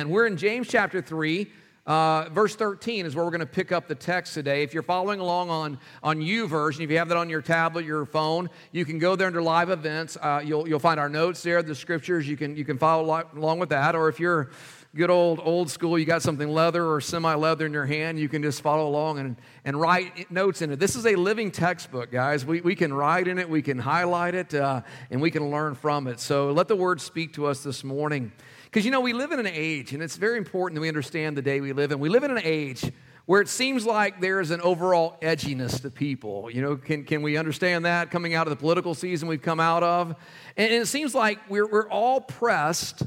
And 0.00 0.12
we're 0.12 0.28
in 0.28 0.36
James 0.36 0.68
chapter 0.68 1.02
3. 1.02 1.50
Uh, 1.84 2.28
verse 2.30 2.54
13 2.54 3.04
is 3.04 3.16
where 3.16 3.24
we're 3.24 3.32
going 3.32 3.40
to 3.40 3.46
pick 3.46 3.72
up 3.72 3.88
the 3.88 3.96
text 3.96 4.32
today. 4.32 4.62
If 4.62 4.72
you're 4.72 4.84
following 4.84 5.18
along 5.18 5.50
on, 5.50 5.78
on 6.04 6.20
YouVersion, 6.20 6.84
if 6.84 6.90
you 6.92 6.98
have 6.98 7.08
that 7.08 7.16
on 7.16 7.28
your 7.28 7.42
tablet, 7.42 7.84
your 7.84 8.06
phone, 8.06 8.48
you 8.70 8.84
can 8.84 9.00
go 9.00 9.16
there 9.16 9.26
under 9.26 9.42
live 9.42 9.70
events. 9.70 10.16
Uh, 10.16 10.40
you'll, 10.44 10.68
you'll 10.68 10.78
find 10.78 11.00
our 11.00 11.08
notes 11.08 11.42
there, 11.42 11.64
the 11.64 11.74
scriptures. 11.74 12.28
You 12.28 12.36
can, 12.36 12.54
you 12.54 12.64
can 12.64 12.78
follow 12.78 13.26
along 13.34 13.58
with 13.58 13.70
that. 13.70 13.96
Or 13.96 14.08
if 14.08 14.20
you're 14.20 14.50
good 14.94 15.10
old 15.10 15.40
old 15.42 15.68
school, 15.68 15.98
you 15.98 16.04
got 16.04 16.22
something 16.22 16.48
leather 16.48 16.86
or 16.86 17.00
semi 17.00 17.34
leather 17.34 17.66
in 17.66 17.72
your 17.72 17.86
hand, 17.86 18.20
you 18.20 18.28
can 18.28 18.40
just 18.40 18.62
follow 18.62 18.86
along 18.86 19.18
and, 19.18 19.36
and 19.64 19.80
write 19.80 20.30
notes 20.30 20.62
in 20.62 20.70
it. 20.70 20.78
This 20.78 20.94
is 20.94 21.06
a 21.06 21.16
living 21.16 21.50
textbook, 21.50 22.12
guys. 22.12 22.46
We, 22.46 22.60
we 22.60 22.76
can 22.76 22.94
write 22.94 23.26
in 23.26 23.40
it, 23.40 23.50
we 23.50 23.62
can 23.62 23.80
highlight 23.80 24.36
it, 24.36 24.54
uh, 24.54 24.82
and 25.10 25.20
we 25.20 25.32
can 25.32 25.50
learn 25.50 25.74
from 25.74 26.06
it. 26.06 26.20
So 26.20 26.52
let 26.52 26.68
the 26.68 26.76
word 26.76 27.00
speak 27.00 27.32
to 27.32 27.46
us 27.46 27.64
this 27.64 27.82
morning. 27.82 28.30
Because, 28.68 28.84
you 28.84 28.90
know, 28.90 29.00
we 29.00 29.14
live 29.14 29.32
in 29.32 29.38
an 29.38 29.46
age, 29.46 29.94
and 29.94 30.02
it's 30.02 30.16
very 30.16 30.36
important 30.36 30.74
that 30.76 30.82
we 30.82 30.88
understand 30.88 31.38
the 31.38 31.42
day 31.42 31.62
we 31.62 31.72
live 31.72 31.90
in. 31.90 31.98
We 32.00 32.10
live 32.10 32.22
in 32.22 32.30
an 32.30 32.42
age 32.44 32.92
where 33.24 33.40
it 33.40 33.48
seems 33.48 33.86
like 33.86 34.20
there's 34.20 34.50
an 34.50 34.60
overall 34.60 35.16
edginess 35.22 35.80
to 35.80 35.90
people. 35.90 36.50
You 36.50 36.60
know, 36.60 36.76
can, 36.76 37.04
can 37.04 37.22
we 37.22 37.38
understand 37.38 37.86
that 37.86 38.10
coming 38.10 38.34
out 38.34 38.46
of 38.46 38.50
the 38.50 38.56
political 38.56 38.94
season 38.94 39.26
we've 39.26 39.40
come 39.40 39.58
out 39.58 39.82
of? 39.82 40.16
And, 40.58 40.70
and 40.70 40.82
it 40.82 40.86
seems 40.86 41.14
like 41.14 41.38
we're, 41.48 41.66
we're 41.66 41.88
all 41.88 42.20
pressed 42.20 43.02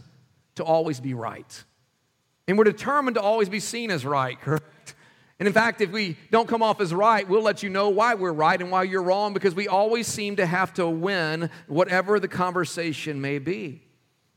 to 0.55 0.63
always 0.63 0.99
be 0.99 1.13
right. 1.13 1.63
And 2.47 2.57
we're 2.57 2.63
determined 2.63 3.15
to 3.15 3.21
always 3.21 3.47
be 3.47 3.59
seen 3.59 3.91
as 3.91 4.03
right, 4.03 4.39
correct? 4.41 4.95
And 5.39 5.47
in 5.47 5.53
fact, 5.53 5.81
if 5.81 5.91
we 5.91 6.17
don't 6.31 6.47
come 6.47 6.63
off 6.63 6.81
as 6.81 6.91
right, 6.91 7.27
we'll 7.27 7.43
let 7.43 7.61
you 7.61 7.69
know 7.69 7.89
why 7.89 8.15
we're 8.15 8.33
right 8.33 8.59
and 8.59 8.71
why 8.71 8.83
you're 8.83 9.03
wrong 9.03 9.33
because 9.33 9.55
we 9.55 9.67
always 9.67 10.07
seem 10.07 10.37
to 10.37 10.45
have 10.45 10.73
to 10.75 10.87
win 10.87 11.51
whatever 11.67 12.19
the 12.19 12.27
conversation 12.27 13.21
may 13.21 13.39
be. 13.39 13.81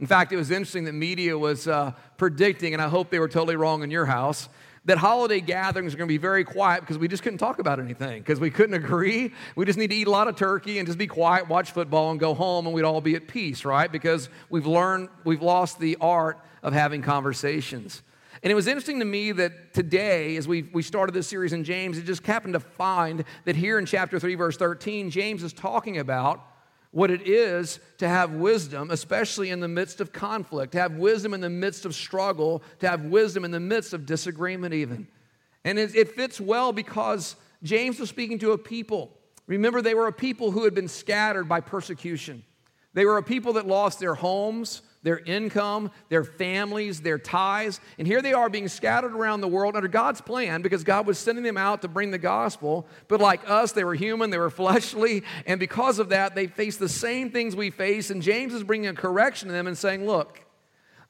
In 0.01 0.07
fact, 0.07 0.33
it 0.33 0.37
was 0.37 0.51
interesting 0.51 0.85
that 0.85 0.93
media 0.93 1.39
was 1.39 1.69
uh, 1.69 1.93
predicting, 2.17 2.73
and 2.73 2.83
I 2.83 2.89
hope 2.89 3.11
they 3.11 3.21
were 3.21 3.29
totally 3.29 3.57
wrong 3.57 3.83
in 3.83 3.91
your 3.91 4.07
house, 4.07 4.49
that 4.87 4.99
holiday 4.99 5.41
gatherings 5.41 5.95
are 5.95 5.97
going 5.97 6.09
to 6.09 6.13
be 6.13 6.19
very 6.19 6.45
quiet 6.45 6.81
because 6.81 6.99
we 6.99 7.09
just 7.09 7.23
couldn't 7.23 7.39
talk 7.39 7.59
about 7.59 7.81
anything 7.81 8.21
because 8.21 8.39
we 8.39 8.51
couldn't 8.51 8.75
agree. 8.75 9.33
We 9.57 9.65
just 9.65 9.79
need 9.79 9.91
to 9.91 9.97
eat 9.97 10.07
a 10.07 10.11
lot 10.11 10.29
of 10.29 10.37
turkey 10.37 10.79
and 10.79 10.87
just 10.87 10.99
be 10.99 11.07
quiet, 11.07 11.49
watch 11.49 11.71
football, 11.71 12.11
and 12.11 12.21
go 12.21 12.35
home, 12.35 12.67
and 12.67 12.75
we'd 12.75 12.83
all 12.83 13.01
be 13.01 13.15
at 13.15 13.27
peace, 13.27 13.65
right? 13.65 13.91
Because 13.91 14.29
we've 14.51 14.67
learned, 14.67 15.09
we've 15.25 15.43
lost 15.43 15.79
the 15.79 15.97
art 16.01 16.39
of 16.63 16.73
having 16.73 17.01
conversations. 17.01 18.03
And 18.43 18.51
it 18.51 18.55
was 18.55 18.67
interesting 18.67 18.99
to 18.99 19.07
me 19.07 19.33
that 19.33 19.73
today, 19.73 20.37
as 20.37 20.47
we, 20.47 20.65
we 20.65 20.83
started 20.83 21.15
this 21.15 21.29
series 21.29 21.55
in 21.55 21.65
James, 21.65 21.97
it 21.97 22.05
just 22.05 22.27
happened 22.27 22.53
to 22.53 22.61
find 22.61 23.25
that 23.47 23.57
here 23.57 23.79
in 23.79 23.87
chapter 23.87 24.19
3, 24.19 24.35
verse 24.35 24.59
13, 24.59 25.09
James 25.09 25.43
is 25.43 25.55
talking 25.55 25.99
about 25.99 26.47
what 26.95 27.11
it 27.11 27.27
is 27.27 27.81
to 27.99 28.09
have 28.09 28.31
wisdom, 28.31 28.93
especially 28.93 29.51
in 29.51 29.59
the 29.59 29.67
midst 29.67 30.01
of 30.01 30.13
conflict, 30.13 30.73
to 30.73 30.79
have 30.79 30.93
wisdom 30.93 31.35
in 31.35 31.41
the 31.41 31.51
midst 31.51 31.85
of 31.85 31.93
struggle, 31.93 32.63
to 32.79 32.89
have 32.89 33.05
wisdom 33.07 33.45
in 33.45 33.51
the 33.51 33.59
midst 33.59 33.93
of 33.93 34.07
disagreement, 34.07 34.73
even. 34.73 35.09
And 35.65 35.77
it, 35.77 35.97
it 35.97 36.15
fits 36.15 36.41
well 36.41 36.73
because 36.73 37.35
James 37.65 37.99
was 37.99 38.09
speaking 38.09 38.39
to 38.39 38.53
a 38.53 38.59
people. 38.59 39.11
Remember, 39.49 39.83
they 39.83 39.95
were 39.95 40.07
a 40.07 40.13
people 40.13 40.53
who 40.53 40.63
had 40.63 40.73
been 40.73 40.87
scattered 40.87 41.49
by 41.49 41.61
persecution. 41.61 42.45
They 42.93 43.05
were 43.05 43.19
a 43.19 43.25
people 43.25 43.55
that 43.55 43.67
lost 43.67 43.99
their 43.99 44.15
homes, 44.15 44.83
their 45.05 45.19
income, 45.21 45.93
their 46.09 46.25
families, 46.25 47.01
their 47.03 47.19
ties. 47.19 47.79
And 47.99 48.07
here 48.09 48.21
they 48.21 48.33
are 48.33 48.49
being 48.49 48.67
scattered 48.67 49.13
around 49.13 49.43
the 49.43 49.49
world 49.49 49.77
under 49.77 49.87
God's 49.87 50.21
plan 50.21 50.63
because 50.63 50.83
God 50.83 51.07
was 51.07 51.19
sending 51.19 51.45
them 51.45 51.59
out 51.59 51.83
to 51.83 51.89
bring 51.89 52.11
the 52.11 52.19
gospel. 52.19 52.87
But 53.07 53.21
like 53.21 53.49
us, 53.49 53.73
they 53.73 53.85
were 53.85 53.95
human, 53.95 54.31
they 54.31 54.39
were 54.39 54.51
fleshly, 54.51 55.23
and 55.47 55.61
because 55.61 55.99
of 56.01 56.09
that, 56.09 56.35
they 56.35 56.49
faced 56.49 56.81
the 56.81 56.89
same 56.89 57.31
things 57.31 57.55
we 57.55 57.71
face. 57.71 58.11
And 58.11 58.23
James 58.23 58.53
is 58.53 58.65
bringing 58.65 58.89
a 58.89 58.95
correction 58.95 59.49
to 59.49 59.53
them 59.53 59.67
and 59.67 59.79
saying, 59.79 60.07
Look, 60.07 60.41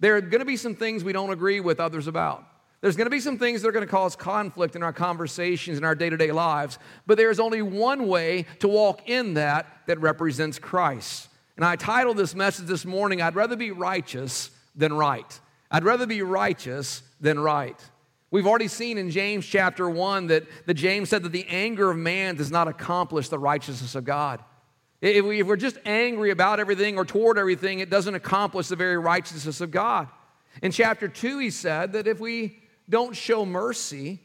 there 0.01 0.17
are 0.17 0.21
going 0.21 0.41
to 0.41 0.45
be 0.45 0.57
some 0.57 0.75
things 0.75 1.05
we 1.05 1.13
don't 1.13 1.31
agree 1.31 1.61
with 1.61 1.81
others 1.81 2.09
about. 2.09 2.45
There's 2.81 2.97
going 2.97 3.07
to 3.07 3.11
be 3.11 3.21
some 3.21 3.39
things 3.39 3.63
that 3.63 3.69
are 3.69 3.73
going 3.73 3.87
to 3.87 3.91
cause 3.91 4.15
conflict 4.15 4.77
in 4.77 4.83
our 4.83 4.93
conversations 4.93 5.79
in 5.79 5.85
our 5.85 5.95
day 5.95 6.11
to 6.11 6.17
day 6.19 6.33
lives, 6.33 6.79
but 7.07 7.17
there's 7.17 7.41
only 7.41 7.63
one 7.63 8.09
way 8.09 8.45
to 8.59 8.69
walk 8.69 9.09
in 9.09 9.35
that 9.35 9.67
that 9.87 10.01
represents 10.01 10.59
Christ. 10.59 11.29
And 11.57 11.65
I 11.65 11.77
titled 11.77 12.17
this 12.17 12.35
message 12.35 12.67
this 12.67 12.85
morning, 12.85 13.23
I'd 13.23 13.37
rather 13.37 13.57
be 13.57 13.71
righteous 13.71 14.51
than 14.75 14.93
right. 14.93 15.41
I'd 15.71 15.85
rather 15.85 16.07
be 16.07 16.23
righteous 16.23 17.03
than 17.21 17.39
right. 17.39 17.81
We've 18.31 18.47
already 18.47 18.69
seen 18.69 18.99
in 18.99 19.11
James 19.11 19.47
chapter 19.47 19.89
1 19.89 20.27
that, 20.27 20.45
that 20.67 20.75
James 20.75 21.09
said 21.09 21.23
that 21.23 21.31
the 21.31 21.47
anger 21.49 21.93
of 21.93 21.97
man 21.97 22.35
does 22.35 22.51
not 22.51 22.67
accomplish 22.67 23.29
the 23.29 23.39
righteousness 23.39 23.95
of 23.95 24.05
God. 24.05 24.43
If, 25.01 25.25
we, 25.25 25.41
if 25.41 25.47
we're 25.47 25.57
just 25.57 25.79
angry 25.85 26.31
about 26.31 26.59
everything 26.59 26.97
or 26.97 27.05
toward 27.05 27.39
everything, 27.39 27.79
it 27.79 27.91
doesn't 27.91 28.15
accomplish 28.15 28.69
the 28.69 28.77
very 28.77 28.97
righteousness 28.97 29.61
of 29.61 29.71
God. 29.71 30.09
In 30.63 30.73
chapter 30.73 31.07
2, 31.07 31.39
he 31.39 31.51
said 31.51 31.93
that 31.93 32.09
if 32.09 32.19
we 32.19 32.59
don't 32.89 33.15
show 33.15 33.47
mercy, 33.47 34.21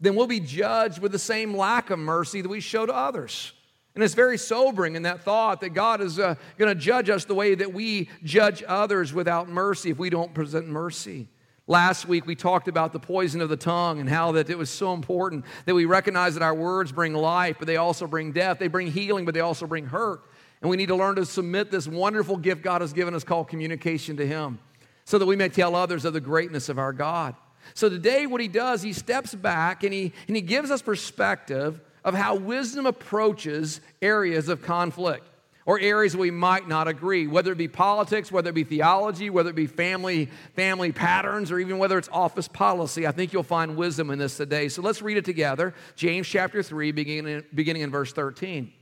then 0.00 0.14
we'll 0.14 0.26
be 0.26 0.40
judged 0.40 1.00
with 1.00 1.10
the 1.10 1.18
same 1.18 1.56
lack 1.56 1.90
of 1.90 1.98
mercy 1.98 2.42
that 2.42 2.48
we 2.48 2.60
show 2.60 2.86
to 2.86 2.94
others. 2.94 3.52
And 3.94 4.04
it's 4.04 4.14
very 4.14 4.38
sobering 4.38 4.94
in 4.94 5.02
that 5.02 5.22
thought 5.22 5.60
that 5.62 5.70
God 5.70 6.00
is 6.00 6.18
uh, 6.18 6.36
going 6.58 6.68
to 6.68 6.80
judge 6.80 7.10
us 7.10 7.24
the 7.24 7.34
way 7.34 7.54
that 7.54 7.72
we 7.72 8.08
judge 8.22 8.62
others 8.66 9.12
without 9.12 9.48
mercy 9.48 9.90
if 9.90 9.98
we 9.98 10.10
don't 10.10 10.32
present 10.32 10.68
mercy. 10.68 11.28
Last 11.66 12.06
week 12.06 12.26
we 12.26 12.34
talked 12.34 12.68
about 12.68 12.92
the 12.92 12.98
poison 12.98 13.40
of 13.40 13.48
the 13.48 13.56
tongue 13.56 14.00
and 14.00 14.08
how 14.08 14.32
that 14.32 14.50
it 14.50 14.58
was 14.58 14.70
so 14.70 14.92
important 14.92 15.44
that 15.66 15.74
we 15.74 15.84
recognize 15.84 16.34
that 16.34 16.42
our 16.42 16.54
words 16.54 16.92
bring 16.92 17.14
life, 17.14 17.56
but 17.58 17.66
they 17.66 17.76
also 17.76 18.06
bring 18.06 18.32
death. 18.32 18.58
They 18.58 18.68
bring 18.68 18.90
healing, 18.90 19.24
but 19.24 19.34
they 19.34 19.40
also 19.40 19.66
bring 19.66 19.86
hurt. 19.86 20.22
And 20.60 20.70
we 20.70 20.76
need 20.76 20.88
to 20.88 20.96
learn 20.96 21.16
to 21.16 21.24
submit 21.24 21.70
this 21.70 21.88
wonderful 21.88 22.36
gift 22.36 22.62
God 22.62 22.80
has 22.80 22.92
given 22.92 23.14
us 23.14 23.24
called 23.24 23.48
communication 23.48 24.16
to 24.18 24.26
Him 24.26 24.58
so 25.04 25.18
that 25.18 25.26
we 25.26 25.36
may 25.36 25.48
tell 25.48 25.74
others 25.74 26.04
of 26.04 26.12
the 26.12 26.20
greatness 26.20 26.68
of 26.68 26.78
our 26.78 26.92
God. 26.92 27.34
So 27.74 27.88
today, 27.88 28.26
what 28.26 28.40
He 28.40 28.48
does, 28.48 28.82
He 28.82 28.92
steps 28.92 29.34
back 29.34 29.82
and 29.84 29.92
He, 29.92 30.12
and 30.26 30.36
he 30.36 30.42
gives 30.42 30.70
us 30.70 30.82
perspective 30.82 31.80
of 32.04 32.14
how 32.14 32.34
wisdom 32.34 32.86
approaches 32.86 33.80
areas 34.00 34.48
of 34.48 34.62
conflict 34.62 35.26
or 35.66 35.78
areas 35.78 36.16
we 36.16 36.30
might 36.30 36.66
not 36.66 36.88
agree, 36.88 37.26
whether 37.26 37.52
it 37.52 37.58
be 37.58 37.68
politics, 37.68 38.32
whether 38.32 38.50
it 38.50 38.54
be 38.54 38.64
theology, 38.64 39.30
whether 39.30 39.50
it 39.50 39.56
be 39.56 39.66
family, 39.66 40.26
family 40.56 40.90
patterns, 40.90 41.52
or 41.52 41.58
even 41.58 41.78
whether 41.78 41.98
it's 41.98 42.08
office 42.08 42.48
policy. 42.48 43.06
I 43.06 43.12
think 43.12 43.32
you'll 43.32 43.42
find 43.42 43.76
wisdom 43.76 44.10
in 44.10 44.18
this 44.18 44.36
today. 44.36 44.68
So 44.68 44.82
let's 44.82 45.02
read 45.02 45.16
it 45.16 45.24
together. 45.24 45.74
James 45.96 46.26
chapter 46.26 46.62
3, 46.62 46.92
beginning, 46.92 47.44
beginning 47.54 47.82
in 47.82 47.90
verse 47.90 48.12
13. 48.12 48.72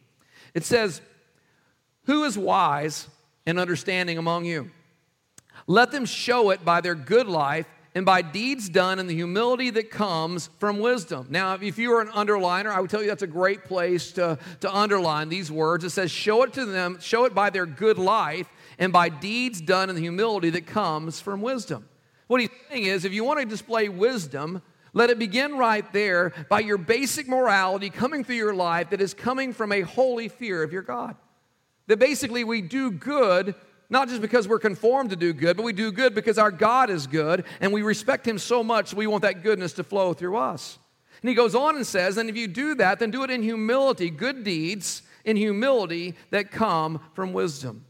It 0.54 0.64
says, 0.64 1.00
Who 2.04 2.24
is 2.24 2.38
wise 2.38 3.08
and 3.44 3.58
understanding 3.58 4.16
among 4.16 4.44
you? 4.44 4.70
Let 5.66 5.90
them 5.90 6.06
show 6.06 6.50
it 6.50 6.64
by 6.64 6.80
their 6.80 6.94
good 6.94 7.26
life 7.26 7.66
and 7.94 8.04
by 8.04 8.22
deeds 8.22 8.68
done 8.68 8.98
in 8.98 9.06
the 9.06 9.14
humility 9.14 9.70
that 9.70 9.90
comes 9.90 10.50
from 10.58 10.78
wisdom. 10.78 11.26
Now, 11.30 11.54
if 11.54 11.78
you 11.78 11.92
are 11.94 12.00
an 12.00 12.08
underliner, 12.08 12.70
I 12.70 12.80
would 12.80 12.90
tell 12.90 13.02
you 13.02 13.08
that's 13.08 13.22
a 13.22 13.26
great 13.26 13.64
place 13.64 14.12
to, 14.12 14.38
to 14.60 14.74
underline 14.74 15.28
these 15.28 15.50
words. 15.50 15.84
It 15.84 15.90
says, 15.90 16.10
Show 16.10 16.42
it 16.42 16.52
to 16.54 16.64
them, 16.64 16.98
show 17.00 17.24
it 17.24 17.34
by 17.34 17.50
their 17.50 17.66
good 17.66 17.98
life, 17.98 18.48
and 18.78 18.92
by 18.92 19.08
deeds 19.08 19.60
done 19.60 19.88
in 19.88 19.96
the 19.96 20.02
humility 20.02 20.50
that 20.50 20.66
comes 20.66 21.20
from 21.20 21.40
wisdom. 21.42 21.88
What 22.26 22.40
he's 22.40 22.50
saying 22.70 22.84
is, 22.84 23.04
if 23.04 23.12
you 23.12 23.24
want 23.24 23.40
to 23.40 23.46
display 23.46 23.88
wisdom, 23.88 24.62
let 24.92 25.10
it 25.10 25.18
begin 25.18 25.56
right 25.56 25.90
there 25.92 26.32
by 26.48 26.60
your 26.60 26.78
basic 26.78 27.26
morality 27.28 27.90
coming 27.90 28.22
through 28.22 28.36
your 28.36 28.54
life 28.54 28.90
that 28.90 29.00
is 29.00 29.14
coming 29.14 29.52
from 29.52 29.72
a 29.72 29.80
holy 29.80 30.28
fear 30.28 30.62
of 30.62 30.72
your 30.72 30.82
God. 30.82 31.16
That 31.86 31.98
basically 31.98 32.44
we 32.44 32.60
do 32.60 32.90
good 32.90 33.54
not 33.90 34.08
just 34.08 34.20
because 34.20 34.46
we're 34.46 34.58
conformed 34.58 35.10
to 35.10 35.16
do 35.16 35.32
good, 35.32 35.56
but 35.56 35.62
we 35.62 35.72
do 35.72 35.90
good 35.90 36.14
because 36.14 36.38
our 36.38 36.50
God 36.50 36.90
is 36.90 37.06
good 37.06 37.44
and 37.60 37.72
we 37.72 37.82
respect 37.82 38.26
Him 38.26 38.38
so 38.38 38.62
much 38.62 38.92
we 38.92 39.06
want 39.06 39.22
that 39.22 39.42
goodness 39.42 39.72
to 39.74 39.84
flow 39.84 40.12
through 40.12 40.36
us. 40.36 40.78
And 41.22 41.28
he 41.28 41.34
goes 41.34 41.54
on 41.54 41.76
and 41.76 41.86
says, 41.86 42.16
and 42.16 42.30
if 42.30 42.36
you 42.36 42.46
do 42.46 42.74
that, 42.76 43.00
then 43.00 43.10
do 43.10 43.24
it 43.24 43.30
in 43.30 43.42
humility, 43.42 44.08
good 44.08 44.44
deeds 44.44 45.02
in 45.24 45.36
humility 45.36 46.14
that 46.30 46.50
come 46.50 47.00
from 47.14 47.32
wisdom. 47.32 47.84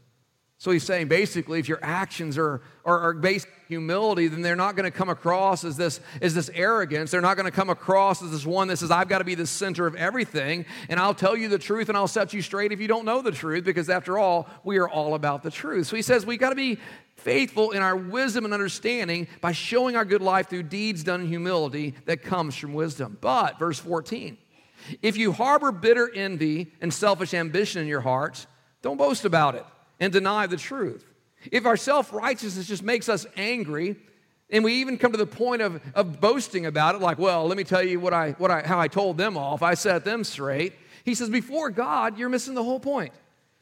So 0.59 0.71
he's 0.71 0.83
saying 0.83 1.07
basically, 1.07 1.59
if 1.59 1.69
your 1.69 1.79
actions 1.81 2.37
are, 2.37 2.61
are, 2.83 2.99
are 2.99 3.13
based 3.13 3.47
on 3.47 3.53
humility, 3.69 4.27
then 4.27 4.41
they're 4.41 4.57
not 4.57 4.75
going 4.75 4.83
to 4.83 4.95
come 4.95 5.07
across 5.07 5.63
as 5.63 5.77
this, 5.77 6.01
as 6.21 6.35
this 6.35 6.49
arrogance. 6.53 7.11
They're 7.11 7.21
not 7.21 7.37
going 7.37 7.45
to 7.45 7.51
come 7.51 7.69
across 7.69 8.21
as 8.21 8.31
this 8.31 8.45
one 8.45 8.67
that 8.67 8.75
says, 8.75 8.91
I've 8.91 9.07
got 9.07 9.19
to 9.19 9.23
be 9.23 9.35
the 9.35 9.47
center 9.47 9.87
of 9.87 9.95
everything, 9.95 10.65
and 10.89 10.99
I'll 10.99 11.13
tell 11.13 11.37
you 11.37 11.47
the 11.47 11.57
truth 11.57 11.87
and 11.87 11.97
I'll 11.97 12.09
set 12.09 12.33
you 12.33 12.41
straight 12.41 12.73
if 12.73 12.81
you 12.81 12.89
don't 12.89 13.05
know 13.05 13.21
the 13.21 13.31
truth, 13.31 13.63
because 13.63 13.89
after 13.89 14.19
all, 14.19 14.49
we 14.65 14.79
are 14.79 14.89
all 14.89 15.15
about 15.15 15.43
the 15.43 15.49
truth. 15.49 15.87
So 15.87 15.95
he 15.95 16.01
says, 16.01 16.25
we've 16.25 16.41
got 16.41 16.49
to 16.49 16.55
be 16.55 16.77
faithful 17.15 17.71
in 17.71 17.81
our 17.81 17.95
wisdom 17.95 18.43
and 18.43 18.53
understanding 18.53 19.29
by 19.39 19.53
showing 19.53 19.95
our 19.95 20.03
good 20.03 20.21
life 20.21 20.49
through 20.49 20.63
deeds 20.63 21.05
done 21.05 21.21
in 21.21 21.27
humility 21.27 21.95
that 22.03 22.21
comes 22.21 22.53
from 22.57 22.73
wisdom. 22.73 23.17
But, 23.21 23.57
verse 23.59 23.79
14, 23.79 24.37
if 25.01 25.15
you 25.15 25.31
harbor 25.31 25.71
bitter 25.71 26.11
envy 26.13 26.73
and 26.81 26.93
selfish 26.93 27.33
ambition 27.33 27.81
in 27.81 27.87
your 27.87 28.01
hearts, 28.01 28.45
don't 28.81 28.97
boast 28.97 29.23
about 29.23 29.55
it 29.55 29.65
and 29.99 30.13
deny 30.13 30.47
the 30.47 30.57
truth. 30.57 31.05
If 31.51 31.65
our 31.65 31.77
self 31.77 32.13
righteousness 32.13 32.67
just 32.67 32.83
makes 32.83 33.09
us 33.09 33.25
angry, 33.35 33.95
and 34.49 34.63
we 34.63 34.73
even 34.75 34.97
come 34.97 35.11
to 35.11 35.17
the 35.17 35.27
point 35.27 35.61
of, 35.61 35.81
of 35.93 36.19
boasting 36.19 36.65
about 36.65 36.95
it, 36.95 37.01
like, 37.01 37.19
well, 37.19 37.47
let 37.47 37.57
me 37.57 37.63
tell 37.63 37.83
you 37.83 37.99
what 37.99 38.13
I, 38.13 38.31
what 38.31 38.51
I, 38.51 38.61
how 38.61 38.79
I 38.79 38.87
told 38.87 39.17
them 39.17 39.37
off, 39.37 39.61
I 39.61 39.75
set 39.75 40.03
them 40.03 40.23
straight. 40.23 40.73
He 41.05 41.15
says, 41.15 41.29
before 41.29 41.69
God, 41.69 42.17
you're 42.17 42.29
missing 42.29 42.55
the 42.55 42.63
whole 42.63 42.79
point. 42.79 43.13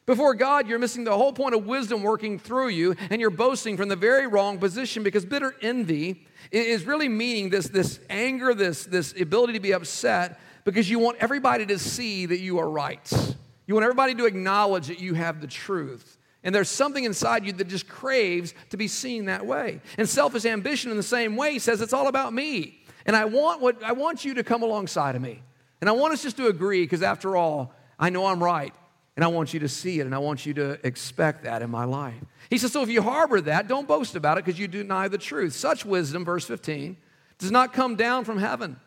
Before 0.06 0.34
God, 0.34 0.68
you're 0.68 0.78
missing 0.78 1.04
the 1.04 1.16
whole 1.16 1.34
point 1.34 1.54
of 1.54 1.66
wisdom 1.66 2.02
working 2.02 2.38
through 2.38 2.68
you, 2.68 2.96
and 3.10 3.20
you're 3.20 3.28
boasting 3.28 3.76
from 3.76 3.90
the 3.90 3.96
very 3.96 4.26
wrong 4.26 4.58
position 4.58 5.02
because 5.02 5.26
bitter 5.26 5.54
envy 5.60 6.26
is 6.50 6.84
really 6.86 7.10
meaning 7.10 7.50
this, 7.50 7.68
this 7.68 8.00
anger, 8.08 8.54
this, 8.54 8.86
this 8.86 9.18
ability 9.20 9.52
to 9.52 9.60
be 9.60 9.72
upset 9.72 10.40
because 10.64 10.88
you 10.88 10.98
want 10.98 11.18
everybody 11.20 11.66
to 11.66 11.78
see 11.78 12.24
that 12.24 12.40
you 12.40 12.58
are 12.58 12.68
right. 12.68 13.36
You 13.66 13.74
want 13.74 13.84
everybody 13.84 14.14
to 14.14 14.24
acknowledge 14.24 14.86
that 14.86 14.98
you 14.98 15.12
have 15.12 15.42
the 15.42 15.46
truth. 15.46 16.17
And 16.44 16.54
there's 16.54 16.68
something 16.68 17.04
inside 17.04 17.44
you 17.44 17.52
that 17.54 17.68
just 17.68 17.88
craves 17.88 18.54
to 18.70 18.76
be 18.76 18.88
seen 18.88 19.24
that 19.26 19.44
way. 19.44 19.80
And 19.96 20.08
selfish 20.08 20.44
ambition, 20.44 20.90
in 20.90 20.96
the 20.96 21.02
same 21.02 21.36
way, 21.36 21.58
says 21.58 21.80
it's 21.80 21.92
all 21.92 22.06
about 22.06 22.32
me. 22.32 22.80
And 23.06 23.16
I 23.16 23.24
want, 23.24 23.60
what, 23.60 23.82
I 23.82 23.92
want 23.92 24.24
you 24.24 24.34
to 24.34 24.44
come 24.44 24.62
alongside 24.62 25.16
of 25.16 25.22
me. 25.22 25.42
And 25.80 25.88
I 25.88 25.92
want 25.92 26.12
us 26.12 26.22
just 26.22 26.36
to 26.36 26.46
agree 26.46 26.82
because, 26.82 27.02
after 27.02 27.36
all, 27.36 27.72
I 27.98 28.10
know 28.10 28.26
I'm 28.26 28.42
right. 28.42 28.74
And 29.16 29.24
I 29.24 29.28
want 29.28 29.52
you 29.52 29.58
to 29.60 29.68
see 29.68 29.98
it 29.98 30.06
and 30.06 30.14
I 30.14 30.18
want 30.18 30.46
you 30.46 30.54
to 30.54 30.78
expect 30.86 31.42
that 31.42 31.60
in 31.60 31.70
my 31.70 31.84
life. 31.84 32.22
He 32.50 32.56
says, 32.56 32.70
So 32.70 32.82
if 32.82 32.88
you 32.88 33.02
harbor 33.02 33.40
that, 33.40 33.66
don't 33.66 33.88
boast 33.88 34.14
about 34.14 34.38
it 34.38 34.44
because 34.44 34.60
you 34.60 34.68
deny 34.68 35.08
the 35.08 35.18
truth. 35.18 35.54
Such 35.54 35.84
wisdom, 35.84 36.24
verse 36.24 36.44
15, 36.44 36.96
does 37.38 37.50
not 37.50 37.72
come 37.72 37.96
down 37.96 38.24
from 38.24 38.38
heaven, 38.38 38.78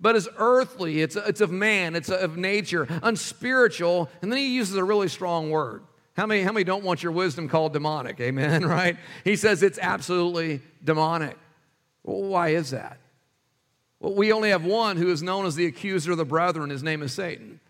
but 0.00 0.16
is 0.16 0.26
earthly. 0.38 1.02
It's, 1.02 1.16
it's 1.16 1.42
of 1.42 1.50
man, 1.50 1.96
it's 1.96 2.08
of 2.08 2.38
nature, 2.38 2.88
unspiritual. 3.02 4.08
And 4.22 4.32
then 4.32 4.38
he 4.38 4.54
uses 4.54 4.74
a 4.76 4.84
really 4.84 5.08
strong 5.08 5.50
word. 5.50 5.82
How 6.14 6.26
many, 6.26 6.42
how 6.42 6.52
many 6.52 6.64
don't 6.64 6.84
want 6.84 7.02
your 7.02 7.12
wisdom 7.12 7.48
called 7.48 7.72
demonic? 7.72 8.20
Amen, 8.20 8.64
right? 8.66 8.96
He 9.24 9.36
says 9.36 9.62
it's 9.62 9.78
absolutely 9.80 10.60
demonic. 10.82 11.36
Well, 12.04 12.22
why 12.22 12.50
is 12.50 12.70
that? 12.70 12.98
Well, 13.98 14.14
we 14.14 14.32
only 14.32 14.50
have 14.50 14.64
one 14.64 14.96
who 14.96 15.10
is 15.10 15.22
known 15.22 15.46
as 15.46 15.56
the 15.56 15.66
accuser 15.66 16.12
of 16.12 16.18
the 16.18 16.24
brethren. 16.24 16.70
His 16.70 16.82
name 16.82 17.02
is 17.02 17.12
Satan. 17.12 17.60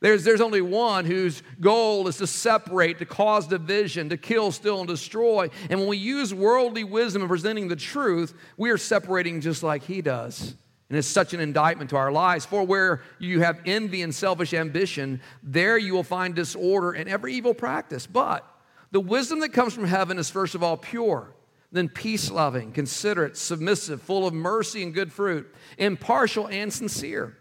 There's, 0.00 0.24
there's 0.24 0.40
only 0.40 0.60
one 0.60 1.04
whose 1.04 1.44
goal 1.60 2.08
is 2.08 2.16
to 2.16 2.26
separate, 2.26 2.98
to 2.98 3.04
cause 3.04 3.46
division, 3.46 4.08
to 4.08 4.16
kill, 4.16 4.50
steal, 4.50 4.80
and 4.80 4.88
destroy. 4.88 5.48
And 5.70 5.78
when 5.78 5.88
we 5.88 5.96
use 5.96 6.34
worldly 6.34 6.82
wisdom 6.82 7.22
in 7.22 7.28
presenting 7.28 7.68
the 7.68 7.76
truth, 7.76 8.34
we 8.56 8.70
are 8.70 8.78
separating 8.78 9.40
just 9.40 9.62
like 9.62 9.84
he 9.84 10.02
does. 10.02 10.56
And 10.92 10.98
it's 10.98 11.08
such 11.08 11.32
an 11.32 11.40
indictment 11.40 11.88
to 11.88 11.96
our 11.96 12.12
lives. 12.12 12.44
For 12.44 12.64
where 12.64 13.00
you 13.18 13.40
have 13.40 13.62
envy 13.64 14.02
and 14.02 14.14
selfish 14.14 14.52
ambition, 14.52 15.22
there 15.42 15.78
you 15.78 15.94
will 15.94 16.02
find 16.02 16.34
disorder 16.34 16.92
and 16.92 17.08
every 17.08 17.32
evil 17.32 17.54
practice. 17.54 18.06
But 18.06 18.46
the 18.90 19.00
wisdom 19.00 19.40
that 19.40 19.54
comes 19.54 19.72
from 19.72 19.86
heaven 19.86 20.18
is 20.18 20.28
first 20.28 20.54
of 20.54 20.62
all 20.62 20.76
pure, 20.76 21.34
then 21.72 21.88
peace 21.88 22.30
loving, 22.30 22.72
considerate, 22.72 23.38
submissive, 23.38 24.02
full 24.02 24.26
of 24.26 24.34
mercy 24.34 24.82
and 24.82 24.92
good 24.92 25.10
fruit, 25.10 25.50
impartial 25.78 26.46
and 26.48 26.70
sincere. 26.70 27.38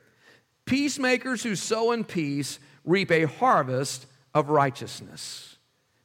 Peacemakers 0.64 1.44
who 1.44 1.58
sow 1.58 1.92
in 1.92 2.06
peace 2.06 2.58
reap 2.86 3.12
a 3.12 3.26
harvest 3.26 4.06
of 4.34 4.50
righteousness. 4.50 5.58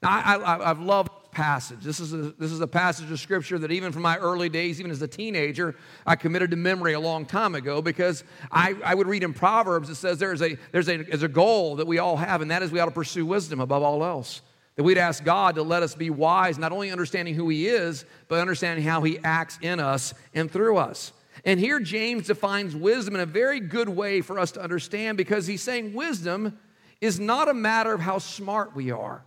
Now, 0.03 0.09
I, 0.11 0.65
have 0.65 0.81
loved 0.81 1.13
passage. 1.37 1.81
This 1.83 2.01
is, 2.01 2.15
a, 2.15 2.33
this 2.39 2.51
is 2.51 2.63
a 2.63 2.67
passage 2.67 3.11
of 3.11 3.21
scripture 3.21 3.59
that 3.59 3.71
even 3.71 3.93
from 3.93 4.01
my 4.01 4.17
early 4.17 4.49
days, 4.49 4.81
even 4.81 4.91
as 4.91 5.03
a 5.03 5.07
teenager, 5.07 5.77
I 6.07 6.17
committed 6.17 6.51
to 6.53 6.57
memory 6.57 6.95
a 6.95 7.01
long 7.01 7.27
time 7.27 7.55
ago 7.55 7.83
because 7.83 8.25
I, 8.51 8.75
I 8.83 8.95
would 8.95 9.07
read 9.07 9.23
in 9.23 9.35
Proverbs, 9.35 9.91
it 9.91 9.97
says 9.97 10.19
there's 10.19 10.41
a, 10.41 10.57
there's, 10.73 10.89
a, 10.89 10.97
there's 10.97 11.23
a 11.23 11.29
goal 11.29 11.77
that 11.77 11.87
we 11.87 11.99
all 11.99 12.17
have, 12.17 12.41
and 12.41 12.51
that 12.51 12.63
is 12.63 12.73
we 12.73 12.81
ought 12.81 12.87
to 12.87 12.91
pursue 12.91 13.27
wisdom 13.27 13.61
above 13.61 13.83
all 13.83 14.03
else. 14.03 14.41
That 14.77 14.85
we'd 14.85 14.97
ask 14.97 15.25
God 15.25 15.57
to 15.57 15.63
let 15.63 15.83
us 15.83 15.95
be 15.95 16.09
wise, 16.09 16.57
not 16.57 16.73
only 16.73 16.91
understanding 16.91 17.35
who 17.35 17.51
He 17.51 17.67
is, 17.67 18.07
but 18.29 18.41
understanding 18.41 18.83
how 18.83 19.03
He 19.03 19.19
acts 19.23 19.59
in 19.61 19.79
us 19.79 20.15
and 20.33 20.51
through 20.51 20.79
us. 20.79 21.13
And 21.45 21.61
here 21.61 21.81
James 21.81 22.29
defines 22.29 22.75
wisdom 22.75 23.15
in 23.15 23.21
a 23.21 23.27
very 23.27 23.61
good 23.61 23.91
way 23.91 24.23
for 24.23 24.39
us 24.39 24.53
to 24.53 24.63
understand 24.63 25.19
because 25.19 25.47
he's 25.47 25.63
saying 25.63 25.93
wisdom 25.93 26.59
is 27.03 27.21
not 27.21 27.51
a 27.51 27.55
matter 27.55 27.93
of 27.93 28.01
how 28.01 28.17
smart 28.17 28.75
we 28.75 28.91
are. 28.91 29.26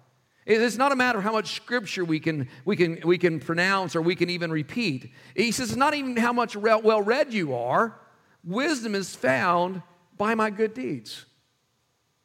It's 0.49 0.77
not 0.77 0.91
a 0.91 0.95
matter 0.95 1.19
of 1.19 1.23
how 1.23 1.33
much 1.33 1.53
scripture 1.53 2.03
we 2.03 2.19
can, 2.19 2.49
we 2.65 2.75
can, 2.75 2.99
we 3.05 3.19
can 3.19 3.39
pronounce 3.39 3.95
or 3.95 4.01
we 4.01 4.15
can 4.15 4.31
even 4.31 4.51
repeat. 4.51 5.11
He 5.35 5.51
says 5.51 5.69
it's 5.69 5.77
not 5.77 5.93
even 5.93 6.17
how 6.17 6.33
much 6.33 6.55
well 6.55 7.03
read 7.03 7.31
you 7.31 7.53
are. 7.53 7.95
Wisdom 8.43 8.95
is 8.95 9.15
found 9.15 9.83
by 10.17 10.33
my 10.33 10.49
good 10.49 10.73
deeds. 10.73 11.25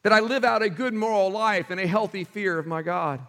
That 0.04 0.14
I 0.14 0.20
live 0.20 0.42
out 0.42 0.62
a 0.62 0.70
good 0.70 0.94
moral 0.94 1.30
life 1.30 1.68
and 1.68 1.78
a 1.78 1.86
healthy 1.86 2.24
fear 2.24 2.58
of 2.58 2.66
my 2.66 2.80
God 2.80 3.20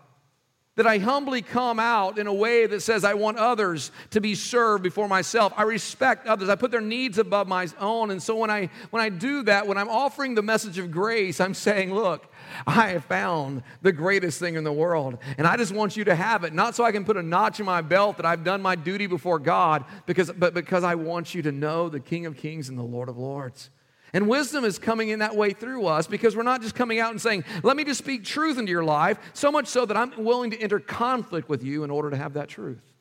that 0.76 0.86
I 0.86 0.98
humbly 0.98 1.42
come 1.42 1.80
out 1.80 2.20
in 2.20 2.28
a 2.28 2.34
way 2.34 2.66
that 2.66 2.82
says 2.82 3.04
I 3.04 3.14
want 3.14 3.38
others 3.38 3.92
to 4.12 4.20
be 4.20 4.36
served 4.36 4.84
before 4.84 5.08
myself. 5.08 5.54
I 5.56 5.64
respect 5.64 6.28
others. 6.28 6.50
I 6.50 6.56
put 6.56 6.72
their 6.72 6.82
needs 6.82 7.18
above 7.18 7.48
my 7.48 7.68
own. 7.80 8.12
And 8.12 8.22
so 8.22 8.36
when 8.36 8.52
I 8.52 8.70
when 8.90 9.02
I 9.02 9.10
do 9.10 9.44
that, 9.44 9.68
when 9.68 9.78
I'm 9.78 9.90
offering 9.90 10.36
the 10.36 10.42
message 10.42 10.78
of 10.78 10.92
grace, 10.92 11.40
I'm 11.40 11.54
saying, 11.54 11.94
look, 11.94 12.32
I 12.68 12.90
have 12.90 13.06
found 13.06 13.64
the 13.82 13.92
greatest 13.92 14.40
thing 14.40 14.56
in 14.56 14.64
the 14.64 14.74
world. 14.74 15.18
And 15.38 15.48
I 15.48 15.56
just 15.58 15.74
want 15.74 15.96
you 15.96 16.04
to 16.06 16.16
have 16.16 16.44
it, 16.44 16.54
not 16.54 16.76
so 16.76 16.84
I 16.84 16.92
can 16.92 17.06
put 17.06 17.18
a 17.18 17.24
notch 17.24 17.60
in 17.60 17.66
my 17.66 17.82
belt 17.82 18.18
that 18.18 18.26
I've 18.26 18.44
done 18.44 18.62
my 18.62 18.76
duty 18.76 19.08
before 19.08 19.40
God, 19.40 19.86
because, 20.06 20.32
but 20.32 20.54
because 20.54 20.84
I 20.84 20.96
want 20.96 21.34
you 21.34 21.42
to 21.44 21.52
know 21.52 21.90
the 21.90 22.00
King 22.00 22.26
of 22.26 22.36
Kings 22.36 22.70
and 22.70 22.78
the 22.78 22.84
Lord 22.84 23.10
of 23.10 23.18
Lords. 23.18 23.70
And 24.16 24.30
wisdom 24.30 24.64
is 24.64 24.80
coming 24.80 25.10
in 25.10 25.20
that 25.20 25.36
way 25.36 25.52
through 25.52 25.88
us 25.88 26.08
because 26.08 26.38
we're 26.38 26.44
not 26.44 26.62
just 26.62 26.74
coming 26.74 27.02
out 27.02 27.12
and 27.12 27.22
saying, 27.22 27.44
let 27.64 27.76
me 27.76 27.84
just 27.84 27.98
speak 27.98 28.24
truth 28.24 28.58
into 28.58 28.72
your 28.72 28.86
life, 28.86 29.20
so 29.34 29.52
much 29.52 29.68
so 29.68 29.86
that 29.86 29.98
I'm 29.98 30.24
willing 30.24 30.52
to 30.52 30.58
enter 30.58 30.80
conflict 30.80 31.50
with 31.50 31.66
you 31.66 31.84
in 31.84 31.92
order 31.92 32.10
to 32.10 32.16
have 32.16 32.36
that 32.36 32.48
truth 32.48 32.94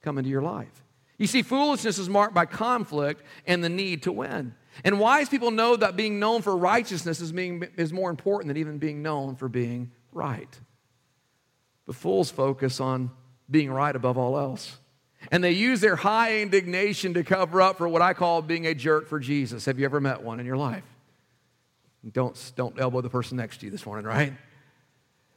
come 0.00 0.16
into 0.16 0.30
your 0.30 0.40
life. 0.40 0.82
You 1.18 1.26
see, 1.26 1.42
foolishness 1.42 1.98
is 1.98 2.08
marked 2.08 2.32
by 2.32 2.46
conflict 2.46 3.22
and 3.46 3.62
the 3.62 3.68
need 3.68 4.04
to 4.04 4.12
win. 4.12 4.54
And 4.82 4.98
wise 4.98 5.28
people 5.28 5.50
know 5.50 5.76
that 5.76 5.94
being 5.94 6.18
known 6.18 6.40
for 6.40 6.56
righteousness 6.56 7.20
is, 7.20 7.32
being, 7.32 7.62
is 7.76 7.92
more 7.92 8.08
important 8.08 8.48
than 8.48 8.56
even 8.56 8.78
being 8.78 9.02
known 9.02 9.36
for 9.36 9.50
being 9.50 9.92
right. 10.10 10.58
But 11.84 11.96
fools 11.96 12.30
focus 12.30 12.80
on 12.80 13.10
being 13.50 13.70
right 13.70 13.94
above 13.94 14.16
all 14.16 14.38
else. 14.38 14.78
And 15.30 15.42
they 15.42 15.52
use 15.52 15.80
their 15.80 15.96
high 15.96 16.40
indignation 16.40 17.14
to 17.14 17.24
cover 17.24 17.62
up 17.62 17.78
for 17.78 17.88
what 17.88 18.02
I 18.02 18.12
call 18.12 18.42
being 18.42 18.66
a 18.66 18.74
jerk 18.74 19.08
for 19.08 19.20
Jesus. 19.20 19.64
Have 19.64 19.78
you 19.78 19.84
ever 19.84 20.00
met 20.00 20.22
one 20.22 20.40
in 20.40 20.46
your 20.46 20.56
life? 20.56 20.84
Don't, 22.10 22.52
don't 22.56 22.78
elbow 22.80 23.00
the 23.00 23.10
person 23.10 23.36
next 23.36 23.58
to 23.58 23.66
you 23.66 23.70
this 23.70 23.86
morning, 23.86 24.04
right? 24.04 24.32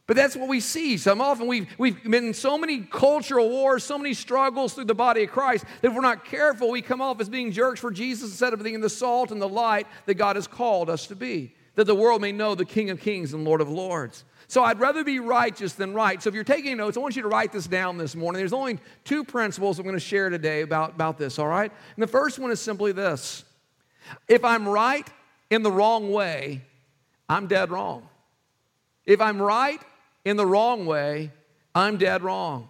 But 0.08 0.16
that's 0.18 0.36
what 0.36 0.50
we 0.50 0.60
see. 0.60 0.98
So 0.98 1.20
often 1.20 1.48
we've, 1.48 1.68
we've 1.78 2.04
been 2.04 2.26
in 2.26 2.34
so 2.34 2.58
many 2.58 2.82
cultural 2.82 3.50
wars, 3.50 3.84
so 3.84 3.98
many 3.98 4.14
struggles 4.14 4.74
through 4.74 4.86
the 4.86 4.96
body 4.96 5.24
of 5.24 5.32
Christ 5.32 5.66
that 5.82 5.88
if 5.88 5.94
we're 5.94 6.02
not 6.02 6.26
careful, 6.26 6.70
we 6.70 6.82
come 6.82 7.02
off 7.02 7.20
as 7.20 7.30
being 7.30 7.52
jerks 7.52 7.80
for 7.80 7.92
Jesus 7.92 8.30
instead 8.30 8.54
of 8.54 8.62
being 8.62 8.82
the 8.82 8.90
salt 8.90 9.32
and 9.32 9.42
the 9.42 9.50
light 9.50 9.88
that 10.06 10.16
God 10.16 10.36
has 10.36 10.48
called 10.48 10.90
us 10.90 11.08
to 11.08 11.16
be, 11.16 11.56
that 11.74 11.86
the 11.86 11.96
world 11.96 12.22
may 12.22 12.32
know 12.32 12.54
the 12.54 12.66
King 12.66 12.92
of 12.92 13.00
Kings 13.00 13.34
and 13.34 13.44
Lord 13.44 13.62
of 13.62 13.70
Lords. 13.70 14.24
So 14.47 14.63
I'd 14.63 14.80
rather 14.80 15.03
be 15.03 15.19
righteous 15.19 15.74
than 15.74 15.94
right. 15.94 16.21
So 16.21 16.30
if 16.30 16.36
you're 16.36 16.44
taking 16.44 16.77
notes, 16.77 16.97
I 16.97 17.00
want 17.00 17.15
you 17.15 17.24
to 17.24 17.27
write 17.27 17.51
this 17.51 17.68
down 17.68 17.97
this 17.97 18.15
morning. 18.15 18.39
There's 18.39 18.53
only 18.53 18.80
two 19.03 19.24
principles 19.24 19.80
I'm 19.80 19.86
going 19.86 19.95
to 19.95 20.00
share 20.00 20.30
today 20.30 20.62
about, 20.62 20.92
about 20.92 21.18
this, 21.18 21.39
all 21.39 21.47
right? 21.47 21.71
And 21.95 22.03
the 22.03 22.07
first 22.07 22.38
one 22.39 22.51
is 22.51 22.59
simply 22.59 22.92
this 22.92 23.44
if 24.27 24.46
I'm 24.46 24.67
right 24.67 25.08
in 25.50 25.63
the 25.63 25.72
wrong 25.72 26.12
way, 26.12 26.62
I'm 27.27 27.48
dead 27.48 27.72
wrong. 27.72 28.08
If 29.05 29.22
I'm 29.22 29.41
right 29.41 29.81
in 30.24 30.38
the 30.38 30.46
wrong 30.46 30.86
way, 30.86 31.31
I'm 31.74 31.98
dead 31.98 32.24
wrong. 32.24 32.70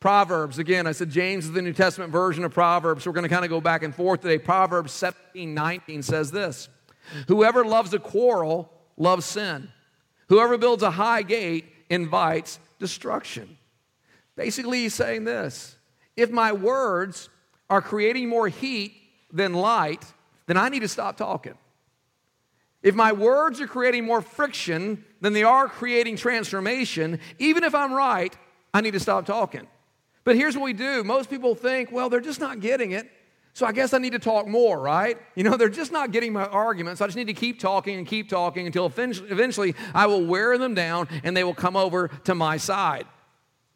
Proverbs, 0.00 0.58
again, 0.58 0.86
I 0.86 0.92
said 0.92 1.10
James 1.10 1.46
is 1.46 1.52
the 1.52 1.62
New 1.62 1.72
Testament 1.72 2.12
version 2.12 2.44
of 2.44 2.52
Proverbs. 2.52 3.04
So 3.04 3.10
we're 3.10 3.14
going 3.14 3.28
to 3.28 3.34
kind 3.34 3.44
of 3.44 3.50
go 3.50 3.60
back 3.60 3.82
and 3.82 3.94
forth 3.94 4.20
today. 4.20 4.38
Proverbs 4.38 4.92
17, 4.92 5.54
19 5.54 6.02
says 6.02 6.30
this 6.30 6.68
Whoever 7.28 7.64
loves 7.64 7.94
a 7.94 7.98
quarrel 7.98 8.70
loves 8.96 9.24
sin. 9.24 9.70
Whoever 10.28 10.58
builds 10.58 10.82
a 10.82 10.90
high 10.90 11.22
gate 11.22 11.66
invites 11.90 12.58
destruction. 12.78 13.56
Basically, 14.36 14.82
he's 14.82 14.94
saying 14.94 15.24
this 15.24 15.76
if 16.16 16.30
my 16.30 16.52
words 16.52 17.28
are 17.70 17.82
creating 17.82 18.28
more 18.28 18.48
heat 18.48 18.94
than 19.32 19.52
light, 19.52 20.04
then 20.46 20.56
I 20.56 20.68
need 20.68 20.80
to 20.80 20.88
stop 20.88 21.16
talking. 21.16 21.54
If 22.82 22.94
my 22.94 23.12
words 23.12 23.60
are 23.60 23.66
creating 23.66 24.04
more 24.04 24.20
friction 24.20 25.04
than 25.20 25.32
they 25.32 25.42
are 25.42 25.68
creating 25.68 26.16
transformation, 26.16 27.18
even 27.38 27.64
if 27.64 27.74
I'm 27.74 27.94
right, 27.94 28.36
I 28.74 28.82
need 28.82 28.92
to 28.92 29.00
stop 29.00 29.24
talking. 29.24 29.66
But 30.22 30.36
here's 30.36 30.56
what 30.56 30.64
we 30.64 30.72
do 30.72 31.02
most 31.04 31.30
people 31.30 31.54
think, 31.54 31.90
well, 31.90 32.10
they're 32.10 32.20
just 32.20 32.40
not 32.40 32.60
getting 32.60 32.92
it. 32.92 33.10
So 33.54 33.64
I 33.64 33.70
guess 33.70 33.94
I 33.94 33.98
need 33.98 34.12
to 34.12 34.18
talk 34.18 34.48
more, 34.48 34.80
right? 34.80 35.16
You 35.36 35.44
know, 35.44 35.56
they're 35.56 35.68
just 35.68 35.92
not 35.92 36.10
getting 36.10 36.32
my 36.32 36.44
arguments. 36.44 37.00
I 37.00 37.06
just 37.06 37.16
need 37.16 37.28
to 37.28 37.34
keep 37.34 37.60
talking 37.60 37.96
and 37.96 38.06
keep 38.06 38.28
talking 38.28 38.66
until 38.66 38.86
eventually 38.86 39.76
I 39.94 40.06
will 40.06 40.26
wear 40.26 40.58
them 40.58 40.74
down 40.74 41.08
and 41.22 41.36
they 41.36 41.44
will 41.44 41.54
come 41.54 41.76
over 41.76 42.08
to 42.24 42.34
my 42.34 42.56
side. 42.56 43.06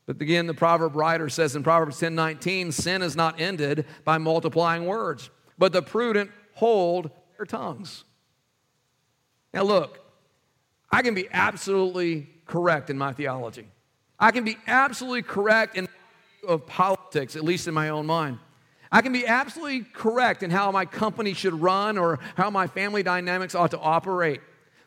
But 0.04 0.20
again, 0.20 0.48
the 0.48 0.54
proverb 0.54 0.96
writer 0.96 1.28
says 1.28 1.54
in 1.54 1.62
Proverbs 1.62 2.00
10 2.00 2.14
19, 2.16 2.72
sin 2.72 3.02
is 3.02 3.14
not 3.14 3.40
ended 3.40 3.86
by 4.04 4.18
multiplying 4.18 4.84
words, 4.84 5.30
but 5.58 5.72
the 5.72 5.82
prudent 5.82 6.32
hold 6.54 7.10
their 7.36 7.46
tongues. 7.46 8.02
Now, 9.54 9.62
look, 9.62 10.00
I 10.90 11.02
can 11.02 11.14
be 11.14 11.28
absolutely 11.30 12.28
correct 12.46 12.90
in 12.90 12.98
my 12.98 13.12
theology. 13.12 13.68
I 14.18 14.32
can 14.32 14.42
be 14.42 14.56
absolutely 14.66 15.22
correct 15.22 15.76
in 15.76 15.86
of 16.46 16.66
politics, 16.66 17.36
at 17.36 17.44
least 17.44 17.68
in 17.68 17.74
my 17.74 17.90
own 17.90 18.06
mind. 18.06 18.38
I 18.90 19.02
can 19.02 19.12
be 19.12 19.26
absolutely 19.26 19.80
correct 19.80 20.42
in 20.42 20.50
how 20.50 20.70
my 20.70 20.84
company 20.84 21.34
should 21.34 21.54
run 21.54 21.98
or 21.98 22.18
how 22.36 22.50
my 22.50 22.66
family 22.66 23.02
dynamics 23.02 23.54
ought 23.54 23.72
to 23.72 23.78
operate. 23.78 24.40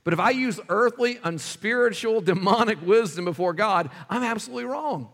But 0.04 0.14
if 0.14 0.20
I 0.20 0.32
use 0.32 0.60
earthly, 0.70 1.20
unspiritual, 1.24 2.22
demonic 2.22 2.82
wisdom 2.86 3.26
before 3.26 3.54
God, 3.54 3.90
I'm 4.10 4.24
absolutely 4.24 4.66
wrong. 4.66 5.10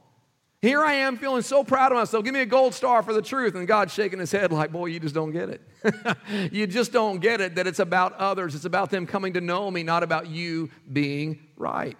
Here 0.61 0.83
I 0.83 0.93
am 0.93 1.17
feeling 1.17 1.43
so 1.43 1.63
proud 1.63 1.91
of 1.91 1.97
myself. 1.97 2.23
Give 2.25 2.33
me 2.33 2.39
a 2.41 2.45
gold 2.45 2.73
star 2.73 3.03
for 3.03 3.13
the 3.13 3.21
truth. 3.21 3.53
And 3.53 3.67
God's 3.67 3.93
shaking 3.93 4.19
his 4.19 4.31
head 4.31 4.51
like, 4.51 4.71
boy, 4.71 4.87
you 4.87 4.99
just 4.99 5.13
don't 5.13 5.31
get 5.31 5.49
it. 5.49 5.61
you 6.51 6.65
just 6.65 6.91
don't 6.91 7.19
get 7.19 7.41
it 7.41 7.55
that 7.55 7.67
it's 7.67 7.79
about 7.79 8.13
others. 8.13 8.55
It's 8.55 8.65
about 8.65 8.89
them 8.89 9.05
coming 9.05 9.33
to 9.33 9.41
know 9.41 9.69
me, 9.69 9.83
not 9.83 10.01
about 10.01 10.27
you 10.27 10.71
being 10.91 11.39
right. 11.57 11.95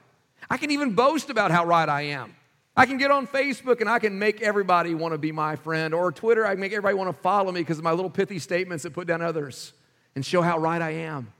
I 0.49 0.57
can 0.57 0.71
even 0.71 0.93
boast 0.93 1.29
about 1.29 1.51
how 1.51 1.65
right 1.65 1.87
I 1.87 2.01
am. 2.03 2.35
I 2.79 2.85
can 2.85 2.99
get 2.99 3.09
on 3.09 3.25
Facebook 3.25 3.81
and 3.81 3.89
I 3.89 3.97
can 3.97 4.19
make 4.19 4.43
everybody 4.43 4.93
want 4.93 5.15
to 5.15 5.17
be 5.17 5.31
my 5.31 5.55
friend, 5.55 5.95
or 5.95 6.11
Twitter, 6.11 6.45
I 6.45 6.51
can 6.51 6.59
make 6.59 6.71
everybody 6.71 6.93
want 6.93 7.09
to 7.09 7.21
follow 7.23 7.51
me 7.51 7.61
because 7.61 7.79
of 7.79 7.83
my 7.83 7.91
little 7.91 8.11
pithy 8.11 8.37
statements 8.37 8.83
that 8.83 8.93
put 8.93 9.07
down 9.07 9.23
others 9.23 9.73
and 10.13 10.23
show 10.23 10.43
how 10.43 10.59
right 10.59 10.79
I 10.79 10.91
am. 10.91 11.33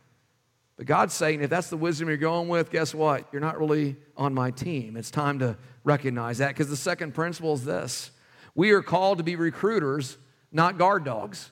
But 0.78 0.88
God's 0.88 1.14
saying, 1.14 1.42
if 1.42 1.52
that's 1.52 1.70
the 1.70 1.78
wisdom 1.78 2.08
you're 2.08 2.18
going 2.18 2.48
with, 2.48 2.72
guess 2.72 2.94
what? 2.94 3.28
You're 3.32 3.42
not 3.42 3.60
really 3.60 3.98
on 4.18 4.34
my 4.34 4.50
team. 4.50 4.98
It's 4.98 5.12
time 5.12 5.38
to 5.40 5.56
recognize 5.84 6.40
that 6.40 6.50
because 6.50 6.70
the 6.70 6.76
second 6.76 7.14
principle 7.14 7.54
is 7.54 7.64
this 7.64 8.10
we 8.56 8.72
are 8.72 8.82
called 8.82 9.20
to 9.20 9.24
be 9.24 9.36
recruiters, 9.36 10.18
not 10.52 10.80
guard 10.80 11.04
dogs. 11.04 11.52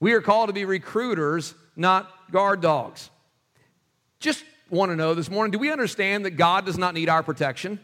We 0.00 0.14
are 0.14 0.22
called 0.22 0.48
to 0.48 0.54
be 0.54 0.64
recruiters, 0.64 1.54
not 1.76 2.10
guard 2.30 2.62
dogs. 2.62 3.10
Just 4.20 4.42
want 4.70 4.90
to 4.90 4.96
know 4.96 5.12
this 5.12 5.30
morning 5.30 5.50
do 5.50 5.58
we 5.58 5.70
understand 5.70 6.24
that 6.24 6.32
God 6.32 6.64
does 6.64 6.78
not 6.78 6.94
need 6.94 7.10
our 7.10 7.22
protection? 7.22 7.78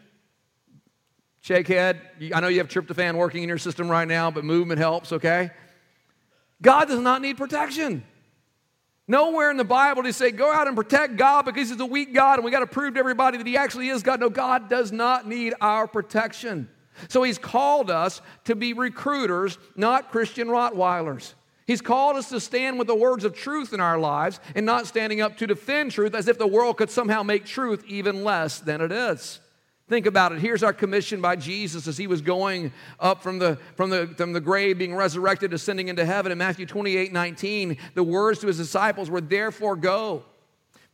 Shake 1.44 1.68
head. 1.68 2.00
I 2.34 2.40
know 2.40 2.48
you 2.48 2.56
have 2.60 2.68
tryptophan 2.68 3.16
working 3.16 3.42
in 3.42 3.50
your 3.50 3.58
system 3.58 3.90
right 3.90 4.08
now, 4.08 4.30
but 4.30 4.46
movement 4.46 4.78
helps, 4.78 5.12
okay? 5.12 5.50
God 6.62 6.88
does 6.88 7.00
not 7.00 7.20
need 7.20 7.36
protection. 7.36 8.02
Nowhere 9.06 9.50
in 9.50 9.58
the 9.58 9.64
Bible 9.64 10.04
does 10.04 10.16
say, 10.16 10.30
go 10.30 10.50
out 10.50 10.68
and 10.68 10.74
protect 10.74 11.18
God 11.18 11.44
because 11.44 11.68
he's 11.68 11.78
a 11.78 11.84
weak 11.84 12.14
God 12.14 12.36
and 12.36 12.46
we 12.46 12.50
got 12.50 12.60
to 12.60 12.66
prove 12.66 12.94
to 12.94 13.00
everybody 13.00 13.36
that 13.36 13.46
he 13.46 13.58
actually 13.58 13.90
is 13.90 14.02
God. 14.02 14.20
No, 14.20 14.30
God 14.30 14.70
does 14.70 14.90
not 14.90 15.28
need 15.28 15.52
our 15.60 15.86
protection. 15.86 16.66
So 17.08 17.22
he's 17.22 17.36
called 17.36 17.90
us 17.90 18.22
to 18.44 18.56
be 18.56 18.72
recruiters, 18.72 19.58
not 19.76 20.10
Christian 20.10 20.48
Rottweilers. 20.48 21.34
He's 21.66 21.82
called 21.82 22.16
us 22.16 22.30
to 22.30 22.40
stand 22.40 22.78
with 22.78 22.86
the 22.86 22.94
words 22.94 23.22
of 23.22 23.34
truth 23.34 23.74
in 23.74 23.80
our 23.80 23.98
lives 23.98 24.40
and 24.54 24.64
not 24.64 24.86
standing 24.86 25.20
up 25.20 25.36
to 25.36 25.46
defend 25.46 25.92
truth 25.92 26.14
as 26.14 26.26
if 26.26 26.38
the 26.38 26.46
world 26.46 26.78
could 26.78 26.88
somehow 26.88 27.22
make 27.22 27.44
truth 27.44 27.84
even 27.86 28.24
less 28.24 28.60
than 28.60 28.80
it 28.80 28.92
is. 28.92 29.40
Think 29.88 30.06
about 30.06 30.32
it. 30.32 30.40
Here's 30.40 30.62
our 30.62 30.72
commission 30.72 31.20
by 31.20 31.36
Jesus 31.36 31.86
as 31.86 31.98
he 31.98 32.06
was 32.06 32.22
going 32.22 32.72
up 32.98 33.22
from 33.22 33.38
the, 33.38 33.58
from 33.76 33.90
the, 33.90 34.06
from 34.16 34.32
the 34.32 34.40
grave, 34.40 34.78
being 34.78 34.94
resurrected, 34.94 35.52
ascending 35.52 35.88
into 35.88 36.06
heaven. 36.06 36.32
In 36.32 36.38
Matthew 36.38 36.64
28 36.64 37.12
19, 37.12 37.76
the 37.94 38.02
words 38.02 38.38
to 38.40 38.46
his 38.46 38.56
disciples 38.56 39.10
were, 39.10 39.20
Therefore, 39.20 39.76
go, 39.76 40.24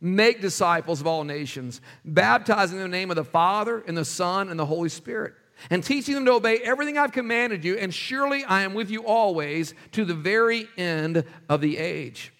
make 0.01 0.41
disciples 0.41 0.99
of 0.99 1.07
all 1.07 1.23
nations, 1.23 1.79
baptizing 2.03 2.77
them 2.77 2.85
in 2.85 2.91
the 2.91 2.97
name 2.97 3.11
of 3.11 3.15
the 3.15 3.23
Father, 3.23 3.81
and 3.87 3.97
the 3.97 4.03
Son, 4.03 4.49
and 4.49 4.59
the 4.59 4.65
Holy 4.65 4.89
Spirit, 4.89 5.35
and 5.69 5.81
teaching 5.81 6.13
them 6.13 6.25
to 6.25 6.33
obey 6.33 6.57
everything 6.57 6.97
I've 6.97 7.13
commanded 7.13 7.63
you. 7.63 7.77
And 7.77 7.93
surely 7.93 8.43
I 8.43 8.63
am 8.63 8.73
with 8.73 8.91
you 8.91 9.05
always 9.05 9.73
to 9.93 10.03
the 10.03 10.15
very 10.15 10.67
end 10.77 11.23
of 11.47 11.61
the 11.61 11.77
age. 11.77 12.33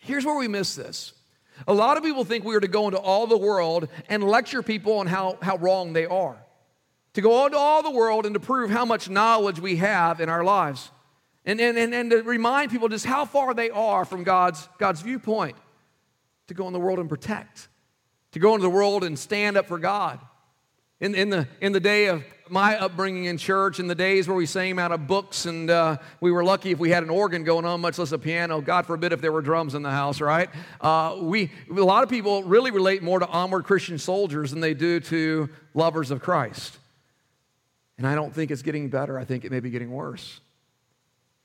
Here's 0.00 0.24
where 0.24 0.38
we 0.38 0.48
miss 0.48 0.74
this. 0.74 1.12
A 1.66 1.74
lot 1.74 1.96
of 1.96 2.02
people 2.02 2.24
think 2.24 2.44
we 2.44 2.54
are 2.54 2.60
to 2.60 2.68
go 2.68 2.86
into 2.86 2.98
all 2.98 3.26
the 3.26 3.38
world 3.38 3.88
and 4.08 4.22
lecture 4.22 4.62
people 4.62 4.98
on 4.98 5.06
how, 5.06 5.38
how 5.42 5.56
wrong 5.56 5.92
they 5.92 6.06
are. 6.06 6.36
To 7.14 7.20
go 7.20 7.46
into 7.46 7.56
all 7.56 7.82
the 7.82 7.90
world 7.90 8.26
and 8.26 8.34
to 8.34 8.40
prove 8.40 8.70
how 8.70 8.84
much 8.84 9.08
knowledge 9.08 9.58
we 9.58 9.76
have 9.76 10.20
in 10.20 10.28
our 10.28 10.44
lives. 10.44 10.90
And, 11.46 11.60
and, 11.60 11.78
and, 11.78 11.94
and 11.94 12.10
to 12.10 12.22
remind 12.22 12.70
people 12.70 12.88
just 12.88 13.06
how 13.06 13.24
far 13.24 13.54
they 13.54 13.70
are 13.70 14.04
from 14.04 14.22
God's, 14.22 14.68
God's 14.78 15.00
viewpoint. 15.00 15.56
To 16.48 16.54
go 16.54 16.66
in 16.66 16.72
the 16.72 16.80
world 16.80 16.98
and 16.98 17.08
protect. 17.08 17.68
To 18.32 18.38
go 18.38 18.54
into 18.54 18.62
the 18.62 18.70
world 18.70 19.02
and 19.02 19.18
stand 19.18 19.56
up 19.56 19.66
for 19.66 19.78
God. 19.78 20.20
In, 21.00 21.14
in, 21.14 21.30
the, 21.30 21.48
in 21.60 21.72
the 21.72 21.80
day 21.80 22.06
of 22.06 22.22
my 22.48 22.78
upbringing 22.78 23.24
in 23.24 23.38
church, 23.38 23.80
in 23.80 23.86
the 23.86 23.94
days 23.94 24.28
where 24.28 24.36
we 24.36 24.46
sang 24.46 24.78
out 24.78 24.92
of 24.92 25.06
books, 25.06 25.46
and 25.46 25.70
uh, 25.70 25.96
we 26.20 26.30
were 26.30 26.44
lucky 26.44 26.70
if 26.70 26.78
we 26.78 26.90
had 26.90 27.02
an 27.02 27.10
organ 27.10 27.44
going 27.44 27.64
on, 27.64 27.80
much 27.80 27.98
less 27.98 28.12
a 28.12 28.18
piano. 28.18 28.60
God 28.60 28.86
forbid 28.86 29.12
if 29.12 29.20
there 29.20 29.32
were 29.32 29.42
drums 29.42 29.74
in 29.74 29.82
the 29.82 29.90
house, 29.90 30.20
right? 30.20 30.48
Uh, 30.80 31.16
we, 31.20 31.50
a 31.70 31.74
lot 31.74 32.02
of 32.02 32.08
people 32.08 32.42
really 32.42 32.70
relate 32.70 33.02
more 33.02 33.18
to 33.18 33.26
onward 33.26 33.64
Christian 33.64 33.98
soldiers 33.98 34.50
than 34.50 34.60
they 34.60 34.74
do 34.74 35.00
to 35.00 35.48
lovers 35.74 36.10
of 36.10 36.20
Christ. 36.20 36.78
And 37.98 38.06
I 38.06 38.14
don't 38.14 38.34
think 38.34 38.50
it's 38.50 38.62
getting 38.62 38.88
better. 38.88 39.18
I 39.18 39.24
think 39.24 39.44
it 39.44 39.50
may 39.50 39.60
be 39.60 39.70
getting 39.70 39.90
worse. 39.90 40.40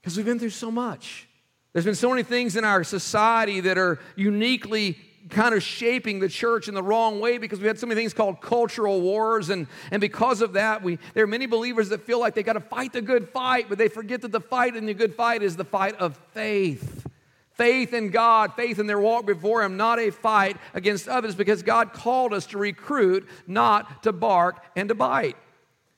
Because 0.02 0.18
we've 0.18 0.26
been 0.26 0.40
through 0.40 0.50
so 0.50 0.72
much. 0.72 1.28
There's 1.74 1.86
been 1.86 1.96
so 1.96 2.10
many 2.10 2.24
things 2.24 2.56
in 2.56 2.66
our 2.66 2.84
society 2.84 3.62
that 3.62 3.78
are 3.78 4.00
uniquely 4.16 4.98
kind 5.30 5.56
of 5.56 5.64
shaping 5.64 6.20
the 6.20 6.30
church 6.30 6.68
in 6.68 6.74
the 6.74 6.84
wrong 6.84 7.20
way 7.20 7.38
because 7.38 7.60
we 7.60 7.68
had 7.68 7.80
so 7.80 7.88
many 7.88 8.00
things 8.00 8.14
called 8.14 8.42
cultural 8.42 9.02
wars. 9.02 9.50
And, 9.50 9.68
and 9.92 10.02
because 10.02 10.42
of 10.42 10.54
that, 10.54 10.84
we, 10.84 11.00
there 11.14 11.24
are 11.24 11.28
many 11.28 11.46
believers 11.46 11.90
that 11.90 12.02
feel 12.02 12.20
like 12.20 12.36
they 12.36 12.44
got 12.44 12.54
to 12.54 12.60
fight 12.60 12.94
the 12.94 13.02
good 13.02 13.30
fight, 13.30 13.68
but 13.70 13.78
they 13.78 13.88
forget 13.88 14.22
that 14.22 14.32
the 14.32 14.42
fight 14.42 14.76
in 14.76 14.86
the 14.86 14.94
good 14.94 15.16
fight 15.16 15.44
is 15.44 15.56
the 15.56 15.66
fight 15.66 15.96
of 15.96 16.18
faith. 16.34 17.08
Faith 17.54 17.94
in 17.94 18.10
God, 18.10 18.54
faith 18.56 18.80
in 18.80 18.88
their 18.88 19.00
walk 19.00 19.26
before 19.26 19.64
Him, 19.64 19.78
not 19.78 20.00
a 20.00 20.10
fight 20.10 20.58
against 20.74 21.08
others 21.08 21.36
because 21.36 21.62
God 21.62 21.94
called 21.94 22.34
us 22.34 22.48
to 22.48 22.58
recruit, 22.58 23.28
not 23.46 24.04
to 24.04 24.12
bark 24.12 24.64
and 24.76 24.90
to 24.90 24.96
bite. 24.96 25.38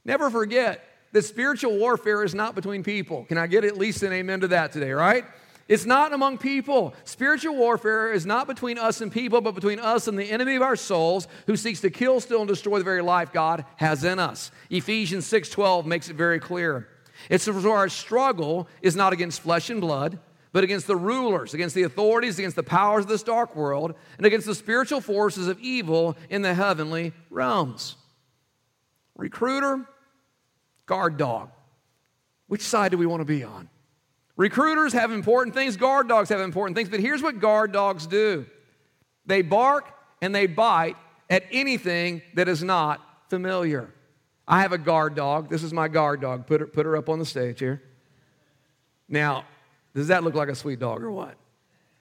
Never 0.04 0.30
forget 0.30 0.84
that 1.14 1.24
spiritual 1.24 1.78
warfare 1.78 2.24
is 2.24 2.36
not 2.36 2.56
between 2.56 2.84
people. 2.84 3.24
Can 3.26 3.38
I 3.38 3.48
get 3.48 3.64
at 3.64 3.78
least 3.78 4.04
an 4.04 4.12
amen 4.12 4.42
to 4.42 4.48
that 4.50 4.74
today, 4.74 4.92
right? 4.92 5.24
It's 5.68 5.86
not 5.86 6.12
among 6.12 6.40
people. 6.40 6.94
Spiritual 7.06 7.56
warfare 7.56 8.12
is 8.12 8.26
not 8.26 8.48
between 8.48 8.78
us 8.78 9.00
and 9.00 9.12
people, 9.12 9.40
but 9.40 9.56
between 9.56 9.80
us 9.80 10.08
and 10.08 10.20
the 10.20 10.30
enemy 10.30 10.56
of 10.56 10.62
our 10.62 10.76
souls 10.76 11.28
who 11.48 11.56
seeks 11.56 11.80
to 11.82 11.90
kill, 11.90 12.20
steal, 12.20 12.42
and 12.42 12.48
destroy 12.48 12.80
the 12.80 12.84
very 12.84 13.02
life 13.02 13.32
God 13.32 13.66
has 13.78 14.04
in 14.04 14.20
us. 14.20 14.52
Ephesians 14.70 15.26
6:12 15.26 15.86
makes 15.86 16.10
it 16.10 16.16
very 16.16 16.40
clear. 16.40 16.90
It's 17.30 17.46
for 17.46 17.70
our 17.70 17.88
struggle 17.88 18.68
is 18.82 18.96
not 18.96 19.14
against 19.14 19.42
flesh 19.42 19.70
and 19.70 19.80
blood, 19.80 20.20
but 20.52 20.64
against 20.66 20.86
the 20.86 20.98
rulers, 20.98 21.54
against 21.54 21.76
the 21.76 21.84
authorities, 21.84 22.38
against 22.38 22.58
the 22.58 22.64
powers 22.64 23.06
of 23.06 23.10
this 23.10 23.24
dark 23.24 23.56
world, 23.56 23.96
and 24.18 24.26
against 24.26 24.46
the 24.46 24.56
spiritual 24.56 25.00
forces 25.00 25.48
of 25.48 25.60
evil 25.60 26.18
in 26.30 26.42
the 26.42 26.54
heavenly 26.54 27.14
realms. 27.30 27.96
Recruiter, 29.16 29.88
guard 30.86 31.18
dog. 31.18 31.50
Which 32.48 32.62
side 32.62 32.92
do 32.92 32.98
we 32.98 33.06
want 33.06 33.22
to 33.22 33.26
be 33.26 33.44
on? 33.44 33.70
Recruiters 34.36 34.94
have 34.94 35.12
important 35.12 35.56
things, 35.56 35.78
guard 35.78 36.08
dogs 36.08 36.30
have 36.30 36.40
important 36.40 36.76
things, 36.76 36.90
but 36.90 37.00
here's 37.00 37.22
what 37.22 37.40
guard 37.40 37.72
dogs 37.72 38.08
do 38.08 38.46
they 39.26 39.42
bark 39.42 39.94
and 40.22 40.34
they 40.34 40.48
bite 40.48 40.98
at 41.30 41.44
anything 41.52 42.22
that 42.34 42.48
is 42.48 42.64
not 42.64 43.02
familiar. 43.30 43.94
I 44.48 44.62
have 44.62 44.74
a 44.74 44.78
guard 44.78 45.16
dog. 45.16 45.50
This 45.50 45.64
is 45.64 45.72
my 45.72 45.88
guard 45.88 46.22
dog. 46.22 46.48
Put 46.48 46.62
her, 46.62 46.68
put 46.68 46.86
her 46.86 46.98
up 46.98 47.10
on 47.10 47.20
the 47.20 47.26
stage 47.26 47.60
here. 47.60 47.82
Now, 49.08 49.46
does 49.96 50.08
that 50.08 50.24
look 50.24 50.34
like 50.34 50.50
a 50.50 50.56
sweet 50.56 50.80
dog 50.80 51.04
or 51.04 51.12
what? 51.12 51.36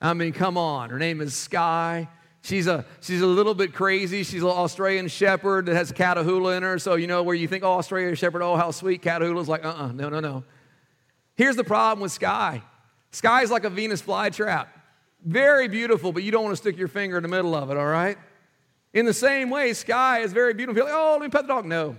I 0.00 0.14
mean, 0.14 0.32
come 0.32 0.58
on. 0.58 0.90
Her 0.90 0.98
name 0.98 1.20
is 1.20 1.34
Sky. 1.34 2.08
She's 2.42 2.66
a, 2.66 2.84
she's 3.00 3.20
a 3.20 3.26
little 3.26 3.54
bit 3.54 3.72
crazy. 3.72 4.24
She's 4.24 4.42
an 4.42 4.48
Australian 4.48 5.06
Shepherd 5.06 5.66
that 5.66 5.76
has 5.76 5.92
Catahoula 5.92 6.56
in 6.56 6.64
her. 6.64 6.78
So, 6.80 6.96
you 6.96 7.06
know, 7.06 7.22
where 7.22 7.36
you 7.36 7.46
think, 7.46 7.62
oh, 7.62 7.74
Australian 7.74 8.16
Shepherd, 8.16 8.42
oh, 8.42 8.56
how 8.56 8.72
sweet. 8.72 9.02
Catahoula's 9.02 9.48
like, 9.48 9.64
uh 9.64 9.68
uh-uh, 9.68 9.88
uh 9.88 9.92
no, 9.92 10.08
no, 10.08 10.18
no. 10.18 10.44
Here's 11.34 11.56
the 11.56 11.64
problem 11.64 12.02
with 12.02 12.12
sky 12.12 12.62
sky 13.10 13.42
is 13.42 13.50
like 13.50 13.64
a 13.64 13.70
Venus 13.70 14.02
flytrap. 14.02 14.68
Very 15.24 15.68
beautiful, 15.68 16.12
but 16.12 16.22
you 16.22 16.32
don't 16.32 16.44
want 16.44 16.52
to 16.52 16.60
stick 16.60 16.76
your 16.76 16.88
finger 16.88 17.16
in 17.16 17.22
the 17.22 17.28
middle 17.28 17.54
of 17.54 17.70
it, 17.70 17.76
all 17.76 17.86
right? 17.86 18.18
In 18.92 19.06
the 19.06 19.14
same 19.14 19.50
way, 19.50 19.72
sky 19.72 20.20
is 20.20 20.32
very 20.32 20.54
beautiful. 20.54 20.82
Like, 20.82 20.92
oh, 20.92 21.12
let 21.12 21.20
me 21.20 21.28
pet 21.28 21.42
the 21.42 21.48
dog. 21.48 21.64
No. 21.64 21.96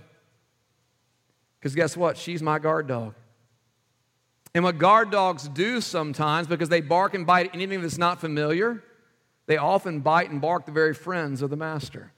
Because 1.58 1.74
guess 1.74 1.96
what? 1.96 2.16
She's 2.18 2.42
my 2.42 2.58
guard 2.58 2.86
dog. 2.86 3.14
And 4.54 4.62
what 4.62 4.78
guard 4.78 5.10
dogs 5.10 5.48
do 5.48 5.80
sometimes, 5.80 6.46
because 6.46 6.68
they 6.68 6.80
bark 6.80 7.14
and 7.14 7.26
bite 7.26 7.50
anything 7.54 7.80
that's 7.80 7.98
not 7.98 8.20
familiar, 8.20 8.84
they 9.46 9.56
often 9.56 10.00
bite 10.00 10.30
and 10.30 10.40
bark 10.40 10.66
the 10.66 10.72
very 10.72 10.94
friends 10.94 11.42
of 11.42 11.50
the 11.50 11.56
master. 11.56 12.12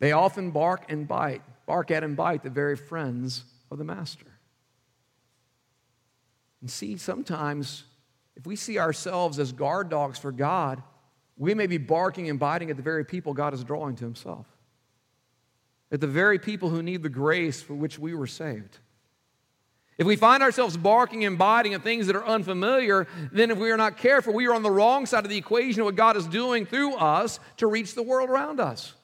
They 0.00 0.12
often 0.12 0.50
bark 0.50 0.90
and 0.90 1.08
bite, 1.08 1.42
bark 1.66 1.90
at 1.90 2.04
and 2.04 2.16
bite 2.16 2.42
the 2.42 2.50
very 2.50 2.76
friends 2.76 3.44
of 3.70 3.78
the 3.78 3.84
master. 3.84 4.26
And 6.60 6.70
see, 6.70 6.96
sometimes 6.96 7.84
if 8.36 8.46
we 8.46 8.56
see 8.56 8.78
ourselves 8.78 9.38
as 9.38 9.52
guard 9.52 9.88
dogs 9.88 10.18
for 10.18 10.32
God, 10.32 10.82
we 11.36 11.54
may 11.54 11.66
be 11.66 11.78
barking 11.78 12.28
and 12.28 12.38
biting 12.38 12.70
at 12.70 12.76
the 12.76 12.82
very 12.82 13.04
people 13.04 13.34
God 13.34 13.54
is 13.54 13.64
drawing 13.64 13.96
to 13.96 14.04
Himself, 14.04 14.46
at 15.90 16.00
the 16.00 16.06
very 16.06 16.38
people 16.38 16.68
who 16.68 16.82
need 16.82 17.02
the 17.02 17.08
grace 17.08 17.62
for 17.62 17.74
which 17.74 17.98
we 17.98 18.14
were 18.14 18.26
saved. 18.26 18.78
If 19.98 20.06
we 20.06 20.14
find 20.14 20.44
ourselves 20.44 20.76
barking 20.76 21.24
and 21.24 21.36
biting 21.36 21.74
at 21.74 21.82
things 21.82 22.06
that 22.06 22.14
are 22.14 22.24
unfamiliar, 22.24 23.08
then 23.32 23.50
if 23.50 23.58
we 23.58 23.70
are 23.72 23.76
not 23.76 23.96
careful, 23.96 24.32
we 24.32 24.46
are 24.46 24.54
on 24.54 24.62
the 24.62 24.70
wrong 24.70 25.06
side 25.06 25.24
of 25.24 25.30
the 25.30 25.36
equation 25.36 25.80
of 25.80 25.86
what 25.86 25.96
God 25.96 26.16
is 26.16 26.26
doing 26.28 26.66
through 26.66 26.94
us 26.94 27.40
to 27.56 27.66
reach 27.66 27.96
the 27.96 28.02
world 28.04 28.30
around 28.30 28.60
us. 28.60 28.94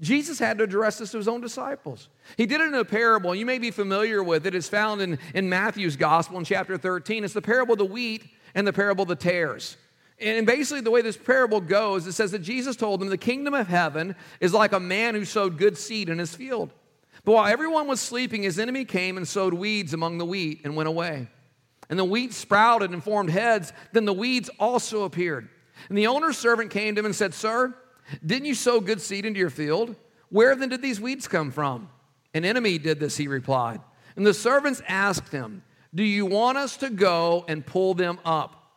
Jesus 0.00 0.38
had 0.38 0.58
to 0.58 0.64
address 0.64 0.98
this 0.98 1.12
to 1.12 1.16
his 1.16 1.28
own 1.28 1.40
disciples. 1.40 2.10
He 2.36 2.44
did 2.44 2.60
it 2.60 2.68
in 2.68 2.74
a 2.74 2.84
parable. 2.84 3.34
You 3.34 3.46
may 3.46 3.58
be 3.58 3.70
familiar 3.70 4.22
with 4.22 4.46
it. 4.46 4.54
It's 4.54 4.68
found 4.68 5.00
in, 5.00 5.18
in 5.34 5.48
Matthew's 5.48 5.96
gospel 5.96 6.38
in 6.38 6.44
chapter 6.44 6.76
13. 6.76 7.24
It's 7.24 7.32
the 7.32 7.40
parable 7.40 7.72
of 7.72 7.78
the 7.78 7.86
wheat 7.86 8.24
and 8.54 8.66
the 8.66 8.74
parable 8.74 9.02
of 9.02 9.08
the 9.08 9.16
tares. 9.16 9.76
And 10.18 10.46
basically, 10.46 10.80
the 10.80 10.90
way 10.90 11.02
this 11.02 11.16
parable 11.16 11.60
goes, 11.60 12.06
it 12.06 12.12
says 12.12 12.32
that 12.32 12.40
Jesus 12.40 12.76
told 12.76 13.00
them 13.00 13.08
the 13.08 13.18
kingdom 13.18 13.54
of 13.54 13.68
heaven 13.68 14.16
is 14.40 14.52
like 14.52 14.72
a 14.72 14.80
man 14.80 15.14
who 15.14 15.24
sowed 15.24 15.58
good 15.58 15.76
seed 15.78 16.08
in 16.08 16.18
his 16.18 16.34
field. 16.34 16.72
But 17.24 17.32
while 17.32 17.46
everyone 17.52 17.86
was 17.86 18.00
sleeping, 18.00 18.42
his 18.42 18.58
enemy 18.58 18.84
came 18.84 19.16
and 19.16 19.26
sowed 19.26 19.52
weeds 19.52 19.92
among 19.94 20.18
the 20.18 20.24
wheat 20.24 20.60
and 20.64 20.76
went 20.76 20.88
away. 20.88 21.28
And 21.88 21.98
the 21.98 22.04
wheat 22.04 22.32
sprouted 22.32 22.90
and 22.90 23.02
formed 23.02 23.30
heads. 23.30 23.72
Then 23.92 24.04
the 24.04 24.12
weeds 24.12 24.50
also 24.58 25.04
appeared. 25.04 25.48
And 25.88 25.96
the 25.96 26.06
owner's 26.06 26.38
servant 26.38 26.70
came 26.70 26.94
to 26.94 27.00
him 27.00 27.06
and 27.06 27.14
said, 27.14 27.34
Sir, 27.34 27.74
didn't 28.24 28.46
you 28.46 28.54
sow 28.54 28.80
good 28.80 29.00
seed 29.00 29.26
into 29.26 29.40
your 29.40 29.50
field? 29.50 29.96
Where 30.28 30.54
then 30.56 30.68
did 30.68 30.82
these 30.82 31.00
weeds 31.00 31.28
come 31.28 31.50
from? 31.50 31.88
An 32.34 32.44
enemy 32.44 32.78
did 32.78 33.00
this, 33.00 33.16
he 33.16 33.28
replied. 33.28 33.80
And 34.16 34.26
the 34.26 34.34
servants 34.34 34.82
asked 34.88 35.32
him, 35.32 35.62
Do 35.94 36.02
you 36.02 36.26
want 36.26 36.58
us 36.58 36.76
to 36.78 36.90
go 36.90 37.44
and 37.48 37.64
pull 37.64 37.94
them 37.94 38.18
up? 38.24 38.74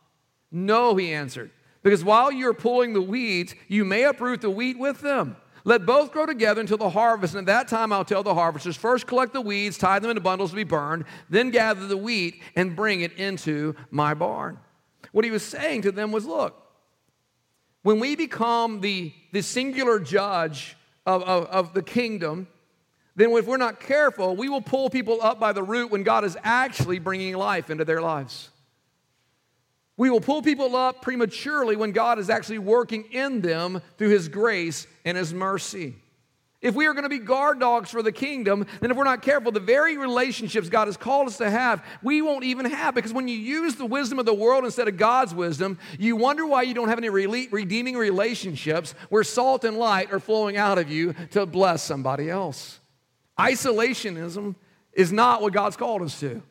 No, 0.50 0.96
he 0.96 1.12
answered, 1.12 1.50
because 1.82 2.04
while 2.04 2.32
you're 2.32 2.54
pulling 2.54 2.92
the 2.92 3.02
weeds, 3.02 3.54
you 3.68 3.84
may 3.84 4.04
uproot 4.04 4.40
the 4.40 4.50
wheat 4.50 4.78
with 4.78 5.00
them. 5.00 5.36
Let 5.64 5.84
both 5.84 6.12
grow 6.12 6.26
together 6.26 6.60
until 6.60 6.78
the 6.78 6.90
harvest, 6.90 7.34
and 7.34 7.48
at 7.48 7.52
that 7.52 7.68
time 7.68 7.92
I'll 7.92 8.04
tell 8.04 8.22
the 8.22 8.34
harvesters 8.34 8.76
first 8.76 9.06
collect 9.06 9.32
the 9.32 9.40
weeds, 9.40 9.76
tie 9.76 9.98
them 9.98 10.10
into 10.10 10.22
bundles 10.22 10.50
to 10.50 10.56
be 10.56 10.64
burned, 10.64 11.04
then 11.28 11.50
gather 11.50 11.86
the 11.86 11.96
wheat 11.96 12.42
and 12.56 12.74
bring 12.74 13.02
it 13.02 13.12
into 13.12 13.76
my 13.90 14.14
barn. 14.14 14.58
What 15.12 15.24
he 15.24 15.30
was 15.30 15.42
saying 15.42 15.82
to 15.82 15.92
them 15.92 16.12
was 16.12 16.24
look, 16.24 16.69
when 17.82 18.00
we 18.00 18.16
become 18.16 18.80
the, 18.80 19.12
the 19.32 19.42
singular 19.42 19.98
judge 19.98 20.76
of, 21.06 21.22
of, 21.22 21.46
of 21.46 21.74
the 21.74 21.82
kingdom, 21.82 22.46
then 23.16 23.30
if 23.32 23.46
we're 23.46 23.56
not 23.56 23.80
careful, 23.80 24.36
we 24.36 24.48
will 24.48 24.60
pull 24.60 24.90
people 24.90 25.18
up 25.22 25.40
by 25.40 25.52
the 25.52 25.62
root 25.62 25.90
when 25.90 26.02
God 26.02 26.24
is 26.24 26.36
actually 26.42 26.98
bringing 26.98 27.36
life 27.36 27.70
into 27.70 27.84
their 27.84 28.00
lives. 28.00 28.50
We 29.96 30.08
will 30.08 30.20
pull 30.20 30.40
people 30.40 30.76
up 30.76 31.02
prematurely 31.02 31.76
when 31.76 31.92
God 31.92 32.18
is 32.18 32.30
actually 32.30 32.58
working 32.58 33.04
in 33.12 33.42
them 33.42 33.82
through 33.98 34.08
His 34.08 34.28
grace 34.28 34.86
and 35.04 35.16
His 35.16 35.34
mercy. 35.34 35.96
If 36.62 36.74
we 36.74 36.86
are 36.86 36.92
going 36.92 37.04
to 37.04 37.08
be 37.08 37.18
guard 37.18 37.58
dogs 37.58 37.90
for 37.90 38.02
the 38.02 38.12
kingdom, 38.12 38.66
then 38.80 38.90
if 38.90 38.96
we're 38.96 39.04
not 39.04 39.22
careful, 39.22 39.50
the 39.50 39.60
very 39.60 39.96
relationships 39.96 40.68
God 40.68 40.88
has 40.88 40.96
called 40.98 41.26
us 41.26 41.38
to 41.38 41.50
have, 41.50 41.82
we 42.02 42.20
won't 42.20 42.44
even 42.44 42.66
have. 42.66 42.94
Because 42.94 43.14
when 43.14 43.28
you 43.28 43.36
use 43.36 43.76
the 43.76 43.86
wisdom 43.86 44.18
of 44.18 44.26
the 44.26 44.34
world 44.34 44.64
instead 44.64 44.86
of 44.86 44.98
God's 44.98 45.34
wisdom, 45.34 45.78
you 45.98 46.16
wonder 46.16 46.46
why 46.46 46.62
you 46.62 46.74
don't 46.74 46.88
have 46.88 46.98
any 46.98 47.08
redeeming 47.08 47.96
relationships 47.96 48.94
where 49.08 49.24
salt 49.24 49.64
and 49.64 49.78
light 49.78 50.12
are 50.12 50.20
flowing 50.20 50.58
out 50.58 50.76
of 50.76 50.90
you 50.90 51.14
to 51.30 51.46
bless 51.46 51.82
somebody 51.82 52.28
else. 52.28 52.78
Isolationism 53.38 54.54
is 54.92 55.10
not 55.12 55.40
what 55.40 55.54
God's 55.54 55.78
called 55.78 56.02
us 56.02 56.20
to 56.20 56.42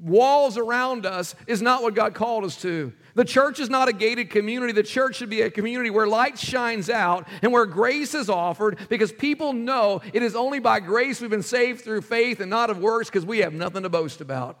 walls 0.00 0.56
around 0.56 1.06
us 1.06 1.34
is 1.46 1.60
not 1.60 1.82
what 1.82 1.94
God 1.94 2.14
called 2.14 2.44
us 2.44 2.60
to. 2.62 2.92
The 3.14 3.24
church 3.24 3.58
is 3.58 3.68
not 3.68 3.88
a 3.88 3.92
gated 3.92 4.30
community. 4.30 4.72
The 4.72 4.82
church 4.82 5.16
should 5.16 5.30
be 5.30 5.42
a 5.42 5.50
community 5.50 5.90
where 5.90 6.06
light 6.06 6.38
shines 6.38 6.88
out 6.88 7.26
and 7.42 7.52
where 7.52 7.66
grace 7.66 8.14
is 8.14 8.30
offered 8.30 8.78
because 8.88 9.12
people 9.12 9.52
know 9.52 10.00
it 10.12 10.22
is 10.22 10.36
only 10.36 10.60
by 10.60 10.80
grace 10.80 11.20
we've 11.20 11.30
been 11.30 11.42
saved 11.42 11.82
through 11.82 12.02
faith 12.02 12.40
and 12.40 12.50
not 12.50 12.70
of 12.70 12.78
works 12.78 13.08
because 13.08 13.26
we 13.26 13.38
have 13.38 13.52
nothing 13.52 13.82
to 13.82 13.88
boast 13.88 14.20
about 14.20 14.58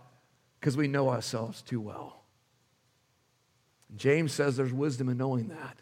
because 0.58 0.76
we 0.76 0.88
know 0.88 1.08
ourselves 1.08 1.62
too 1.62 1.80
well. 1.80 2.24
James 3.96 4.32
says 4.32 4.56
there's 4.56 4.72
wisdom 4.72 5.08
in 5.08 5.16
knowing 5.16 5.48
that. 5.48 5.78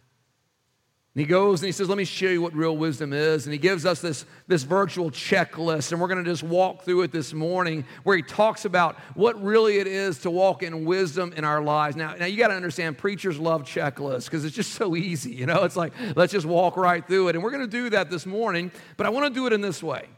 And 1.17 1.23
he 1.23 1.31
goes 1.31 1.63
and 1.63 1.67
he 1.67 1.73
says, 1.73 1.89
Let 1.89 1.97
me 1.97 2.05
show 2.05 2.29
you 2.29 2.43
what 2.43 2.53
real 2.53 2.77
wisdom 2.77 3.15
is. 3.15 3.47
And 3.47 3.53
he 3.55 3.59
gives 3.59 3.87
us 3.87 4.03
this, 4.03 4.27
this 4.49 4.65
virtual 4.65 5.11
checklist. 5.11 5.91
And 5.91 5.99
we're 5.99 6.09
going 6.09 6.23
to 6.23 6.31
just 6.31 6.43
walk 6.43 6.83
through 6.83 7.01
it 7.03 7.11
this 7.11 7.33
morning 7.33 7.87
where 8.03 8.19
he 8.19 8.23
talks 8.23 8.67
about 8.67 8.97
what 9.15 9.43
really 9.43 9.79
it 9.79 9.87
is 9.87 10.19
to 10.19 10.31
walk 10.31 10.63
in 10.63 10.85
wisdom 10.85 11.33
in 11.35 11.43
our 11.43 11.63
lives. 11.63 11.97
Now, 11.97 12.15
now 12.17 12.27
you 12.27 12.37
got 12.37 12.49
to 12.49 12.55
understand, 12.55 12.99
preachers 12.99 13.39
love 13.39 13.63
checklists 13.63 14.27
because 14.27 14.45
it's 14.45 14.55
just 14.55 14.73
so 14.73 14.95
easy. 14.95 15.33
You 15.33 15.47
know, 15.47 15.65
it's 15.65 15.75
like, 15.75 15.95
let's 16.17 16.35
just 16.35 16.45
walk 16.45 16.77
right 16.77 17.07
through 17.07 17.29
it. 17.29 17.35
And 17.35 17.43
we're 17.43 17.51
going 17.51 17.65
to 17.65 17.67
do 17.67 17.89
that 17.91 18.11
this 18.11 18.27
morning, 18.27 18.71
but 18.99 19.07
I 19.07 19.09
want 19.09 19.25
to 19.25 19.33
do 19.33 19.47
it 19.47 19.55
in 19.55 19.63
this 19.63 19.83
way. 19.83 20.11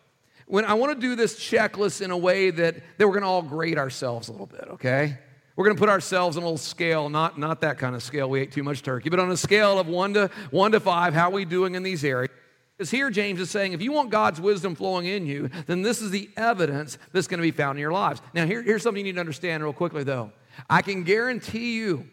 When 0.49 0.65
I 0.65 0.75
want 0.75 1.01
to 1.01 1.01
do 1.01 1.15
this 1.15 1.39
checklist 1.39 2.01
in 2.01 2.11
a 2.11 2.19
way 2.19 2.51
that, 2.51 2.75
that 2.97 3.07
we're 3.07 3.13
going 3.13 3.23
to 3.23 3.29
all 3.29 3.43
grade 3.43 3.79
ourselves 3.79 4.27
a 4.27 4.33
little 4.33 4.47
bit, 4.47 4.67
okay? 4.73 5.19
We're 5.59 5.65
going 5.65 5.77
to 5.77 5.81
put 5.81 5.89
ourselves 5.89 6.37
on 6.37 6.45
a 6.45 6.47
little 6.47 6.57
scale, 6.57 7.09
not, 7.09 7.37
not 7.37 7.63
that 7.63 7.79
kind 7.79 7.97
of 7.97 8.03
scale, 8.05 8.31
we 8.31 8.43
ate 8.43 8.53
too 8.53 8.63
much 8.63 8.81
turkey, 8.81 9.11
but 9.11 9.19
on 9.19 9.29
a 9.33 9.37
scale 9.37 9.81
of 9.81 9.89
one 9.89 10.15
to, 10.15 10.31
one 10.53 10.71
to 10.71 10.79
five, 10.79 11.15
how 11.15 11.31
are 11.31 11.33
we 11.33 11.45
doing 11.45 11.75
in 11.75 11.83
these 11.83 12.05
areas? 12.05 12.31
Because 12.77 12.93
here 12.93 13.11
James 13.11 13.41
is 13.41 13.51
saying 13.51 13.73
if 13.73 13.83
you 13.83 13.91
want 13.91 14.11
God's 14.11 14.41
wisdom 14.41 14.77
flowing 14.77 15.07
in 15.07 15.27
you, 15.27 15.51
then 15.67 15.83
this 15.83 16.01
is 16.01 16.13
the 16.13 16.31
evidence 16.37 16.97
that's 17.11 17.27
going 17.27 17.39
to 17.39 17.43
be 17.43 17.51
found 17.51 17.77
in 17.77 17.81
your 17.81 17.91
lives. 17.91 18.23
Now, 18.35 18.47
here, 18.47 18.63
here's 18.63 18.85
something 18.85 19.05
you 19.05 19.11
need 19.11 19.17
to 19.17 19.21
understand 19.21 19.65
real 19.65 19.73
quickly, 19.73 20.05
though. 20.05 20.31
I 20.71 20.81
can 20.81 21.03
guarantee 21.03 21.75
you 21.75 22.07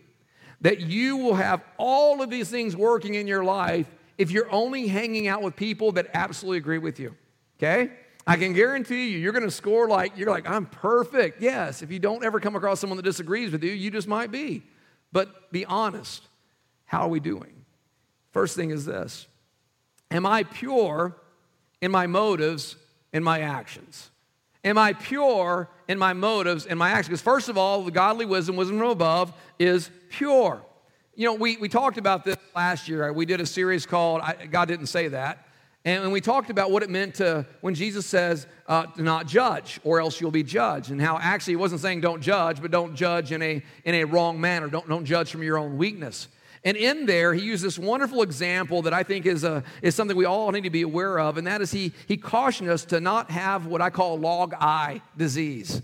that 0.62 0.80
you 0.80 1.18
will 1.18 1.36
have 1.36 1.62
all 1.78 2.24
of 2.24 2.32
these 2.32 2.50
things 2.50 2.76
working 2.76 3.14
in 3.14 3.28
your 3.28 3.44
life 3.44 3.86
if 4.18 4.32
you're 4.32 4.52
only 4.52 4.88
hanging 4.88 5.28
out 5.28 5.44
with 5.44 5.56
people 5.56 5.92
that 5.92 6.08
absolutely 6.16 6.58
agree 6.58 6.80
with 6.80 7.00
you. 7.00 7.16
Okay? 7.60 7.92
I 8.28 8.38
can 8.38 8.54
guarantee 8.54 9.10
you, 9.10 9.20
you're 9.20 9.34
going 9.34 9.46
to 9.46 9.52
score 9.52 9.88
like, 9.88 10.18
you're 10.18 10.32
like, 10.32 10.50
I'm 10.50 10.66
perfect. 10.66 11.42
Yes, 11.42 11.82
if 11.84 11.92
you 11.92 12.00
don't 12.00 12.24
ever 12.24 12.40
come 12.40 12.56
across 12.56 12.80
someone 12.80 12.98
that 12.98 13.04
disagrees 13.04 13.52
with 13.52 13.64
you, 13.64 13.72
you 13.72 13.92
just 13.92 14.08
might 14.08 14.32
be. 14.32 14.64
But 15.12 15.52
be 15.52 15.66
honest. 15.66 16.24
How 16.86 17.02
are 17.02 17.08
we 17.08 17.20
doing? 17.20 17.66
First 18.32 18.56
thing 18.56 18.70
is 18.70 18.86
this 18.86 19.28
Am 20.12 20.26
I 20.26 20.44
pure 20.44 21.16
in 21.82 21.92
my 21.92 22.08
motives 22.08 22.76
and 23.14 23.24
my 23.24 23.42
actions? 23.42 24.10
Am 24.64 24.78
I 24.80 24.94
pure 24.94 25.70
in 25.88 26.00
my 26.00 26.14
motives 26.14 26.66
and 26.66 26.80
my 26.80 26.90
actions? 26.90 27.08
Because, 27.10 27.22
first 27.22 27.50
of 27.50 27.58
all, 27.58 27.84
the 27.84 27.92
godly 27.92 28.26
wisdom, 28.26 28.56
wisdom 28.56 28.80
from 28.80 28.90
above, 28.90 29.32
is 29.60 29.92
pure. 30.10 30.62
You 31.16 31.26
know, 31.26 31.36
we, 31.36 31.58
we 31.58 31.70
talked 31.70 31.98
about 31.98 32.24
this 32.24 32.36
last 32.56 32.90
year. 32.90 33.14
We 33.14 33.26
did 33.26 33.40
a 33.40 33.46
series 33.46 33.86
called 33.86 34.22
I, 34.22 34.48
God 34.48 34.68
Didn't 34.68 34.88
Say 34.88 35.08
That. 35.10 35.45
And 35.86 36.12
we 36.12 36.20
talked 36.20 36.50
about 36.50 36.72
what 36.72 36.82
it 36.82 36.90
meant 36.90 37.16
to, 37.16 37.46
when 37.62 37.76
Jesus 37.76 38.08
says, 38.08 38.48
uh, 38.68 38.88
to 38.88 39.04
not 39.04 39.28
judge, 39.28 39.80
or 39.84 40.02
else 40.02 40.20
you'll 40.20 40.32
be 40.32 40.42
judged, 40.42 40.90
and 40.90 41.00
how 41.00 41.20
actually 41.20 41.52
he 41.52 41.58
wasn't 41.58 41.80
saying 41.80 42.02
don't 42.02 42.22
judge, 42.22 42.60
but 42.60 42.72
don't 42.72 42.96
judge 42.96 43.32
in 43.32 43.44
a, 43.44 43.64
in 43.84 43.94
a 43.94 44.04
wrong 44.04 44.42
manner. 44.42 44.68
Don't, 44.68 44.90
don't 44.90 45.06
judge 45.06 45.30
from 45.30 45.44
your 45.44 45.60
own 45.60 45.78
weakness. 45.78 46.28
And 46.64 46.76
in 46.76 47.06
there, 47.06 47.36
he 47.36 47.44
used 47.44 47.64
this 47.64 47.78
wonderful 47.78 48.24
example 48.24 48.82
that 48.82 48.94
I 48.94 49.04
think 49.04 49.28
is, 49.28 49.44
a, 49.44 49.64
is 49.84 49.94
something 49.94 50.18
we 50.18 50.26
all 50.26 50.52
need 50.52 50.64
to 50.64 50.72
be 50.72 50.82
aware 50.82 51.20
of, 51.20 51.38
and 51.38 51.46
that 51.46 51.62
is 51.62 51.72
he, 51.72 51.92
he 52.08 52.18
cautioned 52.18 52.72
us 52.72 52.86
to 52.86 53.00
not 53.00 53.30
have 53.30 53.68
what 53.68 53.82
I 53.82 53.92
call 53.92 54.18
log 54.18 54.56
eye 54.60 55.04
disease. 55.16 55.84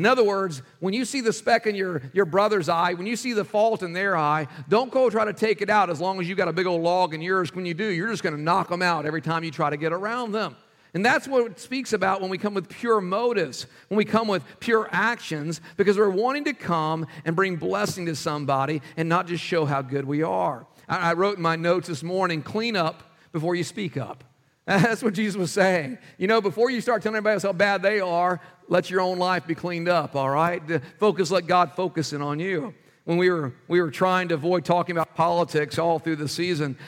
In 0.00 0.06
other 0.06 0.24
words, 0.24 0.62
when 0.78 0.94
you 0.94 1.04
see 1.04 1.20
the 1.20 1.30
speck 1.30 1.66
in 1.66 1.74
your, 1.74 2.00
your 2.14 2.24
brother's 2.24 2.70
eye, 2.70 2.94
when 2.94 3.06
you 3.06 3.16
see 3.16 3.34
the 3.34 3.44
fault 3.44 3.82
in 3.82 3.92
their 3.92 4.16
eye, 4.16 4.46
don't 4.66 4.90
go 4.90 5.10
try 5.10 5.26
to 5.26 5.34
take 5.34 5.60
it 5.60 5.68
out 5.68 5.90
as 5.90 6.00
long 6.00 6.18
as 6.22 6.26
you 6.26 6.34
got 6.34 6.48
a 6.48 6.54
big 6.54 6.66
old 6.66 6.80
log 6.80 7.12
in 7.12 7.20
yours. 7.20 7.54
When 7.54 7.66
you 7.66 7.74
do, 7.74 7.84
you're 7.84 8.08
just 8.08 8.22
going 8.22 8.34
to 8.34 8.40
knock 8.40 8.70
them 8.70 8.80
out 8.80 9.04
every 9.04 9.20
time 9.20 9.44
you 9.44 9.50
try 9.50 9.68
to 9.68 9.76
get 9.76 9.92
around 9.92 10.32
them. 10.32 10.56
And 10.94 11.04
that's 11.04 11.28
what 11.28 11.44
it 11.50 11.60
speaks 11.60 11.92
about 11.92 12.22
when 12.22 12.30
we 12.30 12.38
come 12.38 12.54
with 12.54 12.70
pure 12.70 13.02
motives, 13.02 13.66
when 13.88 13.98
we 13.98 14.06
come 14.06 14.26
with 14.26 14.42
pure 14.58 14.88
actions, 14.90 15.60
because 15.76 15.98
we're 15.98 16.08
wanting 16.08 16.44
to 16.44 16.54
come 16.54 17.06
and 17.26 17.36
bring 17.36 17.56
blessing 17.56 18.06
to 18.06 18.16
somebody 18.16 18.80
and 18.96 19.06
not 19.06 19.26
just 19.26 19.44
show 19.44 19.66
how 19.66 19.82
good 19.82 20.06
we 20.06 20.22
are. 20.22 20.66
I, 20.88 21.10
I 21.10 21.12
wrote 21.12 21.36
in 21.36 21.42
my 21.42 21.56
notes 21.56 21.88
this 21.88 22.02
morning 22.02 22.40
clean 22.40 22.74
up 22.74 23.02
before 23.32 23.54
you 23.54 23.64
speak 23.64 23.98
up. 23.98 24.24
That's 24.78 25.02
what 25.02 25.14
Jesus 25.14 25.36
was 25.36 25.50
saying. 25.50 25.98
You 26.16 26.28
know, 26.28 26.40
before 26.40 26.70
you 26.70 26.80
start 26.80 27.02
telling 27.02 27.16
everybody 27.16 27.34
else 27.34 27.42
how 27.42 27.52
bad 27.52 27.82
they 27.82 27.98
are, 27.98 28.40
let 28.68 28.88
your 28.88 29.00
own 29.00 29.18
life 29.18 29.44
be 29.44 29.56
cleaned 29.56 29.88
up, 29.88 30.14
all 30.14 30.30
right? 30.30 30.62
Focus, 31.00 31.32
let 31.32 31.48
God 31.48 31.72
focus 31.72 32.12
in 32.12 32.22
on 32.22 32.38
you. 32.38 32.72
When 33.02 33.18
we 33.18 33.30
were, 33.30 33.52
we 33.66 33.80
were 33.80 33.90
trying 33.90 34.28
to 34.28 34.34
avoid 34.34 34.64
talking 34.64 34.96
about 34.96 35.16
politics 35.16 35.76
all 35.76 35.98
through 35.98 36.16
the 36.16 36.28
season, 36.28 36.78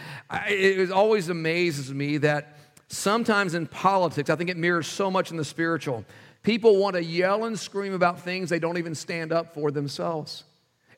it 0.47 0.92
always 0.92 1.29
amazes 1.29 1.92
me 1.92 2.18
that 2.18 2.57
sometimes 2.87 3.55
in 3.55 3.66
politics, 3.66 4.31
I 4.31 4.37
think 4.37 4.49
it 4.49 4.57
mirrors 4.57 4.87
so 4.87 5.11
much 5.11 5.33
in 5.33 5.37
the 5.37 5.45
spiritual. 5.45 6.05
People 6.45 6.77
want 6.77 6.95
to 6.95 7.03
yell 7.03 7.47
and 7.47 7.59
scream 7.59 7.95
about 7.95 8.21
things 8.21 8.49
they 8.49 8.61
don't 8.61 8.79
even 8.79 8.95
stand 8.95 9.33
up 9.33 9.55
for 9.55 9.73
themselves. 9.73 10.45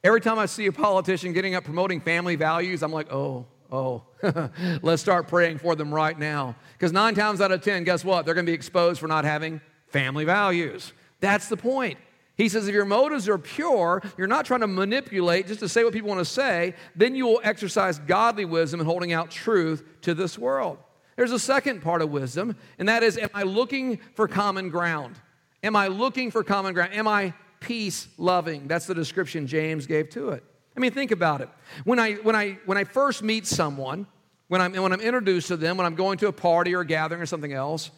Every 0.02 0.20
time 0.20 0.38
I 0.38 0.44
see 0.44 0.66
a 0.66 0.72
politician 0.72 1.32
getting 1.32 1.54
up 1.54 1.64
promoting 1.64 2.02
family 2.02 2.36
values, 2.36 2.82
I'm 2.82 2.92
like, 2.92 3.10
oh, 3.10 3.46
oh, 3.74 4.02
let's 4.82 5.02
start 5.02 5.28
praying 5.28 5.58
for 5.58 5.74
them 5.74 5.92
right 5.92 6.18
now. 6.18 6.54
Because 6.72 6.92
nine 6.92 7.14
times 7.14 7.40
out 7.40 7.52
of 7.52 7.62
10, 7.62 7.84
guess 7.84 8.04
what? 8.04 8.24
They're 8.24 8.34
going 8.34 8.46
to 8.46 8.50
be 8.50 8.54
exposed 8.54 9.00
for 9.00 9.08
not 9.08 9.24
having 9.24 9.60
family 9.88 10.24
values. 10.24 10.92
That's 11.20 11.48
the 11.48 11.56
point. 11.56 11.98
He 12.36 12.48
says, 12.48 12.66
if 12.66 12.74
your 12.74 12.84
motives 12.84 13.28
are 13.28 13.38
pure, 13.38 14.02
you're 14.18 14.26
not 14.26 14.44
trying 14.44 14.60
to 14.60 14.66
manipulate 14.66 15.46
just 15.46 15.60
to 15.60 15.68
say 15.68 15.84
what 15.84 15.92
people 15.92 16.08
want 16.08 16.18
to 16.20 16.24
say, 16.24 16.74
then 16.96 17.14
you 17.14 17.26
will 17.26 17.40
exercise 17.44 17.98
godly 17.98 18.44
wisdom 18.44 18.80
in 18.80 18.86
holding 18.86 19.12
out 19.12 19.30
truth 19.30 19.84
to 20.02 20.14
this 20.14 20.36
world. 20.36 20.78
There's 21.16 21.30
a 21.30 21.38
second 21.38 21.80
part 21.80 22.02
of 22.02 22.10
wisdom, 22.10 22.56
and 22.78 22.88
that 22.88 23.04
is, 23.04 23.16
am 23.18 23.30
I 23.34 23.44
looking 23.44 24.00
for 24.14 24.26
common 24.26 24.68
ground? 24.68 25.16
Am 25.62 25.76
I 25.76 25.86
looking 25.86 26.32
for 26.32 26.42
common 26.42 26.74
ground? 26.74 26.92
Am 26.92 27.06
I 27.06 27.34
peace 27.60 28.08
loving? 28.18 28.66
That's 28.66 28.86
the 28.86 28.96
description 28.96 29.46
James 29.46 29.86
gave 29.86 30.10
to 30.10 30.30
it. 30.30 30.44
I 30.76 30.80
mean, 30.80 30.92
think 30.92 31.10
about 31.10 31.40
it. 31.40 31.48
When 31.84 31.98
I, 31.98 32.14
when 32.14 32.34
I, 32.34 32.58
when 32.66 32.76
I 32.76 32.84
first 32.84 33.22
meet 33.22 33.46
someone, 33.46 34.06
when 34.48 34.60
I'm, 34.60 34.74
when 34.74 34.92
I'm 34.92 35.00
introduced 35.00 35.48
to 35.48 35.56
them, 35.56 35.76
when 35.76 35.86
I'm 35.86 35.94
going 35.94 36.18
to 36.18 36.28
a 36.28 36.32
party 36.32 36.74
or 36.74 36.80
a 36.80 36.86
gathering 36.86 37.22
or 37.22 37.26
something 37.26 37.52
else, 37.52 37.90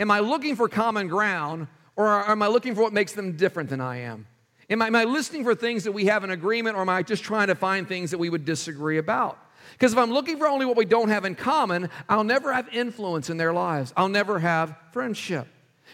Am 0.00 0.10
I 0.10 0.20
looking 0.20 0.54
for 0.54 0.68
common 0.68 1.08
ground 1.08 1.66
or 1.96 2.08
am 2.08 2.42
I 2.42 2.46
looking 2.46 2.74
for 2.74 2.82
what 2.82 2.92
makes 2.92 3.12
them 3.12 3.36
different 3.36 3.68
than 3.68 3.80
I 3.80 3.98
am? 3.98 4.26
Am 4.70 4.80
I, 4.80 4.86
am 4.86 4.94
I 4.94 5.04
listening 5.04 5.42
for 5.42 5.54
things 5.54 5.84
that 5.84 5.92
we 5.92 6.06
have 6.06 6.24
an 6.24 6.30
agreement, 6.30 6.76
or 6.76 6.82
am 6.82 6.88
I 6.90 7.02
just 7.02 7.24
trying 7.24 7.48
to 7.48 7.54
find 7.54 7.88
things 7.88 8.10
that 8.10 8.18
we 8.18 8.28
would 8.28 8.44
disagree 8.44 8.98
about? 8.98 9.38
Because 9.72 9.92
if 9.92 9.98
I'm 9.98 10.12
looking 10.12 10.36
for 10.36 10.46
only 10.46 10.66
what 10.66 10.76
we 10.76 10.84
don't 10.84 11.08
have 11.08 11.24
in 11.24 11.34
common, 11.34 11.88
I'll 12.08 12.22
never 12.22 12.52
have 12.52 12.68
influence 12.68 13.30
in 13.30 13.38
their 13.38 13.52
lives. 13.52 13.92
I'll 13.96 14.10
never 14.10 14.38
have 14.38 14.76
friendship. 14.92 15.48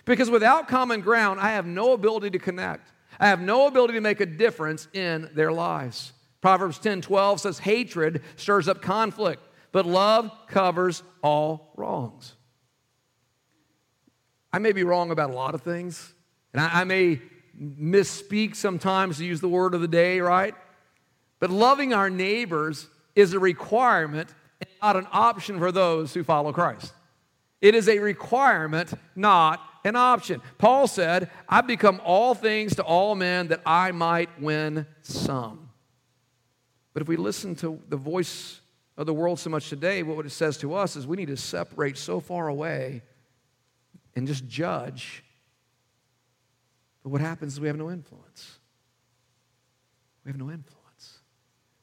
Because 0.05 0.29
without 0.29 0.69
common 0.69 1.01
ground, 1.01 1.41
I 1.41 1.51
have 1.51 1.67
no 1.67 1.93
ability 1.93 2.31
to 2.31 2.39
connect. 2.39 2.91
I 3.19 3.29
have 3.29 3.41
no 3.41 3.69
ability 3.69 3.95
to 3.95 4.01
make 4.01 4.21
a 4.21 4.27
difference 4.27 4.89
in 4.93 5.31
their 5.35 5.53
lives. 5.53 6.13
Proverbs 6.45 6.79
10 6.79 7.01
12 7.01 7.41
says, 7.41 7.59
Hatred 7.61 8.21
stirs 8.37 8.69
up 8.69 8.83
conflict, 8.83 9.43
but 9.73 9.87
love 9.87 10.31
covers 10.47 11.03
all 11.23 11.73
wrongs. 11.75 12.35
I 14.53 14.59
may 14.59 14.73
be 14.73 14.85
wrong 14.85 15.11
about 15.11 15.31
a 15.31 15.33
lot 15.33 15.55
of 15.55 15.63
things, 15.63 16.13
and 16.53 16.61
I, 16.61 16.83
I 16.83 16.85
may 16.85 17.23
misspeak 17.59 18.57
sometimes 18.57 19.17
to 19.17 19.25
use 19.25 19.41
the 19.41 19.49
word 19.49 19.73
of 19.73 19.81
the 19.81 19.89
day, 19.89 20.21
right? 20.21 20.55
But 21.41 21.49
loving 21.49 21.95
our 21.95 22.11
neighbors 22.11 22.89
is 23.17 23.33
a 23.33 23.39
requirement 23.39 24.29
and 24.61 24.69
not 24.83 24.97
an 24.97 25.07
option 25.13 25.59
for 25.59 25.73
those 25.73 26.13
who 26.13 26.23
follow 26.23 26.53
Christ. 26.53 26.93
It 27.63 27.75
is 27.75 27.89
a 27.89 28.01
requirement, 28.01 28.93
not 29.17 29.63
an 29.83 29.97
option. 29.97 30.43
Paul 30.59 30.89
said, 30.89 31.31
I've 31.49 31.67
become 31.67 32.03
all 32.05 32.35
things 32.35 32.77
to 32.77 32.83
all 32.83 33.15
men 33.15 33.49
that 33.49 33.63
I 33.65 33.93
might 33.93 34.43
win 34.43 34.85
some. 35.01 35.64
But 36.95 37.03
if 37.03 37.09
we 37.09 37.17
listen 37.17 37.55
to 37.57 37.79
the 37.89 37.97
voice 37.97 38.61
of 38.97 39.07
the 39.07 39.13
world 39.13 39.39
so 39.41 39.51
much 39.51 39.69
today, 39.69 40.03
what 40.03 40.25
it 40.25 40.31
says 40.31 40.57
to 40.59 40.75
us 40.75 40.97
is 40.97 41.07
we 41.07 41.17
need 41.17 41.27
to 41.27 41.37
separate 41.37 41.99
so 41.99 42.21
far 42.21 42.49
away 42.49 43.03
and 44.17 44.27
just 44.27 44.47
judge. 44.47 45.25
But 47.03 47.11
what 47.11 47.21
happens 47.21 47.55
is 47.55 47.61
we 47.61 47.67
have 47.67 47.77
no 47.77 47.91
influence. 47.91 48.59
We 50.25 50.31
have 50.31 50.39
no 50.39 50.51
influence. 50.51 51.19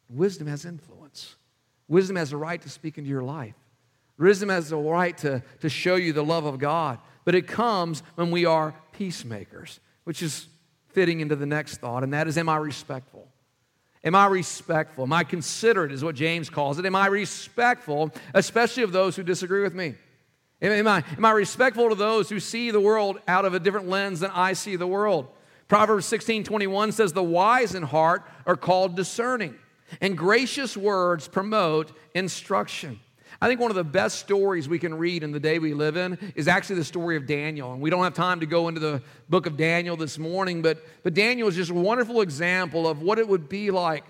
Wisdom 0.09 0.47
has 0.47 0.65
influence. 0.65 1.35
Wisdom 1.87 2.15
has 2.15 2.31
a 2.31 2.37
right 2.37 2.61
to 2.61 2.69
speak 2.69 2.97
into 2.97 3.09
your 3.09 3.21
life. 3.21 3.55
Wisdom 4.17 4.49
has 4.49 4.71
a 4.71 4.77
right 4.77 5.17
to, 5.19 5.43
to 5.59 5.69
show 5.69 5.95
you 5.95 6.13
the 6.13 6.23
love 6.23 6.45
of 6.45 6.57
God. 6.57 6.99
But 7.25 7.35
it 7.35 7.47
comes 7.47 8.01
when 8.15 8.31
we 8.31 8.45
are 8.45 8.73
peacemakers, 8.93 9.79
which 10.05 10.23
is 10.23 10.47
fitting 10.89 11.19
into 11.19 11.35
the 11.35 11.45
next 11.45 11.77
thought, 11.77 12.03
and 12.03 12.13
that 12.13 12.27
is, 12.27 12.37
am 12.37 12.49
I 12.49 12.57
respectful? 12.57 13.30
Am 14.03 14.15
I 14.15 14.25
respectful? 14.25 15.03
Am 15.03 15.13
I 15.13 15.23
considerate, 15.23 15.91
is 15.91 16.03
what 16.03 16.15
James 16.15 16.49
calls 16.49 16.79
it? 16.79 16.85
Am 16.85 16.95
I 16.95 17.07
respectful, 17.07 18.11
especially 18.33 18.83
of 18.83 18.91
those 18.91 19.15
who 19.15 19.23
disagree 19.23 19.61
with 19.61 19.75
me? 19.75 19.95
Am, 20.61 20.87
I, 20.87 21.03
am 21.17 21.25
I 21.25 21.31
respectful 21.31 21.89
to 21.89 21.95
those 21.95 22.29
who 22.29 22.39
see 22.39 22.71
the 22.71 22.79
world 22.79 23.19
out 23.27 23.45
of 23.45 23.53
a 23.53 23.59
different 23.59 23.89
lens 23.89 24.19
than 24.19 24.31
I 24.31 24.53
see 24.53 24.75
the 24.75 24.87
world? 24.87 25.27
Proverbs 25.67 26.05
16 26.05 26.43
21 26.43 26.91
says, 26.91 27.13
The 27.13 27.23
wise 27.23 27.75
in 27.75 27.83
heart 27.83 28.23
are 28.45 28.55
called 28.55 28.95
discerning 28.95 29.55
and 29.99 30.17
gracious 30.17 30.77
words 30.77 31.27
promote 31.27 31.91
instruction. 32.13 32.99
I 33.43 33.47
think 33.47 33.59
one 33.59 33.71
of 33.71 33.75
the 33.75 33.83
best 33.83 34.19
stories 34.19 34.69
we 34.69 34.77
can 34.77 34.93
read 34.95 35.23
in 35.23 35.31
the 35.31 35.39
day 35.39 35.57
we 35.57 35.73
live 35.73 35.97
in 35.97 36.19
is 36.35 36.47
actually 36.47 36.75
the 36.75 36.83
story 36.83 37.17
of 37.17 37.25
Daniel. 37.25 37.73
And 37.73 37.81
we 37.81 37.89
don't 37.89 38.03
have 38.03 38.13
time 38.13 38.39
to 38.41 38.45
go 38.45 38.67
into 38.67 38.79
the 38.79 39.01
book 39.29 39.47
of 39.47 39.57
Daniel 39.57 39.97
this 39.97 40.19
morning, 40.19 40.61
but, 40.61 40.77
but 41.01 41.15
Daniel 41.15 41.47
is 41.47 41.55
just 41.55 41.71
a 41.71 41.73
wonderful 41.73 42.21
example 42.21 42.87
of 42.87 43.01
what 43.01 43.17
it 43.17 43.27
would 43.27 43.49
be 43.49 43.71
like 43.71 44.03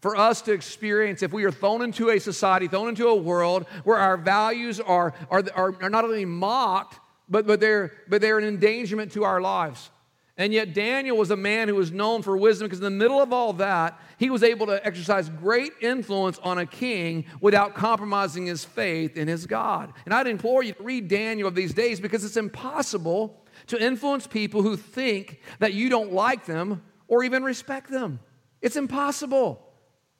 for 0.00 0.16
us 0.16 0.40
to 0.42 0.52
experience 0.52 1.24
if 1.24 1.32
we 1.32 1.42
are 1.42 1.50
thrown 1.50 1.82
into 1.82 2.10
a 2.10 2.20
society, 2.20 2.68
thrown 2.68 2.88
into 2.88 3.08
a 3.08 3.14
world 3.16 3.66
where 3.82 3.96
our 3.98 4.16
values 4.16 4.78
are, 4.78 5.14
are, 5.30 5.42
are, 5.56 5.74
are 5.82 5.90
not 5.90 6.04
only 6.04 6.24
mocked, 6.24 7.00
but, 7.28 7.44
but, 7.44 7.58
they're, 7.58 7.92
but 8.08 8.20
they're 8.20 8.38
an 8.38 8.44
endangerment 8.44 9.10
to 9.12 9.24
our 9.24 9.40
lives. 9.40 9.90
And 10.38 10.52
yet, 10.52 10.74
Daniel 10.74 11.16
was 11.16 11.30
a 11.30 11.36
man 11.36 11.66
who 11.68 11.74
was 11.74 11.90
known 11.90 12.20
for 12.20 12.36
wisdom 12.36 12.66
because, 12.66 12.80
in 12.80 12.84
the 12.84 12.90
middle 12.90 13.22
of 13.22 13.32
all 13.32 13.54
that, 13.54 13.98
he 14.18 14.28
was 14.28 14.42
able 14.42 14.66
to 14.66 14.84
exercise 14.86 15.30
great 15.30 15.72
influence 15.80 16.38
on 16.40 16.58
a 16.58 16.66
king 16.66 17.24
without 17.40 17.74
compromising 17.74 18.44
his 18.44 18.62
faith 18.62 19.16
in 19.16 19.28
his 19.28 19.46
God. 19.46 19.94
And 20.04 20.12
I'd 20.12 20.26
implore 20.26 20.62
you 20.62 20.74
to 20.74 20.82
read 20.82 21.08
Daniel 21.08 21.48
of 21.48 21.54
these 21.54 21.72
days 21.72 22.00
because 22.00 22.22
it's 22.22 22.36
impossible 22.36 23.42
to 23.68 23.82
influence 23.82 24.26
people 24.26 24.60
who 24.60 24.76
think 24.76 25.40
that 25.58 25.72
you 25.72 25.88
don't 25.88 26.12
like 26.12 26.44
them 26.44 26.82
or 27.08 27.24
even 27.24 27.42
respect 27.42 27.90
them. 27.90 28.20
It's 28.60 28.76
impossible. 28.76 29.62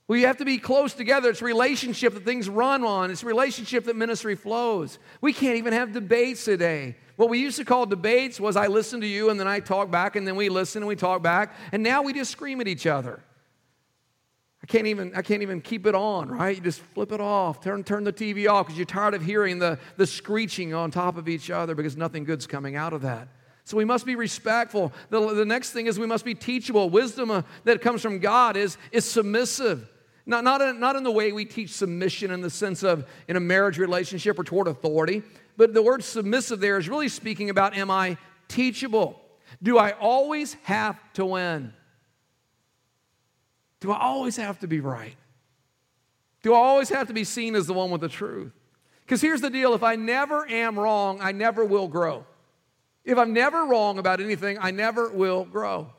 We 0.08 0.22
have 0.22 0.36
to 0.38 0.44
be 0.44 0.58
close 0.58 0.94
together. 0.94 1.30
It's 1.30 1.42
relationship 1.42 2.14
that 2.14 2.24
things 2.24 2.48
run 2.48 2.84
on. 2.84 3.10
It's 3.10 3.24
relationship 3.24 3.84
that 3.84 3.96
ministry 3.96 4.36
flows. 4.36 4.98
We 5.20 5.32
can't 5.32 5.56
even 5.56 5.72
have 5.72 5.92
debates 5.92 6.44
today. 6.44 6.96
What 7.16 7.30
we 7.30 7.38
used 7.40 7.56
to 7.58 7.64
call 7.64 7.86
debates 7.86 8.38
was 8.38 8.56
I 8.56 8.66
listen 8.66 9.00
to 9.00 9.06
you 9.06 9.30
and 9.30 9.40
then 9.40 9.48
I 9.48 9.60
talk 9.60 9.90
back 9.90 10.16
and 10.16 10.26
then 10.26 10.36
we 10.36 10.48
listen 10.48 10.82
and 10.82 10.88
we 10.88 10.96
talk 10.96 11.22
back 11.22 11.54
and 11.72 11.82
now 11.82 12.02
we 12.02 12.12
just 12.12 12.30
scream 12.30 12.60
at 12.60 12.68
each 12.68 12.86
other. 12.86 13.22
I 14.62 14.66
can't 14.66 14.86
even 14.86 15.14
I 15.14 15.22
can't 15.22 15.42
even 15.42 15.60
keep 15.60 15.86
it 15.86 15.94
on, 15.94 16.28
right? 16.28 16.56
You 16.56 16.62
just 16.62 16.80
flip 16.80 17.12
it 17.12 17.20
off, 17.20 17.62
turn 17.62 17.84
turn 17.84 18.04
the 18.04 18.12
TV 18.12 18.50
off 18.50 18.66
because 18.66 18.78
you're 18.78 18.84
tired 18.84 19.14
of 19.14 19.22
hearing 19.22 19.58
the, 19.58 19.78
the 19.96 20.06
screeching 20.06 20.74
on 20.74 20.90
top 20.90 21.16
of 21.16 21.28
each 21.28 21.50
other 21.50 21.74
because 21.74 21.96
nothing 21.96 22.24
good's 22.24 22.46
coming 22.46 22.76
out 22.76 22.92
of 22.92 23.02
that. 23.02 23.28
So 23.66 23.76
we 23.76 23.84
must 23.84 24.06
be 24.06 24.14
respectful. 24.14 24.92
The, 25.10 25.34
the 25.34 25.44
next 25.44 25.72
thing 25.72 25.86
is 25.86 25.98
we 25.98 26.06
must 26.06 26.24
be 26.24 26.34
teachable. 26.34 26.88
Wisdom 26.88 27.32
uh, 27.32 27.42
that 27.64 27.80
comes 27.80 28.00
from 28.00 28.20
God 28.20 28.56
is, 28.56 28.78
is 28.92 29.04
submissive. 29.04 29.90
Not, 30.24 30.44
not, 30.44 30.78
not 30.78 30.94
in 30.94 31.02
the 31.02 31.10
way 31.10 31.32
we 31.32 31.44
teach 31.44 31.70
submission 31.70 32.30
in 32.30 32.42
the 32.42 32.50
sense 32.50 32.84
of 32.84 33.08
in 33.26 33.34
a 33.34 33.40
marriage 33.40 33.78
relationship 33.78 34.38
or 34.38 34.44
toward 34.44 34.68
authority, 34.68 35.24
but 35.56 35.74
the 35.74 35.82
word 35.82 36.04
submissive 36.04 36.60
there 36.60 36.78
is 36.78 36.88
really 36.88 37.08
speaking 37.08 37.50
about 37.50 37.76
am 37.76 37.90
I 37.90 38.16
teachable? 38.48 39.20
Do 39.62 39.78
I 39.78 39.92
always 39.92 40.54
have 40.64 40.98
to 41.14 41.24
win? 41.24 41.72
Do 43.80 43.92
I 43.92 44.00
always 44.00 44.36
have 44.36 44.58
to 44.60 44.66
be 44.66 44.80
right? 44.80 45.16
Do 46.42 46.54
I 46.54 46.58
always 46.58 46.88
have 46.90 47.08
to 47.08 47.14
be 47.14 47.24
seen 47.24 47.54
as 47.54 47.66
the 47.66 47.72
one 47.72 47.90
with 47.90 48.00
the 48.00 48.08
truth? 48.08 48.52
Because 49.04 49.20
here's 49.20 49.40
the 49.40 49.50
deal 49.50 49.74
if 49.74 49.82
I 49.82 49.96
never 49.96 50.48
am 50.48 50.78
wrong, 50.78 51.20
I 51.20 51.32
never 51.32 51.64
will 51.64 51.88
grow. 51.88 52.26
If 53.04 53.18
I'm 53.18 53.32
never 53.32 53.64
wrong 53.64 53.98
about 53.98 54.20
anything, 54.20 54.58
I 54.60 54.72
never 54.72 55.10
will 55.10 55.44
grow. 55.44 55.90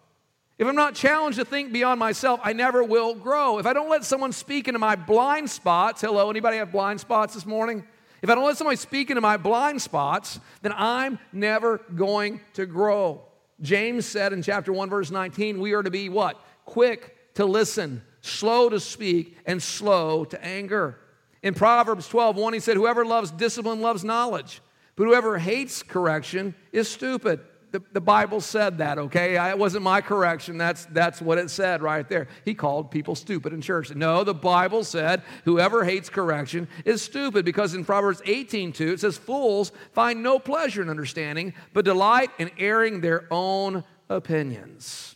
If 0.58 0.68
I'm 0.68 0.76
not 0.76 0.96
challenged 0.96 1.38
to 1.38 1.46
think 1.46 1.72
beyond 1.72 2.00
myself, 2.00 2.40
I 2.44 2.54
never 2.54 2.84
will 2.84 3.14
grow. 3.14 3.60
If 3.60 3.66
I 3.66 3.74
don't 3.74 3.90
let 3.90 4.04
someone 4.04 4.32
speak 4.34 4.68
into 4.68 4.80
my 4.80 4.96
blind 4.96 5.50
spots, 5.50 6.02
hello, 6.02 6.30
anybody 6.30 6.58
have 6.58 6.72
blind 6.72 7.00
spots 7.00 7.36
this 7.36 7.46
morning? 7.46 7.86
If 8.22 8.30
I 8.30 8.36
don't 8.36 8.46
let 8.46 8.58
somebody 8.58 8.78
speak 8.78 9.10
into 9.10 9.22
my 9.22 9.38
blind 9.38 9.82
spots, 9.82 10.40
then 10.62 10.74
I'm 10.76 11.20
never 11.32 11.80
going 11.96 12.42
to 12.54 12.66
grow. 12.66 13.24
James 13.62 14.06
said 14.06 14.34
in 14.34 14.42
chapter 14.42 14.74
1, 14.74 14.90
verse 14.90 15.12
19, 15.12 15.60
we 15.60 15.74
are 15.74 15.84
to 15.84 15.92
be 15.92 16.10
what? 16.10 16.40
Quick 16.66 17.34
to 17.36 17.46
listen, 17.46 18.02
slow 18.22 18.70
to 18.70 18.80
speak, 18.80 19.38
and 19.46 19.62
slow 19.62 20.26
to 20.26 20.44
anger. 20.44 20.98
In 21.44 21.54
Proverbs 21.54 22.08
12, 22.08 22.36
1, 22.36 22.54
he 22.54 22.60
said, 22.60 22.78
Whoever 22.78 23.06
loves 23.06 23.32
discipline 23.32 23.82
loves 23.82 24.04
knowledge, 24.04 24.62
but 24.96 25.06
whoever 25.06 25.38
hates 25.38 25.84
correction 25.84 26.56
is 26.72 26.90
stupid 26.90 27.40
the, 27.78 27.84
the 27.94 28.02
Bible 28.02 28.42
said 28.42 28.80
that, 28.80 28.98
okay? 28.98 29.38
I, 29.38 29.52
it 29.52 29.60
wasn't 29.60 29.84
my 29.84 30.02
correction. 30.02 30.58
That's, 30.58 30.86
that's 30.86 31.22
what 31.22 31.38
it 31.38 31.52
said 31.52 31.84
right 31.84 32.08
there. 32.10 32.28
He 32.44 32.56
called 32.56 32.90
people 32.90 33.14
stupid 33.14 33.54
in 33.54 33.62
church. 33.62 33.94
No, 33.94 34.24
the 34.24 34.34
Bible 34.34 34.84
said 34.84 35.22
whoever 35.46 35.84
hates 35.84 36.10
correction 36.10 36.68
is 36.86 37.04
stupid 37.04 37.46
because 37.46 37.76
in 37.76 37.86
Proverbs 37.86 38.22
18 38.26 38.74
2, 38.74 38.94
it 38.94 39.00
says, 39.00 39.16
Fools 39.16 39.72
find 39.94 40.24
no 40.24 40.40
pleasure 40.40 40.82
in 40.82 40.90
understanding, 40.90 41.54
but 41.74 41.86
delight 41.86 42.32
in 42.40 42.50
airing 42.58 43.02
their 43.02 43.28
own 43.30 43.84
opinions. 44.10 45.16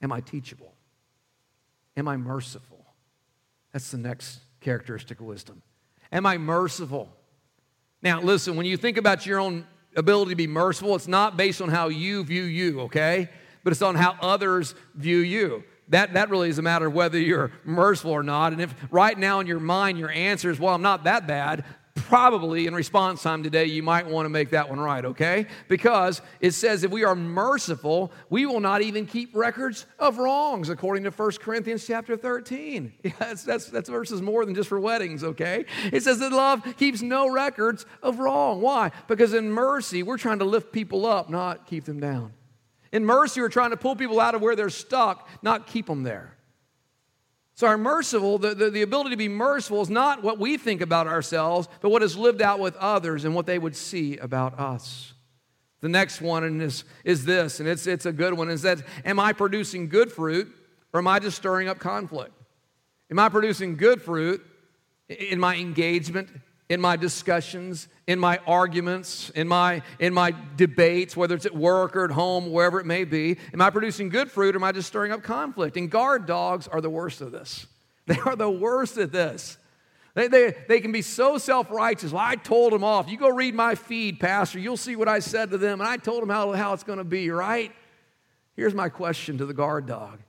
Am 0.00 0.12
I 0.12 0.20
teachable? 0.20 0.72
Am 1.96 2.06
I 2.06 2.16
merciful? 2.16 2.86
That's 3.72 3.90
the 3.90 3.98
next 3.98 4.38
characteristic 4.60 5.18
of 5.18 5.26
wisdom. 5.26 5.62
Am 6.12 6.26
I 6.26 6.38
merciful? 6.38 7.08
Now, 8.02 8.20
listen, 8.20 8.56
when 8.56 8.66
you 8.66 8.76
think 8.76 8.96
about 8.96 9.26
your 9.26 9.40
own 9.40 9.66
ability 9.96 10.30
to 10.30 10.36
be 10.36 10.46
merciful, 10.46 10.94
it's 10.94 11.08
not 11.08 11.36
based 11.36 11.60
on 11.60 11.68
how 11.68 11.88
you 11.88 12.22
view 12.24 12.44
you, 12.44 12.82
okay? 12.82 13.28
But 13.64 13.72
it's 13.72 13.82
on 13.82 13.96
how 13.96 14.16
others 14.20 14.74
view 14.94 15.18
you. 15.18 15.64
That, 15.88 16.14
that 16.14 16.30
really 16.30 16.48
is 16.48 16.58
a 16.58 16.62
matter 16.62 16.86
of 16.86 16.94
whether 16.94 17.18
you're 17.18 17.50
merciful 17.64 18.12
or 18.12 18.22
not. 18.22 18.52
And 18.52 18.60
if 18.60 18.74
right 18.90 19.18
now 19.18 19.40
in 19.40 19.46
your 19.46 19.58
mind 19.58 19.98
your 19.98 20.10
answer 20.10 20.50
is, 20.50 20.60
well, 20.60 20.74
I'm 20.74 20.82
not 20.82 21.04
that 21.04 21.26
bad, 21.26 21.64
probably 22.08 22.66
in 22.66 22.74
response 22.74 23.22
time 23.22 23.42
today, 23.42 23.66
you 23.66 23.82
might 23.82 24.06
want 24.06 24.24
to 24.24 24.30
make 24.30 24.48
that 24.50 24.66
one 24.66 24.80
right, 24.80 25.04
okay? 25.04 25.46
Because 25.68 26.22
it 26.40 26.52
says 26.52 26.82
if 26.82 26.90
we 26.90 27.04
are 27.04 27.14
merciful, 27.14 28.10
we 28.30 28.46
will 28.46 28.60
not 28.60 28.80
even 28.80 29.04
keep 29.04 29.36
records 29.36 29.84
of 29.98 30.16
wrongs, 30.16 30.70
according 30.70 31.04
to 31.04 31.10
1 31.10 31.30
Corinthians 31.32 31.86
chapter 31.86 32.16
13. 32.16 32.94
Yeah, 33.08 33.12
that's, 33.18 33.42
that's, 33.42 33.66
that's 33.66 33.88
verses 33.88 34.20
more 34.20 34.44
than 34.44 34.54
just 34.54 34.68
for 34.68 34.78
weddings, 34.80 35.24
okay? 35.24 35.64
It 35.92 36.02
says 36.02 36.18
that 36.18 36.32
love 36.32 36.62
keeps 36.76 37.00
no 37.00 37.30
records 37.30 37.86
of 38.02 38.18
wrong. 38.18 38.60
Why? 38.60 38.90
Because 39.06 39.34
in 39.34 39.50
mercy, 39.50 40.02
we're 40.02 40.18
trying 40.18 40.40
to 40.40 40.44
lift 40.44 40.72
people 40.72 41.06
up, 41.06 41.30
not 41.30 41.66
keep 41.66 41.84
them 41.84 42.00
down. 42.00 42.32
In 42.92 43.04
mercy, 43.04 43.40
we're 43.40 43.48
trying 43.48 43.70
to 43.70 43.76
pull 43.76 43.96
people 43.96 44.20
out 44.20 44.34
of 44.34 44.40
where 44.40 44.56
they're 44.56 44.70
stuck, 44.70 45.28
not 45.42 45.66
keep 45.66 45.86
them 45.86 46.02
there. 46.02 46.37
So, 47.58 47.66
our 47.66 47.76
merciful, 47.76 48.38
the, 48.38 48.54
the, 48.54 48.70
the, 48.70 48.82
ability 48.82 49.10
to 49.10 49.16
be 49.16 49.26
merciful 49.26 49.82
is 49.82 49.90
not 49.90 50.22
what 50.22 50.38
we 50.38 50.56
think 50.58 50.80
about 50.80 51.08
ourselves, 51.08 51.66
but 51.80 51.88
what 51.90 52.04
is 52.04 52.16
lived 52.16 52.40
out 52.40 52.60
with 52.60 52.76
others 52.76 53.24
and 53.24 53.34
what 53.34 53.46
they 53.46 53.58
would 53.58 53.74
see 53.74 54.16
about 54.16 54.60
us. 54.60 55.12
The 55.80 55.88
next 55.88 56.20
one 56.20 56.60
is, 56.60 56.84
is 57.02 57.24
this, 57.24 57.58
and 57.58 57.68
it's, 57.68 57.88
it's 57.88 58.06
a 58.06 58.12
good 58.12 58.34
one, 58.34 58.48
is 58.48 58.62
that 58.62 58.78
am 59.04 59.18
I 59.18 59.32
producing 59.32 59.88
good 59.88 60.12
fruit 60.12 60.54
or 60.92 61.00
am 61.00 61.08
I 61.08 61.18
just 61.18 61.36
stirring 61.36 61.66
up 61.66 61.80
conflict? 61.80 62.30
Am 63.10 63.18
I 63.18 63.28
producing 63.28 63.76
good 63.76 64.00
fruit 64.00 64.40
in 65.08 65.40
my 65.40 65.56
engagement, 65.56 66.28
in 66.68 66.80
my 66.80 66.96
discussions, 66.96 67.88
in 68.06 68.18
my 68.18 68.38
arguments, 68.46 69.30
in 69.30 69.48
my, 69.48 69.82
in 69.98 70.12
my 70.12 70.34
debates, 70.56 71.16
whether 71.16 71.34
it's 71.34 71.46
at 71.46 71.54
work 71.54 71.96
or 71.96 72.04
at 72.04 72.10
home, 72.10 72.52
wherever 72.52 72.78
it 72.78 72.86
may 72.86 73.04
be? 73.04 73.38
Am 73.54 73.62
I 73.62 73.70
producing 73.70 74.10
good 74.10 74.30
fruit 74.30 74.54
or 74.54 74.58
am 74.58 74.64
I 74.64 74.72
just 74.72 74.88
stirring 74.88 75.12
up 75.12 75.22
conflict? 75.22 75.76
And 75.76 75.90
guard 75.90 76.26
dogs 76.26 76.68
are 76.68 76.80
the 76.80 76.90
worst 76.90 77.20
of 77.20 77.32
this. 77.32 77.66
They 78.08 78.16
are 78.24 78.36
the 78.36 78.48
worst 78.48 78.96
at 78.96 79.12
this. 79.12 79.58
They, 80.14 80.28
they, 80.28 80.54
they 80.66 80.80
can 80.80 80.92
be 80.92 81.02
so 81.02 81.36
self 81.36 81.70
righteous. 81.70 82.10
Well, 82.10 82.24
I 82.24 82.36
told 82.36 82.72
them 82.72 82.82
off. 82.82 83.10
You 83.10 83.18
go 83.18 83.28
read 83.28 83.54
my 83.54 83.74
feed, 83.74 84.18
Pastor. 84.18 84.58
You'll 84.58 84.78
see 84.78 84.96
what 84.96 85.08
I 85.08 85.18
said 85.18 85.50
to 85.50 85.58
them. 85.58 85.82
And 85.82 85.88
I 85.88 85.98
told 85.98 86.22
them 86.22 86.30
how, 86.30 86.52
how 86.52 86.72
it's 86.72 86.84
going 86.84 86.96
to 86.96 87.04
be, 87.04 87.28
right? 87.28 87.70
Here's 88.56 88.74
my 88.74 88.88
question 88.88 89.36
to 89.38 89.44
the 89.44 89.52
guard 89.52 89.86
dog. 89.86 90.20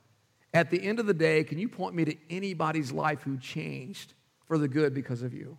At 0.53 0.71
the 0.71 0.83
end 0.83 0.99
of 0.99 1.05
the 1.05 1.13
day, 1.13 1.45
can 1.45 1.57
you 1.57 1.69
point 1.69 1.95
me 1.95 2.03
to 2.03 2.15
anybody's 2.29 2.91
life 2.91 3.21
who 3.21 3.37
changed 3.37 4.13
for 4.45 4.57
the 4.57 4.67
good 4.67 4.93
because 4.93 5.21
of 5.21 5.33
you? 5.33 5.57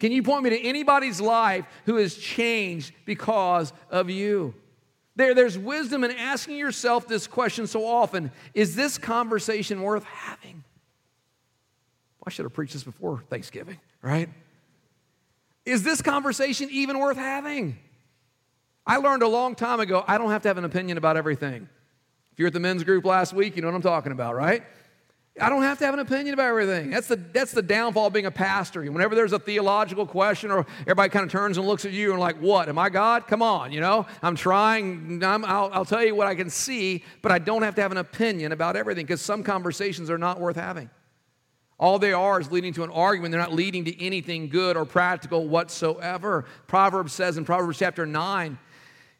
Can 0.00 0.12
you 0.12 0.22
point 0.22 0.44
me 0.44 0.50
to 0.50 0.60
anybody's 0.60 1.20
life 1.20 1.66
who 1.84 1.96
has 1.96 2.16
changed 2.16 2.92
because 3.04 3.72
of 3.90 4.08
you? 4.10 4.54
There, 5.14 5.34
there's 5.34 5.58
wisdom 5.58 6.02
in 6.02 6.10
asking 6.12 6.56
yourself 6.56 7.06
this 7.06 7.26
question 7.26 7.66
so 7.66 7.86
often 7.86 8.32
Is 8.54 8.74
this 8.74 8.96
conversation 8.96 9.82
worth 9.82 10.04
having? 10.04 10.64
Well, 12.18 12.24
I 12.26 12.30
should 12.30 12.46
have 12.46 12.54
preached 12.54 12.72
this 12.72 12.82
before 12.82 13.22
Thanksgiving, 13.28 13.78
right? 14.00 14.30
Is 15.66 15.82
this 15.82 16.00
conversation 16.00 16.68
even 16.70 16.98
worth 16.98 17.18
having? 17.18 17.78
I 18.86 18.96
learned 18.96 19.22
a 19.22 19.28
long 19.28 19.54
time 19.54 19.80
ago 19.80 20.02
I 20.08 20.16
don't 20.16 20.30
have 20.30 20.42
to 20.42 20.48
have 20.48 20.58
an 20.58 20.64
opinion 20.64 20.96
about 20.96 21.18
everything. 21.18 21.68
If 22.32 22.38
you're 22.38 22.48
at 22.48 22.54
the 22.54 22.60
men's 22.60 22.84
group 22.84 23.04
last 23.04 23.34
week, 23.34 23.54
you 23.54 23.62
know 23.62 23.68
what 23.68 23.74
I'm 23.74 23.82
talking 23.82 24.12
about, 24.12 24.34
right? 24.34 24.62
I 25.40 25.48
don't 25.48 25.62
have 25.62 25.78
to 25.78 25.84
have 25.84 25.94
an 25.94 26.00
opinion 26.00 26.34
about 26.34 26.46
everything. 26.46 26.90
That's 26.90 27.08
the, 27.08 27.16
that's 27.16 27.52
the 27.52 27.62
downfall 27.62 28.08
of 28.08 28.12
being 28.12 28.26
a 28.26 28.30
pastor. 28.30 28.82
Whenever 28.82 29.14
there's 29.14 29.32
a 29.32 29.38
theological 29.38 30.06
question 30.06 30.50
or 30.50 30.66
everybody 30.82 31.08
kind 31.08 31.24
of 31.24 31.32
turns 31.32 31.56
and 31.56 31.66
looks 31.66 31.84
at 31.84 31.92
you 31.92 32.10
and 32.10 32.20
like, 32.20 32.36
what? 32.40 32.68
Am 32.68 32.78
I 32.78 32.90
God? 32.90 33.26
Come 33.26 33.42
on, 33.42 33.72
you 33.72 33.80
know? 33.80 34.06
I'm 34.22 34.36
trying. 34.36 35.24
i 35.24 35.36
will 35.36 35.46
I'll 35.46 35.84
tell 35.84 36.04
you 36.04 36.14
what 36.14 36.26
I 36.26 36.34
can 36.34 36.50
see, 36.50 37.04
but 37.22 37.32
I 37.32 37.38
don't 37.38 37.62
have 37.62 37.74
to 37.76 37.82
have 37.82 37.92
an 37.92 37.98
opinion 37.98 38.52
about 38.52 38.76
everything 38.76 39.06
because 39.06 39.22
some 39.22 39.42
conversations 39.42 40.10
are 40.10 40.18
not 40.18 40.38
worth 40.40 40.56
having. 40.56 40.90
All 41.78 41.98
they 41.98 42.12
are 42.12 42.38
is 42.38 42.52
leading 42.52 42.74
to 42.74 42.84
an 42.84 42.90
argument. 42.90 43.32
They're 43.32 43.40
not 43.40 43.54
leading 43.54 43.86
to 43.86 44.04
anything 44.04 44.50
good 44.50 44.76
or 44.76 44.84
practical 44.84 45.48
whatsoever. 45.48 46.44
Proverbs 46.66 47.14
says 47.14 47.38
in 47.38 47.46
Proverbs 47.46 47.78
chapter 47.78 48.04
9, 48.04 48.58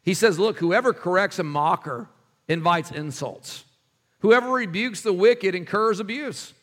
he 0.03 0.13
says, 0.13 0.37
Look, 0.37 0.59
whoever 0.59 0.93
corrects 0.93 1.39
a 1.39 1.43
mocker 1.43 2.07
invites 2.47 2.91
insults. 2.91 3.65
Whoever 4.21 4.49
rebukes 4.51 5.01
the 5.01 5.13
wicked 5.13 5.55
incurs 5.55 5.99
abuse. 5.99 6.53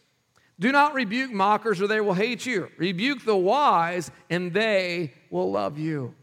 Do 0.61 0.73
not 0.73 0.95
rebuke 0.95 1.31
mockers, 1.31 1.81
or 1.81 1.87
they 1.87 2.01
will 2.01 2.15
hate 2.15 2.45
you. 2.45 2.69
Rebuke 2.79 3.25
the 3.25 3.37
wise, 3.37 4.11
and 4.29 4.53
they 4.53 5.13
will 5.31 5.51
love 5.51 5.79
you. 5.79 6.15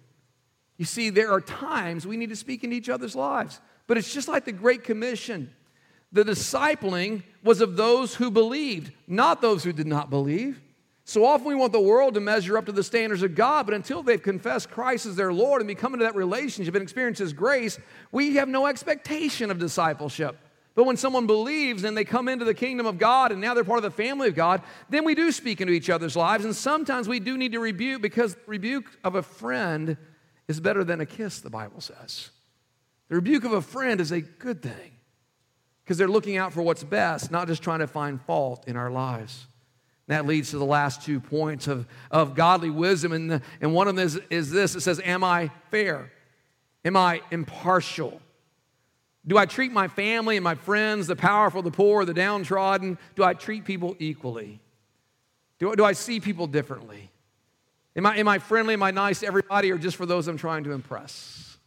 You 0.78 0.86
see, 0.86 1.10
there 1.10 1.32
are 1.32 1.40
times 1.40 2.06
we 2.06 2.18
need 2.18 2.30
to 2.30 2.36
speak 2.36 2.64
into 2.64 2.76
each 2.76 2.90
other's 2.90 3.16
lives, 3.16 3.62
but 3.88 3.98
it's 3.98 4.14
just 4.14 4.28
like 4.28 4.44
the 4.44 4.52
Great 4.52 4.84
Commission. 4.84 5.54
The 6.12 6.24
discipling 6.24 7.24
was 7.44 7.62
of 7.62 7.78
those 7.78 8.16
who 8.16 8.30
believed, 8.30 8.92
not 9.08 9.42
those 9.42 9.64
who 9.64 9.72
did 9.72 9.88
not 9.88 10.10
believe. 10.10 10.62
So 11.06 11.24
often 11.24 11.48
we 11.48 11.56
want 11.56 11.72
the 11.72 11.80
world 11.80 12.16
to 12.16 12.20
measure 12.20 12.58
up 12.58 12.66
to 12.66 12.72
the 12.72 12.84
standards 12.84 13.22
of 13.22 13.36
God, 13.36 13.68
but 13.68 13.76
until 13.76 14.02
they've 14.02 14.22
confessed 14.22 14.72
Christ 14.72 15.06
as 15.06 15.16
their 15.16 15.32
Lord 15.32 15.62
and 15.62 15.68
become 15.68 15.94
into 15.94 16.04
that 16.04 16.16
relationship 16.16 16.74
and 16.74 16.82
experience 16.82 17.20
His 17.20 17.32
grace, 17.32 17.78
we 18.12 18.36
have 18.36 18.50
no 18.50 18.66
expectation 18.66 19.52
of 19.52 19.60
discipleship. 19.60 20.38
But 20.76 20.86
when 20.86 20.98
someone 20.98 21.26
believes 21.26 21.86
and 21.86 21.96
they 21.96 22.04
come 22.04 22.28
into 22.28 22.44
the 22.44 22.54
kingdom 22.54 22.86
of 22.86 22.98
God 22.98 23.32
and 23.32 23.40
now 23.40 23.54
they're 23.54 23.64
part 23.64 23.78
of 23.78 23.84
the 23.84 23.92
family 23.92 24.28
of 24.28 24.36
God, 24.36 24.62
then 24.90 25.06
we 25.06 25.16
do 25.16 25.32
speak 25.32 25.62
into 25.62 25.72
each 25.72 25.90
other's 25.90 26.18
lives. 26.18 26.44
And 26.44 26.54
sometimes 26.54 27.08
we 27.08 27.22
do 27.22 27.38
need 27.38 27.54
to 27.54 27.60
rebuke 27.60 28.02
because 28.02 28.36
rebuke 28.46 28.92
of 29.04 29.16
a 29.16 29.22
friend 29.22 29.96
is 30.50 30.60
better 30.60 30.84
than 30.84 31.00
a 31.00 31.06
kiss, 31.06 31.40
the 31.40 31.50
Bible 31.50 31.80
says. 31.80 32.30
The 33.08 33.16
rebuke 33.16 33.46
of 33.46 33.54
a 33.54 33.62
friend 33.62 34.02
is 34.02 34.12
a 34.12 34.20
good 34.20 34.62
thing 34.62 34.92
because 35.84 35.98
they're 35.98 36.10
looking 36.10 36.36
out 36.36 36.52
for 36.52 36.62
what's 36.62 36.84
best, 36.84 37.32
not 37.32 37.48
just 37.48 37.64
trying 37.64 37.80
to 37.80 37.88
find 37.88 38.22
fault 38.22 38.68
in 38.68 38.76
our 38.76 38.92
lives. 38.92 39.48
And 40.08 40.18
That 40.18 40.26
leads 40.26 40.50
to 40.50 40.58
the 40.58 40.66
last 40.66 41.04
two 41.04 41.22
points 41.22 41.68
of, 41.68 41.88
of 42.12 42.36
godly 42.36 42.70
wisdom. 42.70 43.14
And, 43.14 43.32
the, 43.32 43.42
and 43.62 43.74
one 43.74 43.88
of 43.88 43.96
them 43.96 44.06
is, 44.06 44.20
is 44.30 44.52
this 44.52 44.76
it 44.76 44.82
says, 44.82 45.00
Am 45.06 45.24
I 45.24 45.52
fair? 45.72 46.12
Am 46.84 46.98
I 46.98 47.22
impartial? 47.32 48.22
Do 49.28 49.38
I 49.38 49.46
treat 49.46 49.72
my 49.72 49.88
family 49.88 50.38
and 50.38 50.44
my 50.44 50.56
friends, 50.56 51.08
the 51.08 51.16
powerful, 51.16 51.62
the 51.62 51.72
poor, 51.72 52.06
the 52.06 52.14
downtrodden, 52.14 52.98
do 53.16 53.24
I 53.24 53.34
treat 53.34 53.66
people 53.66 53.96
equally? 54.00 54.60
Do, 55.58 55.76
do 55.76 55.84
I 55.84 55.94
see 55.94 56.20
people 56.20 56.48
differently? 56.48 57.10
Am 57.96 58.06
I, 58.06 58.18
am 58.18 58.28
I 58.28 58.40
friendly? 58.40 58.74
Am 58.74 58.84
I 58.84 58.92
nice 58.92 59.22
to 59.22 59.28
everybody 59.28 59.72
or 59.72 59.78
just 59.78 59.98
for 59.98 60.06
those 60.06 60.28
I'm 60.28 60.38
trying 60.38 60.66
to 60.66 60.74
impress? 60.74 61.58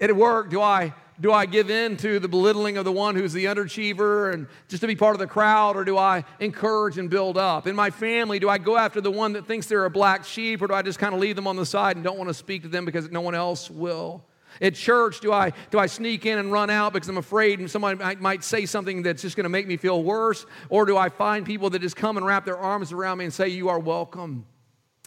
At 0.00 0.14
work, 0.14 0.50
do 0.50 0.60
I 0.60 0.94
do 1.20 1.32
I 1.32 1.46
give 1.46 1.68
in 1.68 1.96
to 1.98 2.20
the 2.20 2.28
belittling 2.28 2.76
of 2.76 2.84
the 2.84 2.92
one 2.92 3.16
who's 3.16 3.32
the 3.32 3.46
underachiever 3.46 4.32
and 4.32 4.46
just 4.68 4.82
to 4.82 4.86
be 4.86 4.94
part 4.94 5.16
of 5.16 5.18
the 5.18 5.26
crowd, 5.26 5.74
or 5.74 5.84
do 5.84 5.98
I 5.98 6.24
encourage 6.38 6.96
and 6.96 7.10
build 7.10 7.36
up? 7.36 7.66
In 7.66 7.74
my 7.74 7.90
family, 7.90 8.38
do 8.38 8.48
I 8.48 8.58
go 8.58 8.76
after 8.76 9.00
the 9.00 9.10
one 9.10 9.32
that 9.32 9.44
thinks 9.44 9.66
they're 9.66 9.84
a 9.84 9.90
black 9.90 10.24
sheep, 10.24 10.62
or 10.62 10.68
do 10.68 10.74
I 10.74 10.82
just 10.82 11.00
kind 11.00 11.14
of 11.14 11.20
leave 11.20 11.34
them 11.34 11.48
on 11.48 11.56
the 11.56 11.66
side 11.66 11.96
and 11.96 12.04
don't 12.04 12.18
want 12.18 12.28
to 12.28 12.34
speak 12.34 12.62
to 12.62 12.68
them 12.68 12.84
because 12.84 13.10
no 13.10 13.20
one 13.20 13.34
else 13.34 13.68
will? 13.68 14.22
At 14.60 14.74
church, 14.74 15.20
do 15.20 15.32
I, 15.32 15.52
do 15.70 15.78
I 15.78 15.86
sneak 15.86 16.26
in 16.26 16.38
and 16.38 16.50
run 16.50 16.70
out 16.70 16.92
because 16.92 17.08
I'm 17.08 17.18
afraid 17.18 17.60
and 17.60 17.70
somebody 17.70 17.98
might, 17.98 18.20
might 18.20 18.44
say 18.44 18.66
something 18.66 19.02
that's 19.02 19.22
just 19.22 19.36
going 19.36 19.44
to 19.44 19.50
make 19.50 19.66
me 19.66 19.76
feel 19.76 20.02
worse? 20.02 20.46
Or 20.68 20.84
do 20.84 20.96
I 20.96 21.08
find 21.08 21.46
people 21.46 21.70
that 21.70 21.80
just 21.80 21.96
come 21.96 22.16
and 22.16 22.26
wrap 22.26 22.44
their 22.44 22.58
arms 22.58 22.92
around 22.92 23.18
me 23.18 23.24
and 23.24 23.34
say, 23.34 23.48
You 23.48 23.68
are 23.68 23.78
welcome 23.78 24.46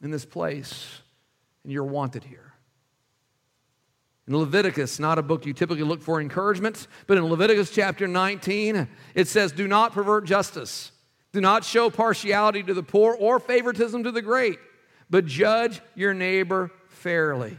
in 0.01 0.11
this 0.11 0.25
place 0.25 1.01
and 1.63 1.71
you're 1.71 1.83
wanted 1.83 2.23
here? 2.23 2.53
In 4.27 4.37
Leviticus, 4.37 4.99
not 4.99 5.17
a 5.17 5.21
book 5.21 5.45
you 5.45 5.53
typically 5.53 5.83
look 5.83 6.01
for 6.01 6.21
encouragement, 6.21 6.87
but 7.07 7.17
in 7.17 7.25
Leviticus 7.25 7.71
chapter 7.71 8.07
19, 8.07 8.87
it 9.15 9.27
says, 9.27 9.51
Do 9.51 9.67
not 9.67 9.93
pervert 9.93 10.25
justice. 10.25 10.91
Do 11.33 11.41
not 11.41 11.63
show 11.63 11.89
partiality 11.89 12.61
to 12.63 12.73
the 12.73 12.83
poor 12.83 13.15
or 13.15 13.39
favoritism 13.39 14.03
to 14.03 14.11
the 14.11 14.21
great, 14.21 14.59
but 15.09 15.25
judge 15.25 15.81
your 15.95 16.13
neighbor 16.13 16.71
fairly. 16.87 17.57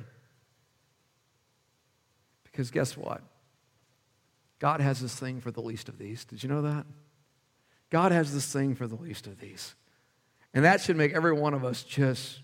Because 2.53 2.71
guess 2.71 2.97
what? 2.97 3.23
God 4.59 4.81
has 4.81 5.01
this 5.01 5.15
thing 5.15 5.41
for 5.41 5.51
the 5.51 5.63
least 5.63 5.89
of 5.89 5.99
these. 5.99 6.25
Did 6.25 6.43
you 6.43 6.49
know 6.49 6.63
that? 6.63 6.87
God 7.91 8.13
has 8.13 8.33
this 8.33 8.51
thing 8.53 8.75
for 8.75 8.87
the 8.87 8.95
least 8.95 9.27
of 9.27 9.41
these. 9.41 9.75
And 10.55 10.65
that 10.65 10.81
should 10.81 10.97
make 10.97 11.13
every 11.13 11.33
one 11.33 11.55
of 11.55 11.65
us 11.65 11.83
just 11.83 12.41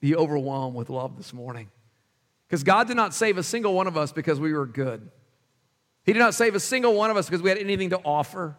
be 0.00 0.16
overwhelmed 0.16 0.74
with 0.74 0.88
love 0.88 1.16
this 1.16 1.32
morning. 1.32 1.68
Because 2.46 2.62
God 2.62 2.86
did 2.86 2.96
not 2.96 3.12
save 3.12 3.36
a 3.36 3.42
single 3.42 3.74
one 3.74 3.86
of 3.86 3.96
us 3.96 4.12
because 4.12 4.40
we 4.40 4.52
were 4.52 4.66
good. 4.66 5.10
He 6.04 6.12
did 6.12 6.20
not 6.20 6.34
save 6.34 6.54
a 6.54 6.60
single 6.60 6.94
one 6.94 7.10
of 7.10 7.16
us 7.16 7.26
because 7.26 7.42
we 7.42 7.50
had 7.50 7.58
anything 7.58 7.90
to 7.90 7.98
offer. 7.98 8.56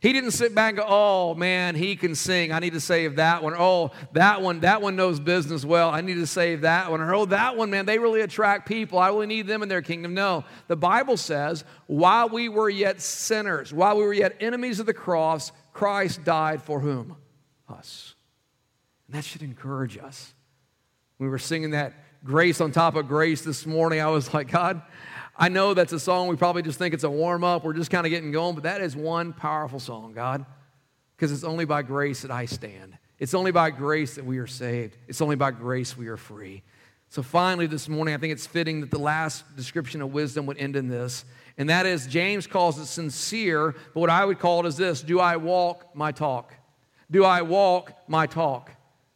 He 0.00 0.12
didn't 0.12 0.32
sit 0.32 0.54
back 0.54 0.70
and 0.70 0.78
go, 0.78 0.84
oh 0.86 1.34
man, 1.34 1.74
he 1.74 1.96
can 1.96 2.14
sing. 2.14 2.52
I 2.52 2.58
need 2.58 2.72
to 2.74 2.80
save 2.80 3.16
that 3.16 3.42
one. 3.42 3.54
Oh, 3.56 3.92
that 4.12 4.42
one, 4.42 4.60
that 4.60 4.82
one 4.82 4.96
knows 4.96 5.20
business 5.20 5.64
well. 5.64 5.90
I 5.90 6.00
need 6.00 6.14
to 6.14 6.26
save 6.26 6.62
that 6.62 6.90
one. 6.90 7.00
Or 7.00 7.14
oh, 7.14 7.24
that 7.26 7.56
one, 7.56 7.70
man, 7.70 7.86
they 7.86 7.98
really 7.98 8.20
attract 8.20 8.68
people. 8.68 8.98
I 8.98 9.08
really 9.08 9.26
need 9.26 9.46
them 9.46 9.62
in 9.62 9.68
their 9.68 9.82
kingdom. 9.82 10.14
No. 10.14 10.44
The 10.68 10.76
Bible 10.76 11.16
says, 11.16 11.64
while 11.86 12.28
we 12.28 12.48
were 12.48 12.68
yet 12.70 13.00
sinners, 13.00 13.72
while 13.72 13.96
we 13.96 14.04
were 14.04 14.12
yet 14.12 14.36
enemies 14.40 14.80
of 14.80 14.86
the 14.86 14.94
cross, 14.94 15.52
Christ 15.72 16.24
died 16.24 16.62
for 16.62 16.80
whom? 16.80 17.16
Us. 17.68 18.14
And 19.06 19.16
that 19.16 19.24
should 19.24 19.42
encourage 19.42 19.98
us. 19.98 20.34
We 21.18 21.28
were 21.28 21.38
singing 21.38 21.70
that 21.70 21.94
grace 22.24 22.60
on 22.60 22.72
top 22.72 22.96
of 22.96 23.06
grace 23.06 23.42
this 23.42 23.66
morning, 23.66 24.00
I 24.00 24.08
was 24.08 24.32
like, 24.32 24.50
God, 24.50 24.82
I 25.36 25.48
know 25.48 25.74
that's 25.74 25.92
a 25.92 25.98
song 25.98 26.28
we 26.28 26.36
probably 26.36 26.62
just 26.62 26.78
think 26.78 26.94
it's 26.94 27.04
a 27.04 27.10
warm 27.10 27.42
up. 27.42 27.64
We're 27.64 27.72
just 27.72 27.90
kind 27.90 28.06
of 28.06 28.10
getting 28.10 28.30
going, 28.30 28.54
but 28.54 28.64
that 28.64 28.80
is 28.80 28.94
one 28.94 29.32
powerful 29.32 29.80
song, 29.80 30.12
God, 30.12 30.46
because 31.16 31.32
it's 31.32 31.44
only 31.44 31.64
by 31.64 31.82
grace 31.82 32.22
that 32.22 32.30
I 32.30 32.46
stand. 32.46 32.96
It's 33.18 33.34
only 33.34 33.50
by 33.50 33.70
grace 33.70 34.14
that 34.14 34.24
we 34.24 34.38
are 34.38 34.46
saved. 34.46 34.96
It's 35.08 35.20
only 35.20 35.36
by 35.36 35.50
grace 35.50 35.96
we 35.96 36.08
are 36.08 36.16
free. 36.16 36.62
So 37.08 37.22
finally, 37.22 37.66
this 37.66 37.88
morning, 37.88 38.14
I 38.14 38.18
think 38.18 38.32
it's 38.32 38.46
fitting 38.46 38.80
that 38.80 38.90
the 38.90 38.98
last 38.98 39.56
description 39.56 40.02
of 40.02 40.12
wisdom 40.12 40.46
would 40.46 40.58
end 40.58 40.76
in 40.76 40.88
this, 40.88 41.24
and 41.56 41.70
that 41.70 41.86
is 41.86 42.06
James 42.06 42.46
calls 42.46 42.78
it 42.78 42.86
sincere, 42.86 43.74
but 43.92 44.00
what 44.00 44.10
I 44.10 44.24
would 44.24 44.38
call 44.38 44.64
it 44.64 44.68
is 44.68 44.76
this 44.76 45.02
Do 45.02 45.20
I 45.20 45.36
walk 45.36 45.94
my 45.94 46.12
talk? 46.12 46.52
Do 47.10 47.24
I 47.24 47.42
walk 47.42 47.92
my 48.08 48.26
talk? 48.26 48.70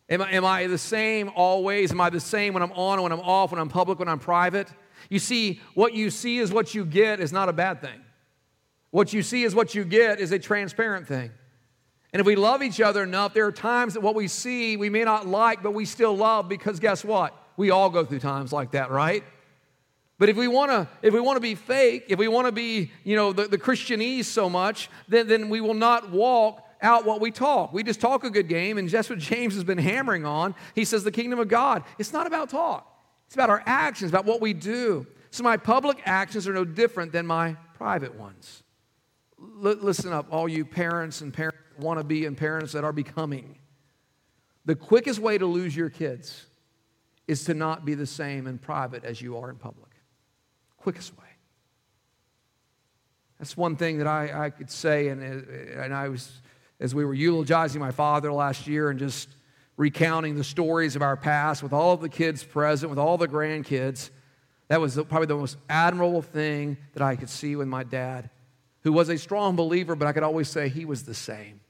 Am 0.08 0.22
I, 0.22 0.30
am 0.32 0.44
I 0.44 0.66
the 0.68 0.78
same 0.78 1.30
always? 1.34 1.90
Am 1.90 2.00
I 2.00 2.10
the 2.10 2.20
same 2.20 2.54
when 2.54 2.62
I'm 2.62 2.72
on, 2.72 3.02
when 3.02 3.12
I'm 3.12 3.20
off, 3.20 3.50
when 3.50 3.60
I'm 3.60 3.68
public, 3.68 3.98
when 3.98 4.08
I'm 4.08 4.18
private? 4.18 4.68
You 5.08 5.18
see, 5.18 5.60
what 5.74 5.94
you 5.94 6.10
see 6.10 6.38
is 6.38 6.52
what 6.52 6.74
you 6.74 6.84
get 6.84 7.20
is 7.20 7.32
not 7.32 7.48
a 7.48 7.52
bad 7.52 7.80
thing. 7.80 8.00
What 8.90 9.12
you 9.12 9.22
see 9.22 9.44
is 9.44 9.54
what 9.54 9.74
you 9.74 9.84
get 9.84 10.20
is 10.20 10.32
a 10.32 10.38
transparent 10.38 11.06
thing. 11.06 11.30
And 12.12 12.20
if 12.20 12.26
we 12.26 12.36
love 12.36 12.62
each 12.62 12.80
other 12.80 13.02
enough, 13.02 13.34
there 13.34 13.46
are 13.46 13.52
times 13.52 13.94
that 13.94 14.00
what 14.00 14.14
we 14.14 14.28
see 14.28 14.76
we 14.76 14.88
may 14.88 15.04
not 15.04 15.26
like, 15.26 15.62
but 15.62 15.72
we 15.72 15.84
still 15.84 16.16
love 16.16 16.48
because 16.48 16.80
guess 16.80 17.04
what? 17.04 17.34
We 17.56 17.70
all 17.70 17.90
go 17.90 18.04
through 18.04 18.20
times 18.20 18.52
like 18.52 18.70
that, 18.72 18.90
right? 18.90 19.24
But 20.18 20.28
if 20.28 20.36
we 20.36 20.48
want 20.48 20.70
to, 20.70 20.88
if 21.02 21.12
we 21.12 21.20
want 21.20 21.36
to 21.36 21.40
be 21.40 21.54
fake, 21.54 22.06
if 22.08 22.18
we 22.18 22.28
want 22.28 22.46
to 22.46 22.52
be, 22.52 22.90
you 23.04 23.14
know, 23.14 23.32
the, 23.32 23.46
the 23.46 23.58
Christianese 23.58 24.24
so 24.24 24.48
much, 24.48 24.90
then, 25.06 25.28
then 25.28 25.48
we 25.48 25.60
will 25.60 25.74
not 25.74 26.10
walk 26.10 26.64
out 26.80 27.04
what 27.04 27.20
we 27.20 27.30
talk. 27.30 27.72
We 27.72 27.82
just 27.82 28.00
talk 28.00 28.24
a 28.24 28.30
good 28.30 28.48
game, 28.48 28.78
and 28.78 28.88
that's 28.88 29.10
what 29.10 29.18
James 29.18 29.54
has 29.54 29.64
been 29.64 29.78
hammering 29.78 30.24
on. 30.24 30.54
He 30.74 30.84
says 30.84 31.04
the 31.04 31.12
kingdom 31.12 31.38
of 31.38 31.48
God, 31.48 31.84
it's 31.98 32.12
not 32.12 32.26
about 32.26 32.48
talk. 32.48 32.97
It's 33.28 33.34
about 33.34 33.50
our 33.50 33.62
actions, 33.66 34.10
about 34.10 34.24
what 34.24 34.40
we 34.40 34.54
do. 34.54 35.06
So 35.30 35.42
my 35.42 35.58
public 35.58 36.00
actions 36.06 36.48
are 36.48 36.54
no 36.54 36.64
different 36.64 37.12
than 37.12 37.26
my 37.26 37.58
private 37.74 38.14
ones. 38.14 38.62
L- 39.38 39.76
listen 39.82 40.14
up, 40.14 40.28
all 40.30 40.48
you 40.48 40.64
parents 40.64 41.20
and 41.20 41.32
parents 41.32 41.58
want 41.78 42.00
to 42.00 42.04
be 42.04 42.24
and 42.24 42.34
parents 42.34 42.72
that 42.72 42.84
are 42.84 42.92
becoming. 42.92 43.58
The 44.64 44.74
quickest 44.74 45.18
way 45.18 45.36
to 45.36 45.44
lose 45.44 45.76
your 45.76 45.90
kids 45.90 46.46
is 47.26 47.44
to 47.44 47.52
not 47.52 47.84
be 47.84 47.92
the 47.92 48.06
same 48.06 48.46
in 48.46 48.56
private 48.56 49.04
as 49.04 49.20
you 49.20 49.36
are 49.36 49.50
in 49.50 49.56
public. 49.56 49.90
Quickest 50.78 51.14
way. 51.18 51.26
That's 53.38 53.58
one 53.58 53.76
thing 53.76 53.98
that 53.98 54.06
I, 54.06 54.46
I 54.46 54.50
could 54.50 54.70
say, 54.70 55.08
and, 55.08 55.22
uh, 55.22 55.82
and 55.82 55.92
I 55.94 56.08
was, 56.08 56.32
as 56.80 56.94
we 56.94 57.04
were 57.04 57.12
eulogizing 57.12 57.78
my 57.78 57.90
father 57.90 58.32
last 58.32 58.66
year 58.66 58.88
and 58.88 58.98
just 58.98 59.28
recounting 59.78 60.34
the 60.34 60.44
stories 60.44 60.96
of 60.96 61.02
our 61.02 61.16
past 61.16 61.62
with 61.62 61.72
all 61.72 61.92
of 61.94 62.02
the 62.02 62.08
kids 62.10 62.44
present, 62.44 62.90
with 62.90 62.98
all 62.98 63.16
the 63.16 63.28
grandkids, 63.28 64.10
that 64.66 64.80
was 64.80 64.96
probably 64.96 65.26
the 65.26 65.36
most 65.36 65.56
admirable 65.70 66.20
thing 66.20 66.76
that 66.92 67.02
I 67.02 67.16
could 67.16 67.30
see 67.30 67.56
with 67.56 67.68
my 67.68 67.84
dad, 67.84 68.28
who 68.82 68.92
was 68.92 69.08
a 69.08 69.16
strong 69.16 69.56
believer, 69.56 69.94
but 69.94 70.06
I 70.06 70.12
could 70.12 70.24
always 70.24 70.48
say 70.48 70.68
he 70.68 70.84
was 70.84 71.04
the 71.04 71.14
same. 71.14 71.60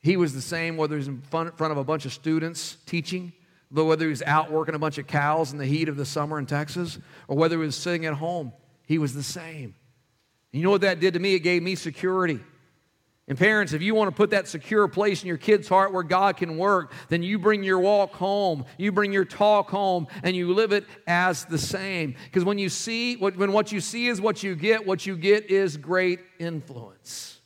He 0.00 0.16
was 0.16 0.34
the 0.34 0.42
same 0.42 0.76
whether 0.76 0.94
he 0.94 0.98
was 0.98 1.08
in 1.08 1.22
front 1.22 1.58
of 1.58 1.76
a 1.78 1.82
bunch 1.82 2.04
of 2.04 2.12
students 2.12 2.76
teaching, 2.86 3.32
whether 3.70 4.04
he 4.04 4.10
was 4.10 4.22
out 4.22 4.52
working 4.52 4.74
a 4.74 4.78
bunch 4.78 4.98
of 4.98 5.06
cows 5.06 5.50
in 5.50 5.58
the 5.58 5.66
heat 5.66 5.88
of 5.88 5.96
the 5.96 6.04
summer 6.04 6.38
in 6.38 6.46
Texas, 6.46 6.98
or 7.26 7.36
whether 7.36 7.56
he 7.56 7.64
was 7.64 7.74
sitting 7.74 8.04
at 8.04 8.14
home. 8.14 8.52
He 8.86 8.98
was 8.98 9.14
the 9.14 9.22
same. 9.22 9.74
You 10.52 10.62
know 10.62 10.70
what 10.70 10.82
that 10.82 11.00
did 11.00 11.14
to 11.14 11.20
me? 11.20 11.34
It 11.34 11.40
gave 11.40 11.62
me 11.62 11.74
security. 11.74 12.38
And 13.26 13.38
parents, 13.38 13.72
if 13.72 13.80
you 13.80 13.94
want 13.94 14.10
to 14.10 14.14
put 14.14 14.30
that 14.30 14.48
secure 14.48 14.86
place 14.86 15.22
in 15.22 15.28
your 15.28 15.38
kid's 15.38 15.66
heart 15.66 15.94
where 15.94 16.02
God 16.02 16.36
can 16.36 16.58
work, 16.58 16.92
then 17.08 17.22
you 17.22 17.38
bring 17.38 17.62
your 17.62 17.80
walk 17.80 18.12
home, 18.12 18.66
you 18.76 18.92
bring 18.92 19.14
your 19.14 19.24
talk 19.24 19.70
home, 19.70 20.08
and 20.22 20.36
you 20.36 20.52
live 20.52 20.72
it 20.72 20.84
as 21.06 21.46
the 21.46 21.56
same. 21.56 22.16
Because 22.26 22.44
when 22.44 22.58
you 22.58 22.68
see, 22.68 23.16
when 23.16 23.52
what 23.52 23.72
you 23.72 23.80
see 23.80 24.08
is 24.08 24.20
what 24.20 24.42
you 24.42 24.54
get, 24.54 24.86
what 24.86 25.06
you 25.06 25.16
get 25.16 25.50
is 25.50 25.78
great 25.78 26.20
influence. 26.38 27.40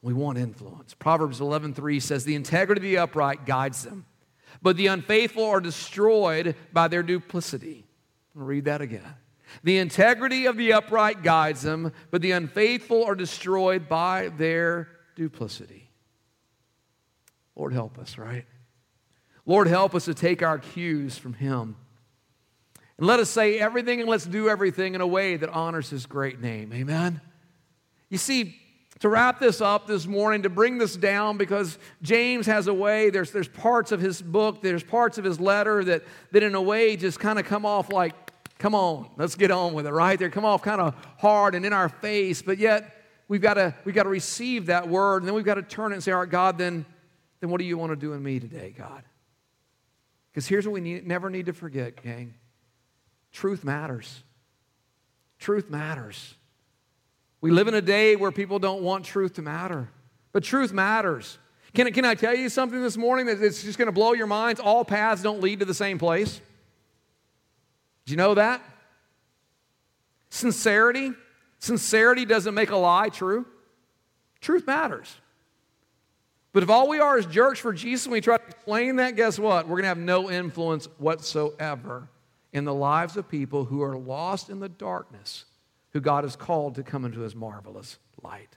We 0.00 0.12
want 0.12 0.38
influence. 0.38 0.94
Proverbs 0.94 1.40
11:3 1.40 1.98
says, 1.98 2.24
"The 2.24 2.36
integrity 2.36 2.78
of 2.78 2.82
the 2.84 2.98
upright 2.98 3.46
guides 3.46 3.82
them, 3.82 4.06
but 4.62 4.76
the 4.76 4.86
unfaithful 4.86 5.44
are 5.44 5.60
destroyed 5.60 6.54
by 6.72 6.86
their 6.86 7.02
duplicity." 7.02 7.84
I'll 8.36 8.44
read 8.44 8.66
that 8.66 8.80
again. 8.80 9.16
The 9.62 9.78
integrity 9.78 10.46
of 10.46 10.56
the 10.56 10.72
upright 10.72 11.22
guides 11.22 11.62
them, 11.62 11.92
but 12.10 12.22
the 12.22 12.32
unfaithful 12.32 13.04
are 13.04 13.14
destroyed 13.14 13.88
by 13.88 14.28
their 14.36 14.88
duplicity. 15.16 15.90
Lord, 17.56 17.72
help 17.72 17.98
us, 17.98 18.18
right? 18.18 18.44
Lord, 19.46 19.66
help 19.66 19.94
us 19.94 20.04
to 20.04 20.14
take 20.14 20.42
our 20.42 20.58
cues 20.58 21.18
from 21.18 21.34
Him. 21.34 21.76
And 22.98 23.06
let 23.06 23.20
us 23.20 23.30
say 23.30 23.58
everything 23.58 24.00
and 24.00 24.08
let's 24.08 24.26
do 24.26 24.48
everything 24.48 24.94
in 24.94 25.00
a 25.00 25.06
way 25.06 25.36
that 25.36 25.48
honors 25.50 25.90
His 25.90 26.06
great 26.06 26.40
name. 26.40 26.72
Amen? 26.72 27.20
You 28.10 28.18
see, 28.18 28.56
to 29.00 29.08
wrap 29.08 29.38
this 29.38 29.60
up 29.60 29.86
this 29.86 30.06
morning, 30.06 30.42
to 30.42 30.48
bring 30.48 30.78
this 30.78 30.96
down, 30.96 31.38
because 31.38 31.78
James 32.02 32.46
has 32.46 32.66
a 32.66 32.74
way, 32.74 33.10
there's, 33.10 33.30
there's 33.30 33.48
parts 33.48 33.92
of 33.92 34.00
his 34.00 34.20
book, 34.20 34.60
there's 34.60 34.82
parts 34.82 35.18
of 35.18 35.24
his 35.24 35.38
letter 35.38 35.84
that, 35.84 36.02
that 36.32 36.42
in 36.42 36.54
a 36.54 36.62
way 36.62 36.96
just 36.96 37.20
kind 37.20 37.38
of 37.38 37.44
come 37.44 37.64
off 37.64 37.92
like 37.92 38.27
Come 38.58 38.74
on, 38.74 39.08
let's 39.16 39.36
get 39.36 39.50
on 39.50 39.72
with 39.72 39.86
it, 39.86 39.92
right? 39.92 40.18
They 40.18 40.28
come 40.28 40.44
off 40.44 40.62
kind 40.62 40.80
of 40.80 40.94
hard 41.18 41.54
and 41.54 41.64
in 41.64 41.72
our 41.72 41.88
face, 41.88 42.42
but 42.42 42.58
yet 42.58 42.92
we've 43.28 43.40
got 43.40 43.54
to 43.54 43.74
we've 43.84 43.94
got 43.94 44.02
to 44.02 44.08
receive 44.08 44.66
that 44.66 44.88
word, 44.88 45.22
and 45.22 45.28
then 45.28 45.34
we've 45.34 45.44
got 45.44 45.54
to 45.54 45.62
turn 45.62 45.92
it 45.92 45.96
and 45.96 46.04
say, 46.04 46.12
All 46.12 46.20
right, 46.20 46.28
God, 46.28 46.58
then, 46.58 46.84
then 47.40 47.50
what 47.50 47.58
do 47.58 47.64
you 47.64 47.78
want 47.78 47.92
to 47.92 47.96
do 47.96 48.14
in 48.14 48.22
me 48.22 48.40
today, 48.40 48.74
God? 48.76 49.04
Because 50.30 50.46
here's 50.48 50.66
what 50.66 50.72
we 50.72 50.80
need, 50.80 51.06
never 51.06 51.30
need 51.30 51.46
to 51.46 51.52
forget, 51.52 52.02
gang. 52.02 52.34
Truth 53.32 53.64
matters. 53.64 54.22
Truth 55.38 55.70
matters. 55.70 56.34
We 57.40 57.52
live 57.52 57.68
in 57.68 57.74
a 57.74 57.82
day 57.82 58.16
where 58.16 58.32
people 58.32 58.58
don't 58.58 58.82
want 58.82 59.04
truth 59.04 59.34
to 59.34 59.42
matter, 59.42 59.88
but 60.32 60.42
truth 60.42 60.72
matters. 60.72 61.38
Can, 61.74 61.92
can 61.92 62.04
I 62.04 62.14
tell 62.14 62.34
you 62.34 62.48
something 62.48 62.82
this 62.82 62.96
morning 62.96 63.26
that 63.26 63.40
it's 63.40 63.62
just 63.62 63.78
going 63.78 63.86
to 63.86 63.92
blow 63.92 64.14
your 64.14 64.26
minds? 64.26 64.58
All 64.58 64.84
paths 64.84 65.22
don't 65.22 65.40
lead 65.40 65.60
to 65.60 65.64
the 65.64 65.74
same 65.74 65.98
place. 65.98 66.40
Do 68.08 68.12
you 68.12 68.16
know 68.16 68.36
that? 68.36 68.62
Sincerity. 70.30 71.12
Sincerity 71.58 72.24
doesn't 72.24 72.54
make 72.54 72.70
a 72.70 72.76
lie 72.76 73.10
true. 73.10 73.44
Truth 74.40 74.66
matters. 74.66 75.14
But 76.54 76.62
if 76.62 76.70
all 76.70 76.88
we 76.88 77.00
are 77.00 77.18
is 77.18 77.26
jerks 77.26 77.58
for 77.58 77.74
Jesus 77.74 78.06
and 78.06 78.14
we 78.14 78.22
try 78.22 78.38
to 78.38 78.44
explain 78.46 78.96
that, 78.96 79.14
guess 79.14 79.38
what? 79.38 79.66
We're 79.68 79.74
going 79.74 79.82
to 79.82 79.88
have 79.88 79.98
no 79.98 80.30
influence 80.30 80.86
whatsoever 80.96 82.08
in 82.54 82.64
the 82.64 82.72
lives 82.72 83.18
of 83.18 83.28
people 83.28 83.66
who 83.66 83.82
are 83.82 83.98
lost 83.98 84.48
in 84.48 84.58
the 84.58 84.70
darkness, 84.70 85.44
who 85.90 86.00
God 86.00 86.24
has 86.24 86.34
called 86.34 86.76
to 86.76 86.82
come 86.82 87.04
into 87.04 87.20
his 87.20 87.34
marvelous 87.34 87.98
light. 88.22 88.56